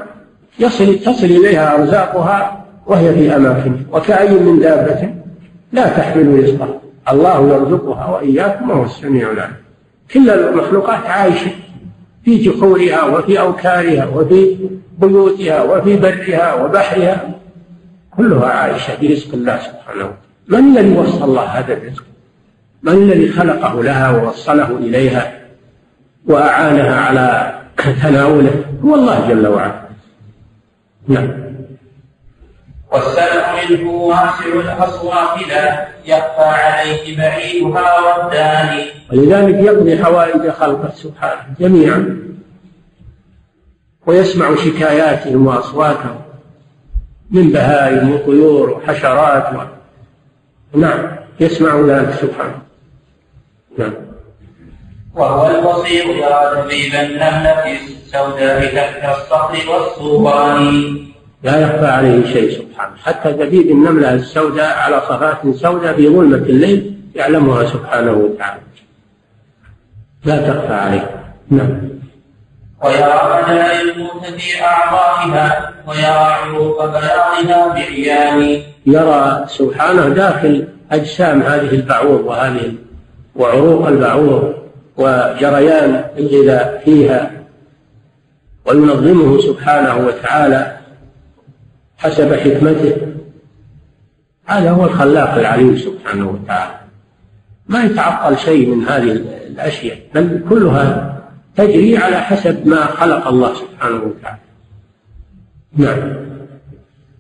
يصل 0.60 1.00
تصل 1.00 1.26
إليها 1.26 1.76
أرزاقها 1.76 2.66
وهي 2.86 3.14
في 3.14 3.36
أماكن. 3.36 3.76
وكأي 3.92 4.30
من 4.30 4.60
دابة 4.60 5.14
لا 5.72 5.88
تحمل 5.88 6.44
رزقها. 6.44 6.82
الله 7.12 7.50
يرزقها 7.50 8.06
وإياكم 8.06 8.70
وهو 8.70 8.86
السميع 8.86 9.32
العليم. 9.32 9.56
كل 10.14 10.30
المخلوقات 10.30 11.06
عايشة 11.06 11.52
في 12.26 12.38
جحورها 12.38 13.04
وفي 13.04 13.40
أوكارها 13.40 14.06
وفي 14.06 14.58
بيوتها 15.00 15.64
وفي 15.64 15.98
برها 15.98 16.54
وبحرها. 16.54 17.30
كلها 18.18 18.46
عايشة 18.46 18.94
برزق 19.02 19.34
الله 19.34 19.58
سبحانه 19.58 20.06
وتعالى. 20.06 20.14
من 20.48 20.78
الذي 20.78 20.98
وصل 20.98 21.24
الله 21.24 21.44
هذا 21.44 21.74
الرزق؟ 21.74 22.04
من 22.84 22.94
الذي 22.94 23.32
خلقه 23.32 23.84
لها 23.84 24.10
ووصله 24.10 24.78
إليها 24.78 25.40
وأعانها 26.28 26.96
على 27.02 27.60
تناوله؟ 28.02 28.64
هو 28.86 28.96
الله 28.96 29.30
جل 29.30 29.48
وعلا. 29.48 29.82
نعم. 31.08 31.50
والسمع 32.92 33.56
منه 33.70 33.92
واسع 33.92 34.46
الأصوات 34.56 35.48
لا 35.48 35.88
يخفى 36.06 36.42
عليه 36.42 37.18
بعيدها 37.18 38.00
والداني. 38.00 38.86
ولذلك 39.12 39.56
يقضي 39.56 40.04
حوائج 40.04 40.50
خلقه 40.50 40.92
سبحانه 40.96 41.42
جميعا. 41.60 42.20
ويسمع 44.06 44.56
شكاياتهم 44.56 45.48
وأصواتهم 45.48 46.20
من 47.32 47.50
بهائم 47.50 48.12
وطيور 48.12 48.70
وحشرات 48.70 49.54
و... 49.54 49.58
نعم 50.78 51.16
يسمع 51.40 51.80
ذلك 51.80 52.12
سبحانه. 52.12 52.69
وهو 55.16 55.48
البصير 55.48 56.06
يرى 56.06 56.64
دبيب 56.64 56.94
النملة 56.96 57.64
السوداء 57.74 58.76
تحت 58.76 59.18
الصخر 59.18 59.72
والصوبان 59.72 60.98
لا 61.44 61.62
يخفى 61.62 61.86
عليه 61.86 62.34
شيء 62.34 62.52
سبحانه. 62.52 62.96
حتى 63.04 63.32
دبيب 63.32 63.72
النملة 63.72 64.14
السوداء 64.14 64.78
على 64.78 65.02
صفات 65.02 65.56
سوداء 65.56 65.94
في 65.94 66.08
ظلمة 66.08 66.38
الليل 66.38 67.02
يعلمها 67.16 67.66
سبحانه 67.66 68.12
وتعالى. 68.12 68.62
لا 70.26 70.38
تخفى 70.38 70.74
عليه. 70.74 71.34
نعم. 71.52 71.90
ويرى 72.84 73.44
بدائل 73.44 73.90
الموت 73.90 74.26
في 74.26 74.64
أعضائها 74.64 75.74
ويرى 75.88 76.08
عروق 76.08 76.86
بياضها 76.86 77.74
بعيان. 77.74 78.62
يرى 78.86 79.46
سبحانه 79.48 80.10
داخل 80.10 80.68
أجسام 80.92 81.42
هذه 81.42 81.76
البعوض 81.76 82.26
وهذه 82.26 82.74
وعروق 83.40 83.88
البعوض 83.88 84.54
وجريان 84.98 86.04
الغذاء 86.18 86.82
فيها 86.86 87.32
وينظمه 88.66 89.42
سبحانه 89.42 90.08
وتعالى 90.08 90.78
حسب 91.98 92.34
حكمته. 92.34 92.98
هذا 94.46 94.72
هو 94.72 94.86
الخلاق 94.86 95.34
العليم 95.34 95.78
سبحانه 95.78 96.30
وتعالى. 96.30 96.80
ما 97.68 97.84
يتعطل 97.84 98.38
شيء 98.38 98.68
من 98.76 98.84
هذه 98.88 99.12
الأشياء 99.48 99.98
بل 100.16 100.44
كلها 100.50 101.16
تجري 101.56 101.98
على 101.98 102.18
حسب 102.18 102.68
ما 102.68 102.86
خلق 102.86 103.28
الله 103.28 103.54
سبحانه 103.54 104.04
وتعالى. 104.04 104.40
نعم. 105.78 106.30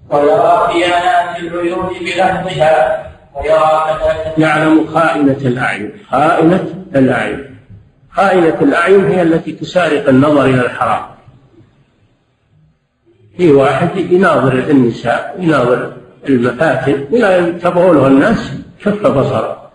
ويرى 0.09 0.67
خيانات 0.67 1.39
العيون 1.39 1.89
بلحظها 1.99 3.08
يعلم 4.37 4.87
خائنة 4.87 5.37
الأعين. 5.41 5.91
خائنة 6.11 6.65
الأعين. 6.95 7.55
خائنة 8.11 8.57
الأعين 8.61 9.05
هي 9.05 9.21
التي 9.21 9.51
تسارق 9.51 10.09
النظر 10.09 10.45
إلى 10.45 10.61
الحرام. 10.61 11.05
في 13.37 13.51
واحد 13.51 13.97
يناظر 13.97 14.53
النساء 14.53 15.35
يناظر 15.39 15.93
المفاتن 16.29 17.05
إلى 17.13 17.53
تبغونه 17.61 18.07
الناس 18.07 18.53
شف 18.83 19.07
بصره. 19.07 19.69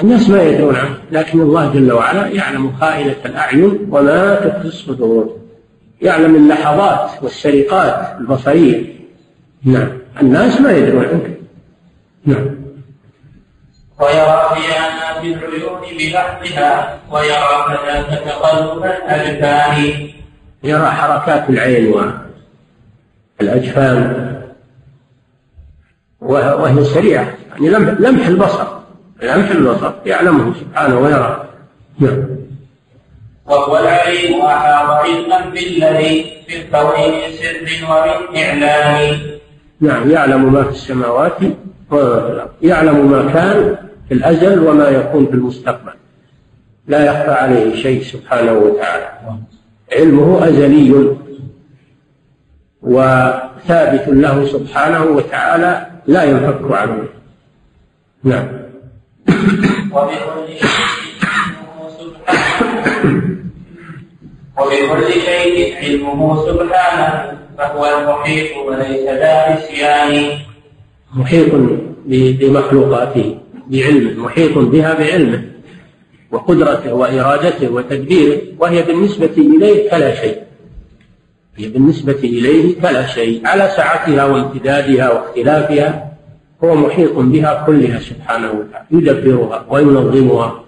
الناس 0.00 0.30
ما 0.30 0.42
يدرون 0.42 0.76
عنه 0.76 0.98
لكن 1.12 1.40
الله 1.40 1.72
جل 1.72 1.92
وعلا 1.92 2.26
يعلم 2.26 2.72
خائنة 2.72 3.16
الأعين 3.24 3.88
وما 3.90 4.34
تخفي 4.34 4.64
الصدور 4.64 5.36
يعلم 6.02 6.36
اللحظات 6.36 7.22
والسرقات 7.22 8.20
البصرية. 8.20 8.84
نعم 9.64 9.88
الناس 10.22 10.60
ما 10.60 10.72
يدرون 10.72 11.04
عنك. 11.04 11.37
نعم. 12.26 12.48
ويرى 14.00 14.48
خيانات 14.54 15.24
العيون 15.24 15.80
بلحظها 15.98 16.98
ويرى 17.10 17.64
كذاك 17.68 18.24
تقلب 18.24 18.84
الأجفان. 18.84 20.08
يرى 20.64 20.90
حركات 20.90 21.50
العين 21.50 21.94
والأجفان 23.40 24.42
وهي 26.20 26.84
سريعة. 26.84 27.34
يعني 27.50 27.68
لمح 27.98 28.26
البصر. 28.26 28.66
لمح 29.22 29.50
البصر. 29.50 29.92
يعلمه 30.06 30.54
سبحانه 30.54 30.98
ويرى. 30.98 31.48
نعم. 31.98 32.24
وهو 33.46 33.78
العليم 33.78 34.40
أحاط 34.40 34.90
علما 34.90 35.40
بالذي 35.50 36.32
في 36.48 36.56
الكون 36.56 37.10
من 37.10 37.32
سر 37.40 37.90
ومن 37.90 38.36
إعلان. 38.36 39.38
نعم 39.80 40.10
يعلم 40.10 40.52
ما 40.52 40.62
في 40.62 40.70
السماوات 40.70 41.38
يعلم 42.62 43.10
ما 43.10 43.32
كان 43.32 43.76
في 44.08 44.14
الأزل 44.14 44.68
وما 44.68 44.88
يكون 44.88 45.26
في 45.26 45.32
المستقبل. 45.32 45.92
لا 46.86 47.04
يخفى 47.04 47.30
عليه 47.30 47.82
شيء 47.82 48.02
سبحانه 48.02 48.52
وتعالى. 48.52 49.08
علمه 49.92 50.48
أزلي 50.48 51.16
وثابت 52.82 54.08
له 54.08 54.46
سبحانه 54.46 55.04
وتعالى 55.04 55.86
لا 56.06 56.24
ينفك 56.24 56.72
عنه. 56.72 57.04
نعم. 58.24 58.48
وبكل 59.92 60.58
شيء 60.58 60.68
وبكل 64.58 65.12
شيء 65.12 65.76
علمه 65.76 66.46
سبحانه 66.46 67.38
فهو 67.58 67.86
المحيط 67.98 68.56
وليس 68.56 69.04
ذا 69.04 69.54
نسيان 69.54 70.38
محيط 71.14 71.54
بمخلوقاته 72.06 73.38
بعلمه 73.66 74.24
محيط 74.24 74.58
بها 74.58 74.94
بعلمه 74.94 75.42
وقدرته 76.30 76.94
وإرادته 76.94 77.72
وتدبيره 77.72 78.40
وهي 78.58 78.82
بالنسبة 78.82 79.30
إليه 79.36 79.90
كلا 79.90 80.14
شيء. 80.14 80.42
هي 81.56 81.68
بالنسبة 81.68 82.12
إليه 82.12 82.80
كلا 82.80 83.06
شيء 83.06 83.46
على 83.46 83.70
سعتها 83.76 84.24
وامتدادها 84.24 85.12
واختلافها 85.12 86.12
هو 86.64 86.74
محيط 86.74 87.12
بها 87.12 87.64
كلها 87.66 87.98
سبحانه 87.98 88.50
وتعالى 88.50 88.86
يدبرها 88.90 89.66
وينظمها 89.68 90.64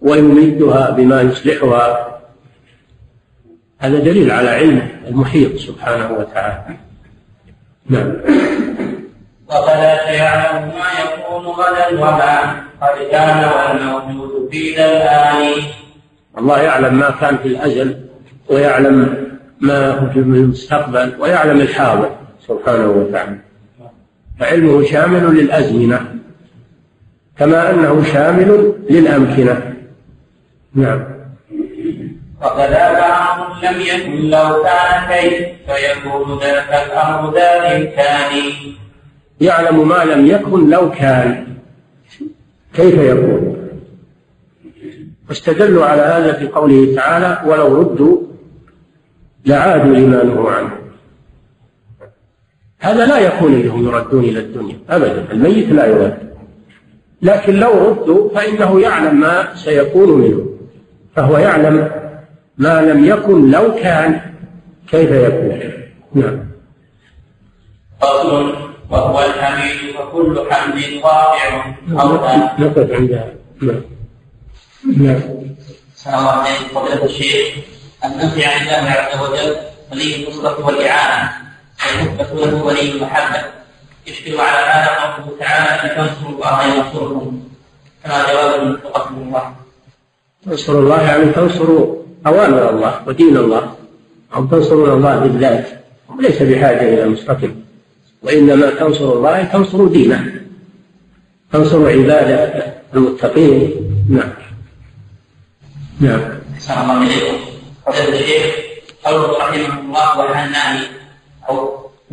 ويمدها 0.00 0.90
بما 0.90 1.22
يصلحها. 1.22 2.18
هذا 3.78 3.98
دليل 3.98 4.30
على 4.30 4.48
علمه 4.48 4.88
المحيط 5.08 5.56
سبحانه 5.56 6.12
وتعالى. 6.18 6.76
نعم. 7.88 8.12
وفلا 9.52 10.10
يعلم 10.10 10.68
ما 10.68 10.90
يكون 11.04 11.46
غدا 11.46 12.00
وما 12.00 12.62
قد 12.82 12.96
كان 13.10 13.44
والموجود 13.44 14.48
في 14.50 14.74
ذا 14.76 14.86
الآن. 14.86 15.62
الله 16.38 16.62
يعلم 16.62 16.94
ما 16.94 17.10
كان 17.20 17.36
في 17.36 17.48
الأزل 17.48 18.04
ويعلم 18.48 19.28
ما 19.60 19.90
هو 19.90 20.10
في 20.10 20.18
المستقبل 20.18 21.16
ويعلم 21.20 21.60
الحاضر 21.60 22.10
سبحانه 22.48 22.88
وتعالى. 22.88 23.38
فعلمه 24.40 24.84
شامل 24.84 25.34
للأزمنة 25.36 26.00
كما 27.38 27.70
أنه 27.70 28.04
شامل 28.04 28.74
للأمكنة. 28.90 29.74
نعم. 30.74 31.04
وكذا 32.42 32.82
أمر 33.32 33.48
لم 33.62 33.80
يكن 33.80 34.30
لو 34.30 34.62
كان 34.62 35.08
كيف 35.08 35.48
فيكون 35.66 36.38
ذاك 36.38 36.86
الأمر 36.86 37.34
ذا 37.34 37.56
الإمكان. 37.56 38.32
يعلم 39.42 39.88
ما 39.88 40.04
لم 40.04 40.26
يكن 40.26 40.70
لو 40.70 40.90
كان. 40.90 41.46
كيف 42.74 42.94
يكون؟ 42.94 43.56
واستدلوا 45.28 45.84
على 45.84 46.02
هذا 46.02 46.32
في 46.32 46.48
قوله 46.48 46.94
تعالى 46.94 47.42
ولو 47.50 47.80
ردوا 47.80 48.18
لعادوا 49.46 49.96
لما 49.96 50.24
نهوا 50.24 50.50
عنه. 50.50 50.70
هذا 52.78 53.06
لا 53.06 53.18
يكون 53.18 53.54
إنهم 53.54 53.86
يردون 53.86 54.24
إلى 54.24 54.40
الدنيا 54.40 54.78
ابدا 54.90 55.32
الميت 55.32 55.68
لا 55.68 55.86
يرد. 55.86 56.18
لكن 57.22 57.54
لو 57.54 57.88
ردوا 57.88 58.34
فإنه 58.34 58.80
يعلم 58.80 59.20
ما 59.20 59.54
سيكون 59.54 60.20
منه 60.20 60.46
فهو 61.16 61.38
يعلم 61.38 61.90
ما 62.58 62.82
لم 62.82 63.04
يكن 63.04 63.50
لو 63.50 63.74
كان. 63.74 64.20
كيف 64.88 65.10
يكون؟ 65.10 65.60
نعم. 66.14 66.38
وهو 68.92 69.24
الحميد 69.24 69.96
وكل 69.96 70.44
حمد 70.50 71.00
واقع. 71.02 71.66
نقف 72.58 72.90
عند 72.92 73.32
نعم. 73.62 73.80
نعم. 74.96 75.20
الله 76.06 76.30
عليه 76.30 76.58
فضيلة 76.74 77.04
الشيخ. 77.04 77.54
النفي 78.04 78.44
عن 78.44 78.60
الله 78.60 78.90
عز 78.90 79.20
وجل 79.20 79.56
ولي 79.92 80.16
النصرة 80.16 80.66
والإعانة. 80.66 81.32
والنسبة 81.86 82.46
له 82.46 82.64
ولي 82.64 82.92
المحبة. 82.92 83.44
يشكل 84.06 84.40
على 84.40 84.66
هذا 84.66 84.90
قوله 84.90 85.38
تعالى 85.40 85.70
إن 85.82 85.96
تنصروا 85.96 86.34
الله 86.36 86.64
ينصركم 86.64 87.42
كما 88.04 88.32
جواب 88.32 88.62
من 88.62 89.22
الله. 89.26 89.54
تنصروا 90.46 90.80
الله 90.80 91.02
يعني 91.02 91.24
تنصروا 91.24 91.96
أوامر 92.26 92.70
الله 92.70 93.02
ودين 93.06 93.36
الله 93.36 93.74
أو 94.34 94.46
تنصرون 94.46 94.90
الله 94.90 95.18
بالذات 95.18 95.68
وليس 96.08 96.42
بحاجة 96.42 96.94
إلى 96.94 97.08
مستقل 97.08 97.61
وإنما 98.22 98.70
تنصر 98.70 99.12
الله 99.12 99.44
تنصر 99.44 99.86
دينه 99.86 100.32
تنصر 101.52 101.88
عباده 101.88 102.74
المتقين. 102.94 103.70
نعم. 104.10 104.32
نعم. 106.00 106.20
أحسن 106.54 106.72
الله 106.72 107.02
إليكم 107.02 107.36
فضيلة 107.86 108.20
الشيخ 108.20 108.54
قوله 109.04 109.38
رحمه 109.38 109.80
الله 109.80 110.18
وحناني 110.18 110.86
أو 111.48 111.56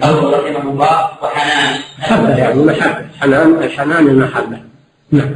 قوله 0.01 0.37
رحمه 0.37 0.71
الله 0.71 1.09
وحناني 1.23 1.79
محبة 1.99 2.37
يعني 2.37 2.61
محبة 2.61 3.07
حنان 3.19 3.63
الحنان 3.63 4.07
المحبة. 4.07 4.59
نعم. 5.11 5.35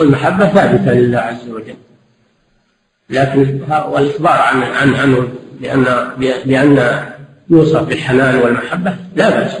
والمحبة 0.00 0.48
ثابتة 0.48 0.92
لله 0.92 1.18
عز 1.18 1.48
وجل. 1.48 1.76
لكن 3.10 3.60
والإخبار 3.88 4.40
عن 4.40 4.62
عن 4.62 4.94
عنه 4.94 5.28
بأن 5.60 5.84
بأن 6.44 7.06
يوصف 7.50 7.82
بالحنان 7.82 8.34
والمحبة؟ 8.36 8.96
لا 9.14 9.30
بأس. 9.30 9.52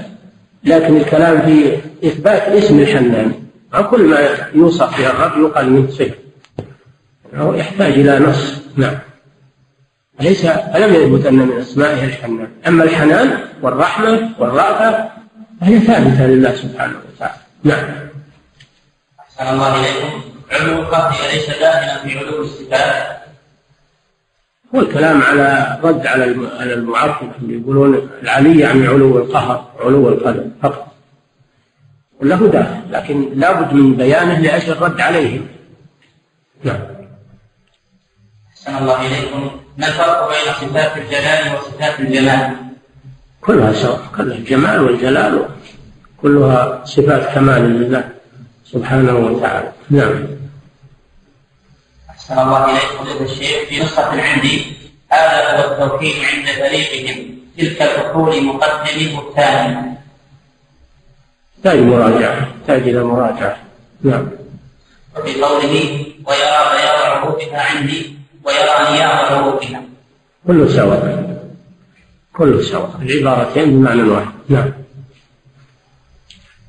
لكن 0.64 0.96
الكلام 0.96 1.42
في 1.42 1.78
إثبات 2.04 2.42
اسم 2.42 2.80
الحنان 2.80 3.32
عن 3.72 3.84
كل 3.84 4.02
ما 4.02 4.28
يوصف 4.54 4.98
به 4.98 5.10
الرب 5.10 5.40
يقال 5.40 5.70
منه 5.70 5.90
صفة. 5.90 6.14
يحتاج 7.34 7.92
إلى 7.92 8.18
نص. 8.18 8.62
نعم. 8.76 8.98
ليس 10.20 10.46
فلم 10.46 10.94
يثبت 10.94 11.26
أن 11.26 11.34
من 11.34 11.58
أسمائه 11.58 12.04
الحنان؟ 12.04 12.48
أما 12.68 12.84
الحنان 12.84 13.38
والرحمة 13.62 14.30
والرأفة 14.38 15.08
فهي 15.60 15.80
ثابتة 15.80 16.26
لله 16.26 16.54
سبحانه 16.54 16.94
وتعالى. 17.14 17.34
نعم. 17.64 17.84
أحسن 19.20 19.54
الله 19.54 19.80
إليكم. 19.80 20.20
علو 20.52 20.78
القهر 20.82 21.14
أليس 21.32 21.46
داخلا 21.46 21.98
في 21.98 22.18
علو 22.18 22.42
الصفات؟ 22.42 23.25
هو 24.76 24.80
الكلام 24.80 25.22
على 25.22 25.78
رد 25.82 26.06
على 26.06 26.48
على 26.58 26.74
المعطل 26.74 27.26
اللي 27.42 27.60
يقولون 27.60 28.10
العلي 28.22 28.60
يعني 28.60 28.86
علو 28.86 29.18
القهر 29.18 29.70
علو 29.80 30.08
القدر 30.08 30.44
فقط. 30.62 30.86
وله 32.20 32.46
داخل 32.46 32.80
لكن 32.90 33.28
لابد 33.34 33.72
من 33.72 33.96
بيانه 33.96 34.38
لأجل 34.38 34.72
الرد 34.72 35.00
عليهم. 35.00 35.46
نعم. 36.64 36.80
أحسن 38.50 38.76
الله 38.76 39.06
إليكم. 39.06 39.50
ما 39.78 39.86
الفرق 39.86 40.28
بين 40.28 40.52
صفات 40.52 40.96
الجلال 40.96 41.54
وصفات 41.54 42.00
الجمال؟ 42.00 42.56
كلها 43.40 43.72
سواء 43.72 44.00
كلها 44.16 44.36
الجمال 44.36 44.80
والجلال 44.80 45.48
كلها 46.22 46.84
صفات 46.84 47.34
كمال 47.34 47.62
لله 47.62 48.08
سبحانه 48.64 49.16
وتعالى. 49.16 49.72
نعم. 49.90 50.35
أحسن 52.30 52.42
الله 52.42 52.70
إليكم 52.70 53.04
فضيلة 53.04 53.32
الشيخ 53.32 53.68
في 53.68 53.80
نسخة 53.80 54.22
عندي 54.22 54.64
هذا 55.12 55.56
هو 55.56 55.84
التوحيد 55.84 56.14
عند 56.24 56.46
فريقهم 56.46 57.38
تلك 57.58 57.82
الأصول 57.82 58.44
مقدم 58.44 59.18
والثاني 59.18 59.94
تحتاج 61.56 61.78
مراجعة. 61.78 62.48
تحتاج 62.60 62.88
إلى 62.88 63.04
مراجعة. 63.04 63.56
نعم. 64.02 64.28
وفي 65.16 65.42
قوله 65.42 66.04
ويرى 66.26 66.62
بياض 66.72 66.98
عروقها 67.04 67.60
عندي 67.60 68.16
ويرى 68.44 68.90
نياض 68.90 69.32
عروقها 69.32 69.82
كله 70.46 70.68
سواء. 70.68 71.36
كله 72.36 72.62
سواء. 72.62 72.90
العبارتين 73.02 73.70
بمعنى 73.70 74.02
واحد. 74.02 74.32
نعم. 74.48 74.72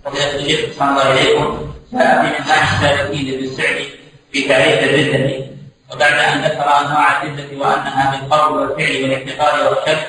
فضيلة 0.05 0.35
الشيخ 0.35 0.59
صلى 0.79 0.89
الله 0.89 1.01
عليكم 1.01 1.71
جاء 1.93 2.21
في 2.21 2.41
منهاج 2.41 2.61
السالكين 2.73 3.39
بالسعد 3.39 3.85
في 4.31 4.47
تعريف 4.47 4.83
الردة 4.83 5.46
وبعد 5.93 6.13
أن 6.13 6.41
ذكر 6.41 6.79
أنواع 6.79 7.23
الردة 7.23 7.57
وأنها 7.57 8.11
بالقول 8.11 8.57
والفعل 8.57 9.03
والاعتقاد 9.03 9.67
والشك 9.67 10.07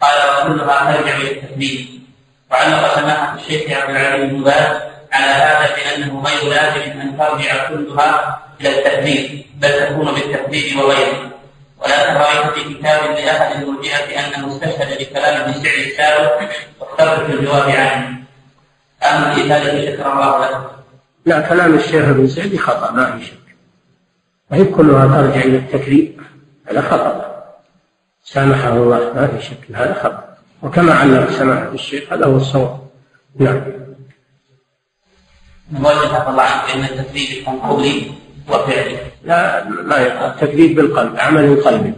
قال 0.00 0.50
وكلها 0.52 0.92
ترجع 0.92 1.16
إلى 1.16 1.30
التكذيب 1.30 1.86
وعلق 2.50 2.94
سماحة 2.94 3.34
الشيخ 3.34 3.70
عبد 3.70 3.90
العزيز 3.90 4.30
بن 4.30 4.42
باز 4.42 4.76
على 5.12 5.26
هذا 5.26 5.68
بأنه 5.76 6.22
غير 6.26 6.50
لازم 6.50 7.00
أن 7.00 7.18
ترجع 7.18 7.68
كلها 7.68 8.38
إلى 8.60 8.78
التكذيب 8.78 9.46
بل 9.54 9.86
تكون 9.86 10.14
بالتكذيب 10.14 10.78
وغيره. 10.78 11.30
ولكن 11.78 12.14
رأيت 12.14 12.52
في 12.54 12.74
كتاب 12.74 13.10
لأحد 13.10 13.62
المرجئة 13.62 14.20
أنه 14.20 14.48
استشهد 14.48 14.98
بكلام 14.98 15.40
ابن 15.40 15.52
سعد 15.52 15.78
السابق 15.78 16.40
واخترت 16.80 17.26
في 17.26 17.32
الجواب 17.32 17.70
عنه. 17.70 18.18
أما 19.02 19.34
في 19.34 19.42
ذلك 19.42 19.94
شكر 19.94 20.12
الله 20.12 20.38
له 20.38 20.70
لا 21.24 21.40
كلام 21.40 21.74
الشيخ 21.78 21.94
ابن 21.94 22.28
سعد 22.28 22.56
خطأ 22.56 22.90
ما 22.90 23.18
في 23.18 23.24
شك. 23.24 23.37
وهي 24.50 24.64
كلها 24.64 25.06
ترجع 25.06 25.40
إلى 25.40 25.56
التكذيب 25.56 26.20
هذا 26.66 26.80
خطأ. 26.80 27.44
سامحه 28.24 28.72
الله 28.72 29.12
ما 29.14 29.26
في 29.26 29.46
شك 29.46 29.76
هذا 29.76 29.94
خطأ. 29.94 30.36
وكما 30.62 30.94
علق 30.94 31.30
سماحة 31.30 31.68
الشيخ 31.68 32.12
هذا 32.12 32.26
هو 32.26 32.36
الصواب. 32.36 32.80
نعم. 33.36 33.62
الله 36.28 36.42
عنك 36.42 36.66
بأن 36.66 36.84
التكذيب 36.84 37.40
يكون 37.40 37.54
قولي 37.54 38.02
وفعلي 38.48 38.96
لا 39.24 39.68
ما 39.68 39.96
يكون 39.96 40.26
التكذيب 40.28 40.76
بالقلب 40.76 41.16
عمل 41.18 41.62
قلبي. 41.62 41.92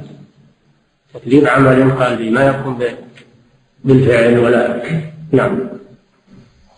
تكذيب 1.15 1.49
عمل 1.49 1.93
قلبي 2.05 2.31
ما 2.31 2.47
يكون 2.47 2.79
بالفعل 3.85 4.39
ولا 4.39 4.83
نعم. 5.33 5.70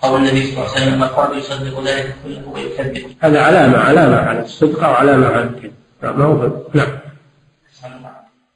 قول 0.02 0.20
النبي 0.20 0.46
صلى 0.46 0.52
الله 0.52 0.70
عليه 0.70 0.82
وسلم 0.82 1.02
القلب 1.02 1.38
يصدق 1.38 1.84
ذلك 1.84 2.14
كله 2.24 2.48
ويكذب. 2.54 3.06
هذا 3.20 3.42
علامة 3.42 3.78
علامة 3.78 4.16
على 4.16 4.42
الصدق 4.42 4.80
وعلامة 4.80 5.26
على 5.26 5.42
الكذب. 5.42 5.72
ما 6.02 6.24
هو 6.24 6.50
نعم. 6.74 6.88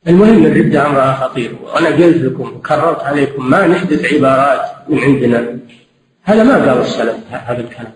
المهم 0.08 0.46
الردة 0.46 0.86
أمرها 0.86 1.14
خطير. 1.14 1.56
وأنا 1.62 1.88
قلت 1.88 2.16
لكم 2.16 2.56
وكررت 2.56 3.02
عليكم 3.02 3.50
ما 3.50 3.66
نحدث 3.66 4.12
عبارات 4.12 4.60
من 4.88 4.98
عندنا. 4.98 5.58
هذا 6.24 6.44
ما 6.44 6.54
قال 6.54 6.80
السلف 6.80 7.16
هذا 7.30 7.60
الكلام. 7.60 7.92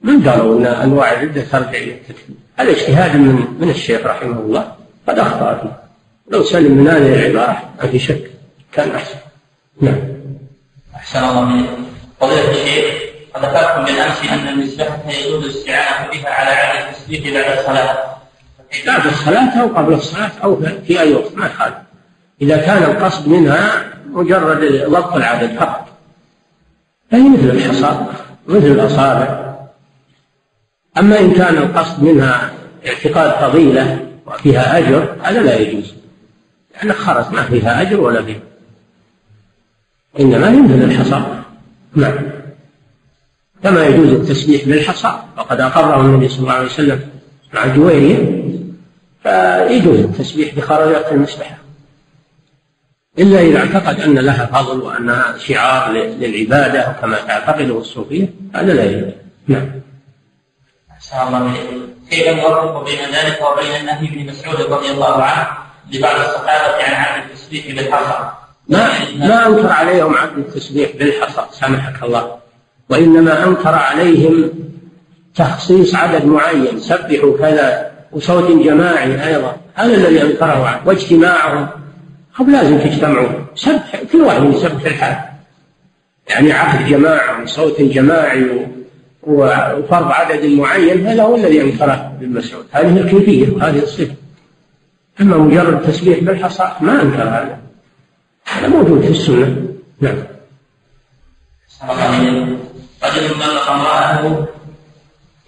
من 0.00 0.28
قالوا 0.28 0.58
أن 0.58 0.66
أنواع 0.66 1.12
الردة 1.12 1.42
ترجع 1.42 1.68
إلى 1.68 1.92
التكذيب 1.92 2.36
هذا 2.56 2.70
اجتهاد 2.70 3.16
من 3.16 3.56
من 3.60 3.70
الشيخ 3.70 4.06
رحمه 4.06 4.40
الله. 4.40 4.72
قد 5.08 5.18
أخطأ 5.18 5.54
فيه 5.62 5.76
لو 6.30 6.42
سلم 6.42 6.72
من 6.72 6.88
هذه 6.88 7.26
العبارة 7.26 7.62
ما 7.82 7.88
في 7.88 7.98
شك. 7.98 8.30
كان 8.72 8.90
أحسن. 8.90 9.18
نعم. 9.80 10.00
أحسن 10.94 11.18
الله 11.18 11.54
إليكم. 11.54 11.85
فضيلة 12.26 12.50
الشيخ 12.50 12.94
ذكرتم 13.36 13.84
بالأمس 13.84 14.30
أن 14.32 14.48
المسبحة 14.48 15.10
يجوز 15.10 15.44
الاستعانة 15.44 16.10
بها 16.10 16.30
على 16.30 16.50
عدد 16.50 16.88
التسبيح 16.88 17.34
بعد 17.34 17.58
الصلاة. 17.58 17.96
بعد 18.86 19.06
الصلاة 19.06 19.62
أو 19.62 19.68
قبل 19.68 19.94
الصلاة 19.94 20.30
أو 20.44 20.60
في 20.86 21.00
أي 21.00 21.14
وقت 21.14 21.34
ما 21.34 21.46
يخالف. 21.46 21.74
إذا 22.42 22.56
كان 22.56 22.82
القصد 22.82 23.28
منها 23.28 23.84
مجرد 24.06 24.90
ضبط 24.90 25.16
العدد 25.16 25.56
فقط. 25.58 25.88
فهي 27.10 27.28
مثل 27.28 27.50
الحصى 27.50 28.06
مثل 28.46 28.66
الأصابع. 28.66 29.56
أما 30.98 31.20
إن 31.20 31.32
كان 31.32 31.56
القصد 31.56 32.02
منها 32.02 32.50
اعتقاد 32.86 33.50
فضيلة 33.50 34.06
وفيها 34.26 34.78
أجر 34.78 35.16
هذا 35.22 35.42
لا 35.42 35.58
يجوز. 35.58 35.94
لأن 36.74 36.92
خرج 36.92 37.32
ما 37.32 37.42
فيها 37.42 37.82
أجر 37.82 38.00
ولا 38.00 38.22
فيها 38.22 38.40
إنما 40.20 40.50
هي 40.50 40.56
مثل 40.56 40.82
الحصى 40.82 41.22
نعم. 41.94 42.18
كما 43.62 43.86
يجوز 43.86 44.08
التسبيح 44.08 44.64
بالحصى 44.64 45.18
وقد 45.38 45.60
أقره 45.60 46.00
النبي 46.00 46.28
صلى 46.28 46.38
الله 46.38 46.52
عليه 46.52 46.66
وسلم 46.66 47.08
مع 47.54 47.66
جويرية 47.66 48.46
فيجوز 49.22 49.98
التسبيح 49.98 50.54
بخرجات 50.54 51.12
المسبحة 51.12 51.56
إلا 53.18 53.40
إذا 53.40 53.58
اعتقد 53.58 54.00
أن 54.00 54.18
لها 54.18 54.46
فضل 54.46 54.80
وأنها 54.80 55.38
شعار 55.38 55.92
للعبادة 55.92 56.96
كما 57.00 57.18
تعتقده 57.18 57.78
الصوفية 57.78 58.28
هذا 58.54 58.72
لا 58.74 58.84
يجوز. 58.84 59.12
نعم. 59.48 59.70
أحسن 60.90 61.16
الله 61.16 61.52
كيف 62.10 62.28
نوفق 62.28 62.84
بين 62.84 62.98
ذلك 62.98 63.40
وبين 63.42 63.80
النهي 63.80 64.08
ابن 64.08 64.26
مسعود 64.26 64.60
رضي 64.60 64.90
الله 64.90 65.22
عنه 65.22 65.48
لبعض 65.92 66.20
الصحابة 66.20 66.84
عن 66.84 66.94
عدم 66.94 67.22
التسبيح 67.30 67.66
بالحصى؟ 67.66 68.30
ما 68.68 68.88
ما 69.18 69.46
أنكر 69.46 69.68
عليهم 69.68 70.14
عدم 70.14 70.38
التسبيح 70.38 70.90
بالحصى 70.98 71.40
سامحك 71.50 72.02
الله. 72.02 72.36
وإنما 72.88 73.46
أنكر 73.46 73.74
عليهم 73.74 74.50
تخصيص 75.34 75.94
عدد 75.94 76.24
معين. 76.24 76.80
سبحوا 76.80 77.38
كذا 77.38 77.90
وصوت 78.12 78.64
جماعي 78.64 79.28
أيضا. 79.28 79.56
هذا 79.74 79.94
الذي 79.94 80.22
أنكره 80.22 80.66
عنه 80.66 80.80
واجتماعهم. 80.86 81.68
هم 82.38 82.50
لازم 82.50 82.78
تجتمعوا. 82.78 83.28
سبح 83.54 84.02
كل 84.12 84.20
واحد 84.20 84.44
يسبح 84.44 84.84
الحال. 84.84 85.16
يعني 86.30 86.52
عقد 86.52 86.86
جماعة 86.88 87.42
وصوت 87.42 87.80
جماعي 87.80 88.66
وفرض 89.22 90.10
عدد 90.12 90.44
معين. 90.46 91.06
هذا 91.06 91.22
هو 91.22 91.36
الذي 91.36 91.60
أنكره 91.60 92.12
ابن 92.20 92.32
مسعود. 92.32 92.64
هذه 92.72 92.98
الكيفية 92.98 93.54
وهذه 93.54 93.82
الصفة. 93.82 94.14
أما 95.20 95.36
مجرد 95.36 95.82
تسبيح 95.82 96.18
بالحصى 96.18 96.72
ما 96.80 97.02
أنكر 97.02 97.22
هذا. 97.22 97.65
هذا 98.46 98.68
موجود 98.68 99.02
في 99.02 99.10
السنة. 99.10 99.66
نعم. 100.00 100.16
رجل 103.04 103.40
طلق 103.40 103.70
امرأته 103.70 104.46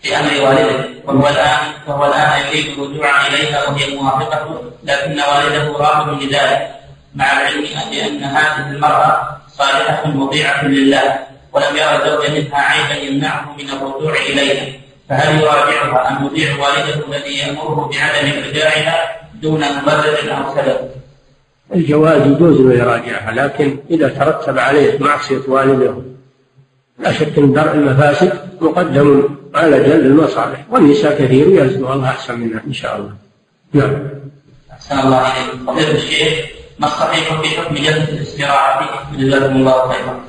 في 0.02 0.16
أمر 0.16 0.42
والده 0.42 0.84
وهو 1.04 1.28
الآن 1.28 1.58
وهو 1.86 2.06
الآن 2.06 2.46
يريد 2.46 2.66
الرجوع 2.78 3.26
إليها 3.26 3.68
وهي 3.68 3.94
موافقة 3.94 4.62
لكن 4.84 5.20
والده 5.20 5.78
رافض 5.78 6.22
لذلك 6.22 6.74
مع 7.14 7.32
العلم 7.32 7.64
بأن 7.90 8.24
هذه 8.24 8.70
المرأة 8.70 9.38
صالحة 9.58 10.06
مطيعة 10.06 10.64
لله 10.64 11.18
ولم 11.52 11.76
يرى 11.76 11.96
الزوج 11.96 12.30
منها 12.30 12.58
عيبا 12.58 13.02
يمنعه 13.02 13.56
من 13.58 13.70
الرجوع 13.70 14.14
إليها. 14.14 14.78
فهل 15.08 15.40
يراجعها 15.40 16.08
أم 16.08 16.26
يطيع 16.26 16.52
والده 16.52 17.06
الذي 17.08 17.38
يأمره 17.38 17.90
بعدم 17.92 18.42
إرجاعها 18.44 19.16
دون 19.34 19.60
مبرر 19.60 20.36
أو 20.36 20.54
سبب؟ 20.56 20.90
الجواز 21.74 22.26
يجوز 22.26 22.60
له 22.60 22.74
يراجعها 22.74 23.32
لكن 23.32 23.76
إذا 23.90 24.08
ترتب 24.08 24.58
عليه 24.58 24.98
معصية 24.98 25.40
والده 25.48 25.94
لا 26.98 27.12
شك 27.12 27.38
أن 27.38 27.52
درء 27.52 27.74
المفاسد 27.74 28.32
مقدم 28.60 29.28
على 29.54 29.78
جلب 29.84 30.06
المصالح 30.06 30.64
والنساء 30.70 31.24
كثير 31.24 31.48
يرزق 31.48 31.90
الله 31.90 32.08
أحسن 32.08 32.40
منها 32.40 32.62
إن 32.66 32.72
شاء 32.72 32.96
الله. 32.96 33.12
نعم. 33.72 33.96
أحسن 34.72 34.98
الله 34.98 35.16
عليكم. 35.16 35.66
فضيلة 35.66 35.94
الشيخ 35.94 36.46
ما 36.78 36.86
الصحيح 36.86 37.40
في 37.40 37.48
حكم 37.48 37.74
جلسة 37.74 38.08
الاستراحة؟ 38.08 39.10
جزاكم 39.18 39.56
الله 39.56 39.88
خيرا. 39.88 40.20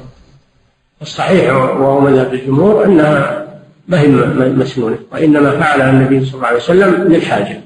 الصحيح 1.01 1.53
وهو 1.53 1.99
مذهب 1.99 2.33
الجمهور 2.33 2.85
أنها 2.85 3.47
ما 3.87 4.01
هي 4.01 4.07
مسنونة 4.07 4.99
وإنما 5.11 5.59
فعلها 5.59 5.89
النبي 5.89 6.25
صلى 6.25 6.35
الله 6.35 6.47
عليه 6.47 6.57
وسلم 6.57 7.13
للحاجة. 7.13 7.61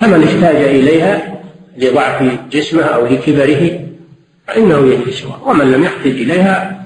فمن 0.00 0.24
احتاج 0.24 0.56
إليها 0.56 1.41
لضعف 1.76 2.22
جسمه 2.50 2.82
أو 2.82 3.06
لكبره 3.06 3.80
فإنه 4.48 4.92
يجلسها 4.92 5.40
ومن 5.44 5.72
لم 5.72 5.84
يحتج 5.84 6.06
إليها 6.06 6.84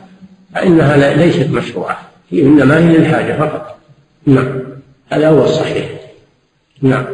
فإنها 0.54 1.14
ليست 1.14 1.50
مشروعة. 1.50 1.98
هي 2.30 2.42
إنما 2.42 2.78
هي 2.78 2.96
للحاجة 2.96 3.32
فقط. 3.32 3.78
نعم. 4.26 4.62
هذا 5.12 5.28
هو 5.28 5.44
الصحيح. 5.44 5.86
نعم. 6.82 7.04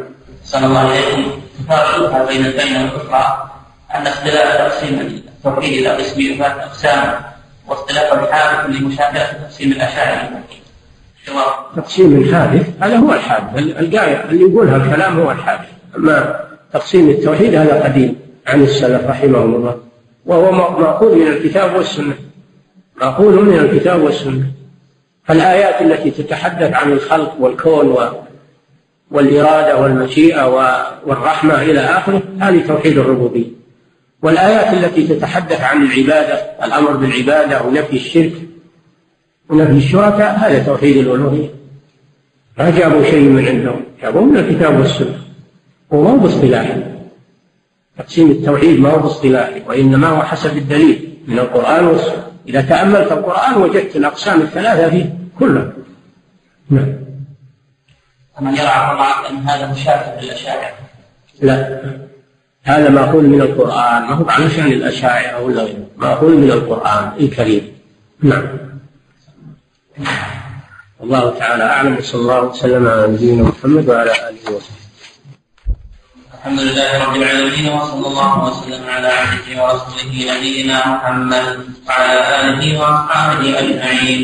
صلى 0.43 0.65
الله 0.65 0.79
عليكم 0.79 1.31
تفرق 1.59 2.29
بين 2.29 2.45
البين 2.45 2.75
والأخرى 2.75 3.49
أن 3.95 4.07
اختلاف 4.07 4.57
تقسيم 4.57 4.99
التوحيد 4.99 5.73
إلى 5.73 5.89
قسمين 5.89 6.37
ثلاثة 6.37 6.63
أقسام 6.63 7.13
واختلاف 7.67 8.13
الحادث 8.13 8.75
لمشابهة 8.75 9.33
تقسيم 9.33 9.71
الأشاعرة 9.71 10.43
تقسيم 11.75 12.33
حادث 12.35 12.69
هذا 12.81 12.97
هو 12.97 13.13
الحادث. 13.13 13.57
القاية 13.57 14.23
اللي 14.23 14.41
يقولها 14.41 14.75
الكلام 14.75 15.19
هو 15.19 15.31
الحادث. 15.31 15.67
أما 15.97 16.39
تقسيم 16.73 17.09
التوحيد 17.09 17.55
هذا 17.55 17.83
قديم 17.83 18.15
عن 18.47 18.63
السلف 18.63 19.09
رحمهم 19.09 19.55
الله. 19.55 19.77
وهو 20.25 20.51
مأخوذ 20.51 21.15
من 21.15 21.27
الكتاب 21.27 21.75
والسنة. 21.75 22.13
مأخوذ 23.01 23.41
من 23.41 23.59
الكتاب 23.59 24.01
والسنة. 24.01 24.43
فالآيات 25.25 25.81
التي 25.81 26.11
تتحدث 26.11 26.73
عن 26.73 26.91
الخلق 26.91 27.35
والكون 27.39 27.97
والإرادة 29.11 29.81
والمشيئة 29.81 30.47
والرحمة 31.05 31.61
إلى 31.61 31.79
آخره 31.79 32.21
هذه 32.39 32.67
توحيد 32.67 32.97
الربوبية. 32.97 33.47
والآيات 34.21 34.73
التي 34.73 35.07
تتحدث 35.07 35.61
عن 35.61 35.85
العبادة 35.85 36.33
الأمر 36.63 36.91
بالعبادة 36.91 37.61
ونفي 37.61 37.95
الشرك 37.95 38.33
ونفي 39.49 39.71
الشركاء 39.71 40.37
هذا 40.39 40.63
توحيد 40.63 40.97
الألوهية. 40.97 41.49
ما 42.57 42.69
جابوا 42.69 43.03
شيء 43.03 43.29
من 43.29 43.47
عندهم؟ 43.47 43.83
جابوا 44.01 44.21
من 44.21 44.37
الكتاب 44.37 44.79
والسنة. 44.79 45.22
وما 45.93 46.09
هو 46.09 46.17
باصطلاحي 46.17 46.83
تقسيم 47.97 48.31
التوحيد 48.31 48.79
ما 48.79 48.89
هو 48.89 48.99
باصطلاحي 48.99 49.61
وإنما 49.67 50.07
هو 50.07 50.23
حسب 50.23 50.57
الدليل 50.57 51.17
من 51.27 51.39
القرآن 51.39 51.85
والسنة. 51.85 52.27
إذا 52.47 52.61
تأملت 52.61 53.11
القرآن 53.11 53.61
وجدت 53.61 53.95
الأقسام 53.95 54.41
الثلاثة 54.41 54.89
فيه 54.89 55.15
كلها. 55.39 55.73
نعم. 56.69 56.93
ومن 58.39 58.53
يرى 58.53 58.61
الله 58.61 59.29
أن 59.29 59.37
هذا 59.37 59.71
مشابه 59.71 60.21
للأشاعرة. 60.21 60.75
لا. 61.41 61.81
هذا 62.63 62.89
مأخوذ 62.89 63.21
من 63.21 63.41
القرآن. 63.41 64.03
ما 64.03 64.13
هو 64.13 64.29
علشان 64.29 64.67
الأشاعرة 64.67 65.41
ولا 65.41 65.63
غيره 65.63 65.87
مأخوذ 65.97 66.35
من 66.35 66.51
القرآن 66.51 67.11
الكريم. 67.19 67.73
نعم. 68.21 68.45
الله 71.03 71.39
تعالى 71.39 71.63
أعلم 71.63 71.97
وصلى 71.97 72.21
الله 72.21 72.41
وسلم 72.41 72.87
على 72.87 73.07
نبينا 73.07 73.43
محمد 73.43 73.89
وعلى 73.89 74.11
آله 74.11 74.55
وصحبه. 74.55 74.82
الحمد 76.43 76.59
لله 76.59 77.03
رب 77.05 77.15
العالمين 77.15 77.73
وصلى 77.73 78.07
الله 78.07 78.43
وسلم 78.43 78.83
على 78.89 79.07
عبده 79.07 79.63
ورسوله 79.63 80.11
نبينا 80.31 80.77
محمد 80.87 81.47
وعلى 81.87 82.19
آله 82.39 82.79
وأصحابه 82.79 83.59
أجمعين. 83.59 84.19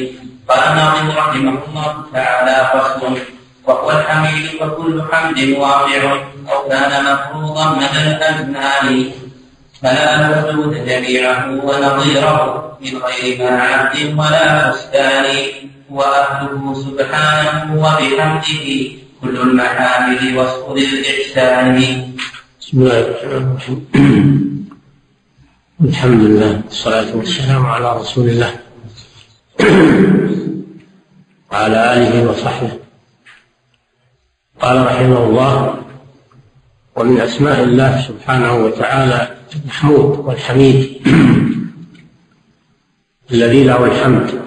قال 0.49 0.59
الناظم 0.59 1.07
رحمه 1.17 1.57
الله 1.67 1.93
تعالى 2.13 2.55
فصل 2.73 3.17
وهو 3.67 3.91
الحميد 3.91 4.45
فكل 4.59 5.03
حمد 5.11 5.39
واقع 5.63 6.01
أو 6.51 6.69
كان 6.69 6.91
مفروضا 7.07 7.65
مدى 7.79 8.01
الأزمان. 8.11 9.11
فلا 9.81 10.43
وجود 10.43 10.73
جميعه 10.85 11.47
ونظيره 11.67 12.39
من 12.81 12.93
غير 13.07 13.51
ما 13.51 13.63
عبد 13.63 13.95
ولا 14.19 14.69
بستان 14.69 15.25
وأهله 15.89 16.63
سبحانه 16.85 17.63
وبحمده 17.83 18.67
كل 19.21 19.37
المحامد 19.37 20.35
وصف 20.37 20.69
للإحسان 20.71 21.75
بسم 22.61 22.81
الله 22.81 22.99
الرحمن 22.99 23.51
الرحيم. 23.51 24.69
الحمد 25.81 26.21
لله 26.23 26.61
والصلاة 26.65 27.15
والسلام 27.15 27.65
على 27.65 27.97
رسول 27.97 28.29
الله. 28.29 28.59
وعلى 31.51 31.93
آله 31.93 32.29
وصحبه. 32.31 32.71
قال 34.61 34.85
رحمه 34.85 35.23
الله 35.23 35.83
ومن 36.95 37.21
أسماء 37.21 37.63
الله 37.63 38.01
سبحانه 38.07 38.53
وتعالى 38.55 39.37
المحمود 39.55 40.19
والحميد. 40.19 41.01
الذي 43.31 43.63
له 43.63 43.85
الحمد 43.85 44.41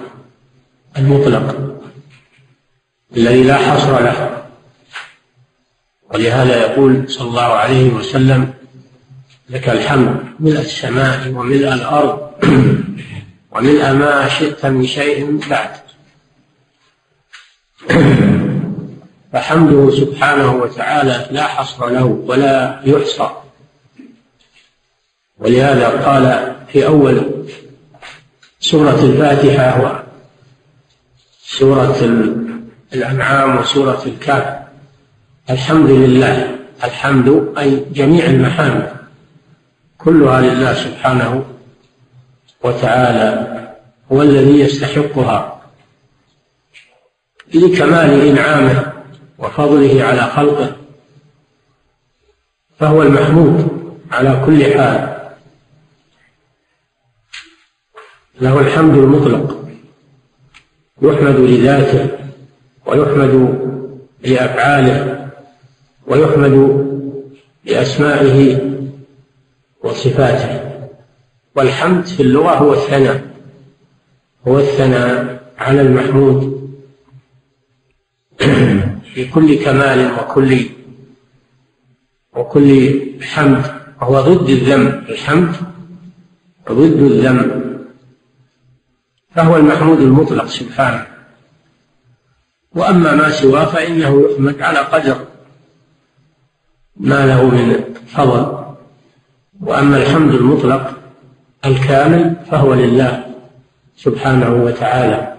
المطلق. 0.97 1.77
الذي 3.17 3.43
لا 3.43 3.57
حصر 3.57 3.99
له. 4.01 4.42
ولهذا 6.13 6.61
يقول 6.61 7.09
صلى 7.09 7.27
الله 7.27 7.41
عليه 7.41 7.89
وسلم 7.89 8.53
لك 9.49 9.69
الحمد 9.69 10.25
ملء 10.39 10.59
السماء 10.59 11.27
وملء 11.27 11.73
الأرض 11.73 12.31
وملء 13.51 13.91
ما 13.91 14.27
شئت 14.27 14.65
من 14.65 14.85
شيء 14.85 15.39
بعد. 15.49 15.69
فحمده 19.33 19.91
سبحانه 19.91 20.55
وتعالى 20.55 21.27
لا 21.31 21.47
حصر 21.47 21.89
له 21.89 22.05
ولا 22.05 22.81
يحصى 22.85 23.29
ولهذا 25.39 25.87
قال 25.87 26.55
في 26.73 26.85
أول 26.85 27.45
سورة 28.59 28.99
الفاتحة 29.03 30.03
وسورة 31.45 31.97
الأنعام 32.93 33.57
وسورة 33.57 34.03
الكافر 34.05 34.62
الحمد 35.49 35.89
لله. 35.89 36.57
الحمد 36.83 37.53
أي 37.57 37.85
جميع 37.91 38.25
المحامد 38.25 38.93
كلها 39.97 40.41
لله 40.41 40.73
سبحانه 40.73 41.45
وتعالى 42.63 43.27
هو 44.11 44.21
الذي 44.21 44.59
يستحقها. 44.59 45.61
لكمال 47.53 48.27
إنعامه 48.27 48.93
وفضله 49.39 50.03
على 50.03 50.21
خلقه. 50.21 50.75
فهو 52.79 53.03
المحمود 53.03 53.83
على 54.11 54.43
كل 54.45 54.63
حال. 54.73 55.17
له 58.41 58.59
الحمد 58.59 58.97
المطلق. 58.97 59.67
يحمد 61.01 61.35
لذاته 61.35 62.09
ويحمد 62.85 63.59
لأفعاله. 64.21 65.22
ويحمد 66.07 66.83
بأسمائه 67.65 68.61
وصفاته. 69.83 70.73
والحمد 71.55 72.05
في 72.05 72.23
اللغة 72.23 72.51
هو 72.51 72.73
الثناء 72.73 73.33
هو 74.47 74.59
الثناء 74.59 75.43
على 75.57 75.81
المحمود. 75.81 76.63
في 79.13 79.25
كل 79.33 79.55
كمال 79.55 80.11
وكل 80.19 80.59
وكل 82.35 83.01
حمد. 83.21 83.83
وهو 84.01 84.21
ضد 84.21 84.49
الذم 84.49 84.87
الحمد 85.09 85.55
ضد 86.71 87.01
الذم. 87.01 87.63
فهو 89.35 89.57
المحمود 89.57 89.99
المطلق 89.99 90.45
سبحانه. 90.45 91.07
وأما 92.75 93.15
ما 93.15 93.29
سواه 93.29 93.65
فإنه 93.65 94.29
يحمد 94.29 94.61
على 94.61 94.79
قدر. 94.79 95.32
ما 96.97 97.25
له 97.25 97.43
من 97.43 97.83
فضل. 98.07 98.63
وأما 99.61 99.97
الحمد 99.97 100.33
المطلق 100.33 100.93
الكامل 101.65 102.35
فهو 102.51 102.73
لله 102.73 103.23
سبحانه 103.97 104.53
وتعالى. 104.53 105.33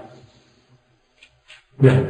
نعم. 1.81 2.05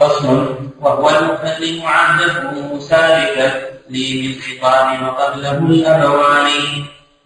فصل. 0.00 0.54
وهو 0.80 1.08
المكلم 1.08 1.82
عهده 1.82 2.78
سابقا 2.78 3.52
لي 3.90 4.28
من 4.28 4.34
خطاب 4.34 5.02
وقبله 5.02 5.58
الأبوان. 5.58 6.50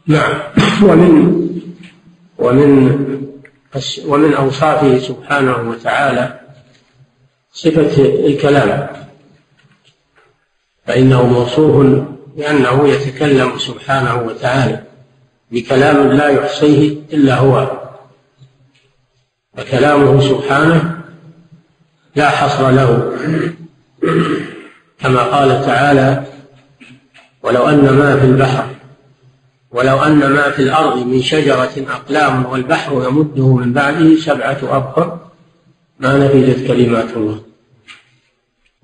نعم. 0.07 0.35
ومن 0.83 1.43
ومن 2.39 3.03
ومن 4.07 4.35
أوصافه 4.35 4.99
سبحانه 4.99 5.71
وتعالى 5.71 6.41
صفة 7.53 8.05
الكلام. 8.05 9.02
فإنه 10.87 11.27
موصوف 11.27 12.03
بأنه 12.37 12.89
يتكلم 12.89 13.59
سبحانه 13.59 14.23
وتعالى 14.23 14.83
بكلام 15.51 16.13
لا 16.13 16.29
يحصيه 16.29 16.97
إلا 17.13 17.35
هو. 17.35 17.71
فكلامه 19.57 20.21
سبحانه 20.21 21.01
لا 22.17 22.29
حصر 22.31 22.71
له. 22.71 23.13
كما 25.01 25.23
قال 25.23 25.67
تعالى 25.67 26.25
ولو 27.43 27.69
أن 27.69 27.91
ما 27.91 28.17
في 28.17 28.27
البحر 28.27 28.67
ولو 29.71 30.03
أن 30.03 30.33
ما 30.33 30.51
في 30.51 30.63
الأرض 30.63 31.07
من 31.07 31.23
شجرة 31.23 31.73
أقلام 31.89 32.47
والبحر 32.47 32.93
يمده 33.09 33.55
من 33.55 33.73
بعده 33.73 34.17
سبعة 34.17 34.59
أبحر 34.63 35.19
ما 36.01 36.19
نفذت 36.19 36.67
كلمات 36.67 37.17
الله. 37.17 37.43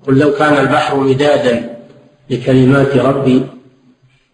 قل 0.07 0.19
لو 0.19 0.31
كان 0.33 0.53
البحر 0.53 0.95
مدادا 0.95 1.78
لكلمات 2.29 2.97
ربي. 2.97 3.45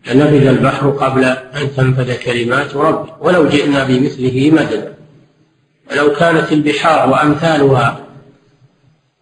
لنفذ 0.07 0.47
البحر 0.47 0.89
قبل 0.89 1.23
أن 1.23 1.75
تنفذ 1.77 2.15
كلمات 2.15 2.75
ربي. 2.75 3.11
ولو 3.19 3.49
جئنا 3.49 3.83
بمثله 3.83 4.51
مددا. 4.51 4.93
ولو 5.91 6.13
كانت 6.13 6.51
البحار 6.51 7.09
وأمثالها 7.09 8.05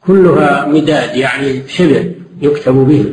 كلها 0.07 0.65
مداد 0.65 1.15
يعني 1.15 1.63
حبر 1.69 2.11
يكتب 2.41 2.73
به. 2.73 3.05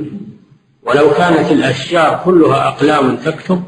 ولو 0.82 1.11
كانت 1.11 1.53
الأشجار 1.53 2.20
كلها 2.24 2.69
أقلام 2.69 3.16
تكتب 3.16 3.62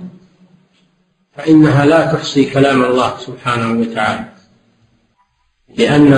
فإنها 1.36 1.86
لا 1.86 2.12
تحصي 2.12 2.44
كلام 2.44 2.84
الله 2.84 3.12
سبحانه 3.18 3.80
وتعالى. 3.80 4.24
لأن 5.76 6.12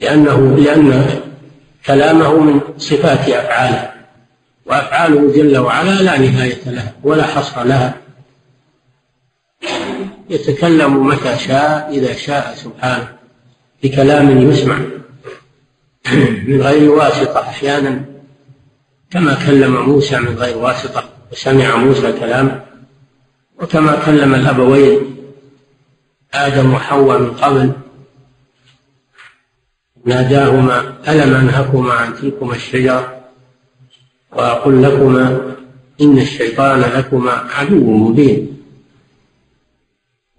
لأنه 0.00 0.56
لأن 0.56 1.20
كلامه 1.86 2.40
من 2.40 2.60
صفات 2.78 3.28
أفعاله. 3.28 3.93
وأفعاله 4.66 5.32
جل 5.32 5.58
وعلا 5.58 6.02
لا 6.02 6.18
نهاية 6.18 6.60
لها 6.66 6.94
ولا 7.02 7.26
حصر 7.26 7.62
لها. 7.64 7.94
يتكلم 10.30 11.06
متى 11.06 11.38
شاء 11.38 11.90
إذا 11.92 12.14
شاء 12.14 12.54
سبحانه 12.54 13.08
بكلام 13.82 14.50
يسمع 14.50 14.78
من 16.48 16.60
غير 16.60 16.90
واسطة 16.90 17.40
أحيانا 17.40 18.04
كما 19.10 19.46
كلم 19.46 19.82
موسى 19.82 20.18
من 20.18 20.36
غير 20.36 20.58
واسطة 20.58 21.04
وسمع 21.32 21.76
موسى 21.76 22.12
كلامه 22.12 22.64
وكما 23.60 24.02
كلم 24.06 24.34
الأبوين 24.34 25.16
آدم 26.34 26.74
وحواء 26.74 27.18
من 27.18 27.30
قبل. 27.30 27.72
ناداهما 30.04 30.94
ألم 31.08 31.34
أنهكما 31.34 31.92
عن 31.92 32.14
تلكما 32.14 32.54
الشجرة؟ 32.54 33.23
وأقول 34.36 34.82
لكما 34.82 35.54
إن 36.00 36.18
الشيطان 36.18 36.80
لكما 36.80 37.30
عدو 37.30 37.96
مبين. 37.96 38.54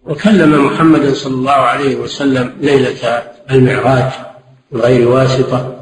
وكلم 0.05 0.65
محمدا 0.65 1.13
صلى 1.13 1.33
الله 1.33 1.51
عليه 1.51 1.95
وسلم 1.95 2.53
ليلة 2.61 3.23
المعراج 3.51 4.11
من 4.71 4.81
غير 4.81 5.07
واسطة 5.07 5.75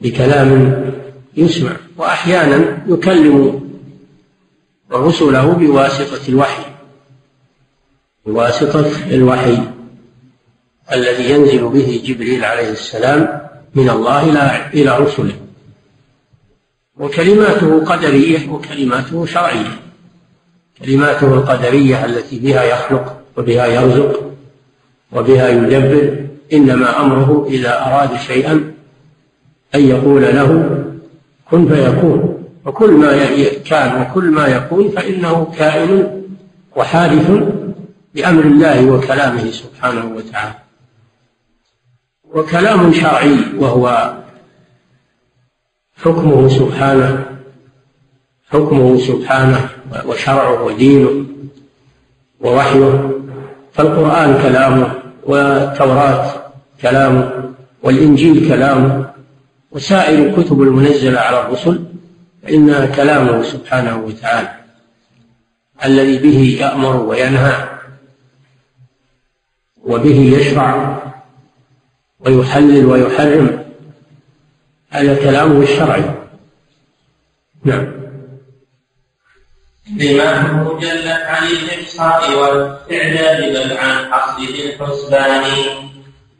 بكلام 0.00 0.84
يسمع 1.36 1.76
وأحيانا 1.96 2.84
يكلم 2.88 3.60
رسله 4.92 5.52
بواسطة 5.52 6.28
الوحي 6.28 6.62
بواسطة 8.26 8.90
الوحي 9.10 9.58
الذي 10.92 11.30
ينزل 11.30 11.68
به 11.68 12.02
جبريل 12.04 12.44
عليه 12.44 12.70
السلام 12.70 13.40
من 13.74 13.90
الله 13.90 14.32
إلى 14.74 14.98
رسله. 14.98 15.43
وكلماته 16.98 17.84
قدرية 17.84 18.50
وكلماته 18.50 19.26
شرعية. 19.26 19.80
كلماته 20.84 21.34
القدرية 21.34 22.04
التي 22.04 22.38
بها 22.38 22.62
يخلق 22.62 23.20
وبها 23.36 23.66
يرزق 23.66 24.30
وبها 25.12 25.48
يدبر 25.48 26.26
إنما 26.52 27.00
أمره 27.00 27.46
إذا 27.50 27.80
أراد 27.80 28.16
شيئا 28.18 28.74
أن 29.74 29.88
يقول 29.88 30.22
له 30.22 30.80
كن 31.50 31.68
فيكون. 31.68 32.44
وكل 32.66 32.90
ما 32.90 33.36
كان 33.66 34.02
وكل 34.02 34.24
ما 34.24 34.46
يكون 34.46 34.90
فإنه 34.90 35.52
كائن 35.58 36.22
وحادث 36.76 37.30
بأمر 38.14 38.42
الله 38.42 38.90
وكلامه 38.90 39.50
سبحانه 39.50 40.14
وتعالى. 40.16 40.54
وكلام 42.24 42.92
شرعي 42.92 43.36
وهو 43.58 44.14
حكمه 46.04 46.48
سبحانه 46.48 47.26
حكمه 48.48 48.96
سبحانه 48.96 49.68
وشرعه 50.06 50.62
ودينه 50.62 51.24
ووحيه. 52.40 53.10
فالقرآن 53.72 54.42
كلامه 54.42 54.94
والتوراة 55.24 56.34
كلامه 56.82 57.54
والإنجيل 57.82 58.48
كلامه 58.48 59.10
وسائر 59.72 60.18
الكتب 60.18 60.62
المنزلة 60.62 61.20
على 61.20 61.40
الرسل 61.40 61.84
فإنها 62.42 62.86
كلامه 62.86 63.42
سبحانه 63.42 63.96
وتعالى 63.96 64.54
الذي 65.84 66.18
به 66.18 66.56
يأمر 66.60 66.96
وينهى 66.96 67.68
وبه 69.84 70.38
يشرع 70.38 71.02
ويحلل 72.20 72.86
ويحرم 72.86 73.63
هذا 74.94 75.14
كلامه 75.14 75.62
الشرعي 75.62 76.04
نعم. 77.64 77.92
إمامه 80.00 80.80
جلت 80.80 81.06
عن 81.06 81.46
الإحصاء 81.46 82.38
والإعداد 82.38 83.52
بل 83.52 83.76
عن 83.76 84.12
حصر 84.12 84.42
الحسبان. 84.42 85.44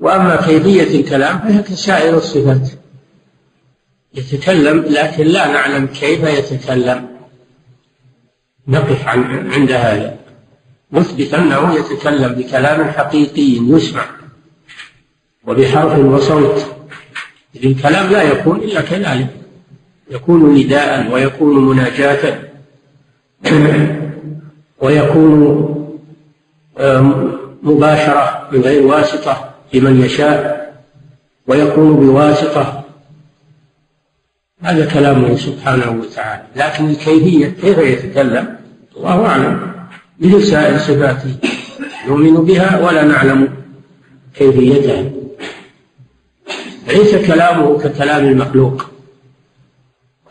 وأما 0.00 0.36
كيفية 0.36 1.00
الكلام 1.00 1.38
فهي 1.38 1.62
كسائر 1.62 2.16
الصفات. 2.16 2.68
يتكلم 4.14 4.78
لكن 4.80 5.24
لا 5.24 5.48
نعلم 5.48 5.86
كيف 5.86 6.22
يتكلم. 6.22 7.08
نقف 8.68 9.08
عن 9.08 9.50
عند 9.52 9.72
هذا. 9.72 10.18
نثبت 10.92 11.34
أنه 11.34 11.74
يتكلم 11.74 12.32
بكلام 12.32 12.90
حقيقي 12.90 13.58
يسمع. 13.70 14.06
وبحرف 15.46 15.98
وصوت. 15.98 16.73
الكلام 17.56 18.12
لا 18.12 18.22
يكون 18.22 18.56
إلا 18.60 18.80
كذلك 18.80 19.28
يكون 20.10 20.54
نداء 20.54 21.12
ويكون 21.12 21.64
مناجاة 21.68 22.38
ويكون 24.80 25.40
مباشرة 27.62 28.48
من 28.52 28.60
غير 28.60 28.86
واسطة 28.86 29.50
لمن 29.74 30.00
يشاء 30.00 30.64
ويكون 31.46 31.96
بواسطة. 31.96 32.84
هذا 34.62 34.86
كلامه 34.86 35.36
سبحانه 35.36 36.00
وتعالى. 36.00 36.42
لكن 36.56 36.90
الكيفية 36.90 37.46
كيف 37.46 37.78
يتكلم؟ 37.78 38.56
الله 38.96 39.26
أعلم. 39.26 39.72
مثل 40.20 40.42
سائر 40.42 40.78
صفاته 40.78 41.36
نؤمن 42.08 42.34
بها 42.34 42.86
ولا 42.86 43.04
نعلم 43.04 43.48
كيفيتها. 44.34 45.04
ليس 46.86 47.14
كلامه 47.14 47.78
ككلام 47.78 48.24
المخلوق 48.24 48.86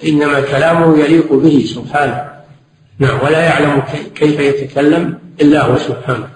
إنما 0.04 0.42
كلامه 0.42 1.00
يليق 1.00 1.34
به 1.34 1.66
سبحانه. 1.76 2.34
نعم 3.00 3.20
ولا 3.24 3.40
يعلم 3.40 3.84
كيف 4.16 4.40
يتكلم 4.40 5.20
إلا 5.42 5.62
هو 5.62 5.78
سبحانه. 5.78 6.30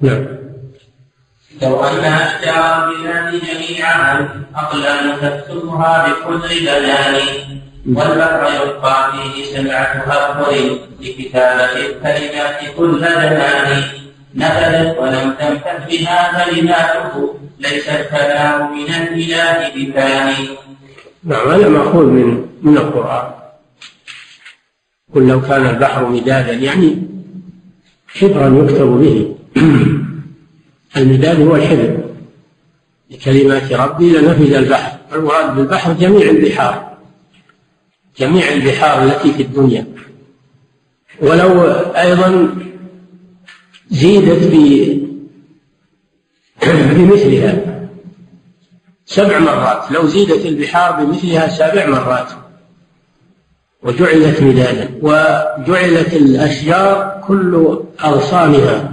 نعم. 0.00 0.26
لو 1.62 1.84
أن 1.84 2.04
أشجار 2.04 2.90
البلاد 2.90 3.40
جميعا 3.44 4.28
أقلام 4.56 5.16
تكتبها 5.16 6.08
بكل 6.08 6.48
بيان. 6.48 7.18
والبحر 7.86 8.66
يبقى 8.66 9.12
فيه 9.12 9.44
سبعة 9.44 10.04
أبحر 10.06 10.78
لكتابة 11.00 11.72
الكلمات 11.86 12.76
كل 12.76 12.98
زمان 12.98 13.82
نفذت 14.36 14.98
ولم 14.98 15.34
تنفذ 15.38 15.78
بها 15.90 16.44
كلماته 16.44 17.34
ليس 17.58 17.88
الكلام 17.88 18.78
من 18.78 18.88
الإله 18.94 19.68
بثاني 19.68 20.48
نعم 21.24 21.48
هذا 21.48 21.68
مأخوذ 21.68 22.06
من 22.06 22.46
من 22.62 22.76
القرآن. 22.76 23.30
قل 25.14 25.28
لو 25.28 25.40
كان 25.40 25.66
البحر 25.66 26.08
مدادا 26.08 26.52
يعني 26.52 27.02
حبرا 28.08 28.64
يكتب 28.64 28.86
به. 28.86 29.36
المداد 30.96 31.40
هو 31.40 31.56
الحبر 31.56 31.98
لكلمات 33.10 33.72
ربي 33.72 34.10
لنفذ 34.12 34.52
البحر. 34.54 34.98
المراد 35.12 35.56
بالبحر 35.56 35.92
جميع 35.92 36.30
البحار. 36.30 36.96
جميع 38.18 38.52
البحار 38.52 39.04
التي 39.04 39.32
في 39.32 39.42
الدنيا. 39.42 39.86
ولو 41.22 41.62
أيضا 41.96 42.56
زيدت 43.90 44.42
بمثلها 46.94 47.78
سبع 49.06 49.38
مرات. 49.38 49.90
لو 49.90 50.06
زيدت 50.06 50.46
البحار 50.46 51.04
بمثلها 51.04 51.48
سبع 51.48 51.86
مرات. 51.86 52.32
وجعلت 53.82 54.42
مدادا 54.42 54.90
وجعلت 55.02 56.14
الأشجار 56.14 57.22
كل 57.26 57.78
أغصانها. 58.04 58.92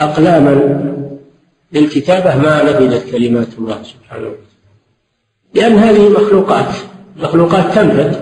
أقلاما 0.00 0.82
للكتابة 1.72 2.36
ما 2.36 2.62
نفذت 2.62 3.10
كلمات 3.10 3.48
الله 3.58 3.82
سبحانه 3.82 4.28
وتعالى. 4.28 4.38
لأن 5.54 5.72
هذه 5.72 6.08
مخلوقات. 6.08 6.74
مخلوقات 7.16 7.74
تنفذ. 7.74 8.16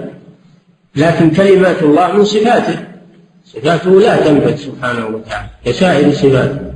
لكن 0.97 1.31
كلمات 1.31 1.83
الله 1.83 2.13
من 2.13 2.25
صفاته. 2.25 2.96
صفاته 3.47 4.01
لا 4.01 4.17
تنفذ 4.17 4.57
سبحانه 4.57 5.07
وتعالى 5.07 5.49
كسائر 5.65 6.13
صفاته. 6.13 6.73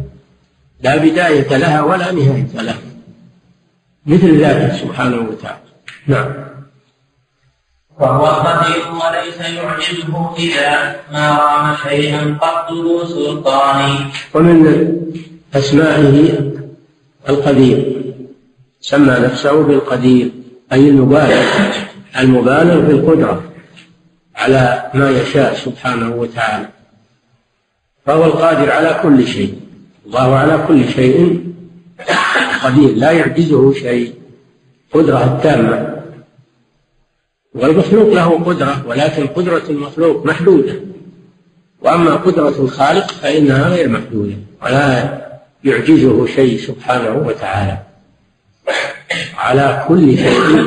لا 0.83 0.97
بداية 0.97 1.57
لها 1.57 1.83
ولا 1.83 2.13
نهاية 2.13 2.55
لها. 2.55 2.79
مثل 4.07 4.41
ذاته 4.41 4.77
سبحانه 4.77 5.17
وتعالى. 5.17 5.59
نعم. 6.07 6.31
وهو 7.99 8.27
القدير 8.27 8.83
وليس 8.93 9.41
يعجزه 9.41 10.35
إذا 10.39 10.97
ما 11.13 11.39
رام 11.39 11.77
شيئا 11.89 12.39
قط 12.41 12.73
ذو 12.73 13.05
سلطان. 13.05 13.91
ومن 14.35 14.59
أسمائه 15.55 16.39
القدير. 17.29 18.03
سمى 18.81 19.15
نفسه 19.15 19.63
بالقدير 19.63 20.31
أي 20.73 20.89
المبالغ 20.89 21.45
المبالغ 22.19 22.87
في 22.87 22.93
القدرة. 22.93 23.50
على 24.41 24.91
ما 24.95 25.11
يشاء 25.11 25.55
سبحانه 25.55 26.15
وتعالى. 26.15 26.69
فهو 28.07 28.25
القادر 28.25 28.71
على 28.73 29.01
كل 29.03 29.27
شيء. 29.27 29.61
الله 30.07 30.37
على 30.37 30.65
كل 30.69 30.89
شيء 30.89 31.45
قدير 32.65 32.95
لا 32.95 33.11
يعجزه 33.11 33.73
شيء. 33.73 34.15
قدرة 34.93 35.25
التامة. 35.25 36.03
والمخلوق 37.55 38.15
له 38.15 38.45
قدرة 38.45 38.87
ولكن 38.87 39.27
قدرة 39.27 39.63
المخلوق 39.69 40.27
محدودة. 40.27 40.75
وأما 41.81 42.15
قدرة 42.15 42.49
الخالق 42.49 43.11
فإنها 43.11 43.69
غير 43.69 43.89
محدودة 43.89 44.35
ولا 44.63 45.21
يعجزه 45.65 46.27
شيء 46.27 46.59
سبحانه 46.59 47.27
وتعالى. 47.29 47.79
على 49.37 49.85
كل 49.89 50.19
شيء 50.19 50.67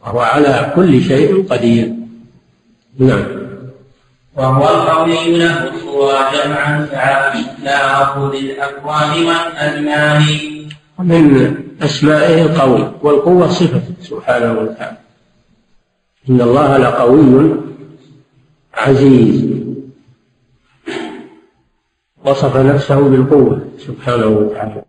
وهو 0.00 0.20
على 0.20 0.72
كل 0.76 1.02
شيء 1.02 1.46
قدير. 1.50 2.03
نعم. 2.98 3.44
وهو 4.36 4.62
القوي 4.62 5.38
له 5.38 5.64
القوى 5.64 6.12
جمعا 6.12 6.88
لا 7.62 8.02
أخذ 8.02 8.34
الأكوان 8.34 9.10
والأزمان. 9.26 10.22
من 10.98 11.54
أسمائه 11.82 12.42
القوي 12.42 12.92
والقوة 13.02 13.48
صفة 13.48 13.82
سبحانه 14.00 14.52
وتعالى. 14.52 14.96
إن 16.30 16.40
الله 16.40 16.76
لقوي 16.76 17.54
عزيز. 18.74 19.44
وصف 22.24 22.56
نفسه 22.56 23.00
بالقوة 23.00 23.68
سبحانه 23.78 24.26
وتعالى. 24.26 24.82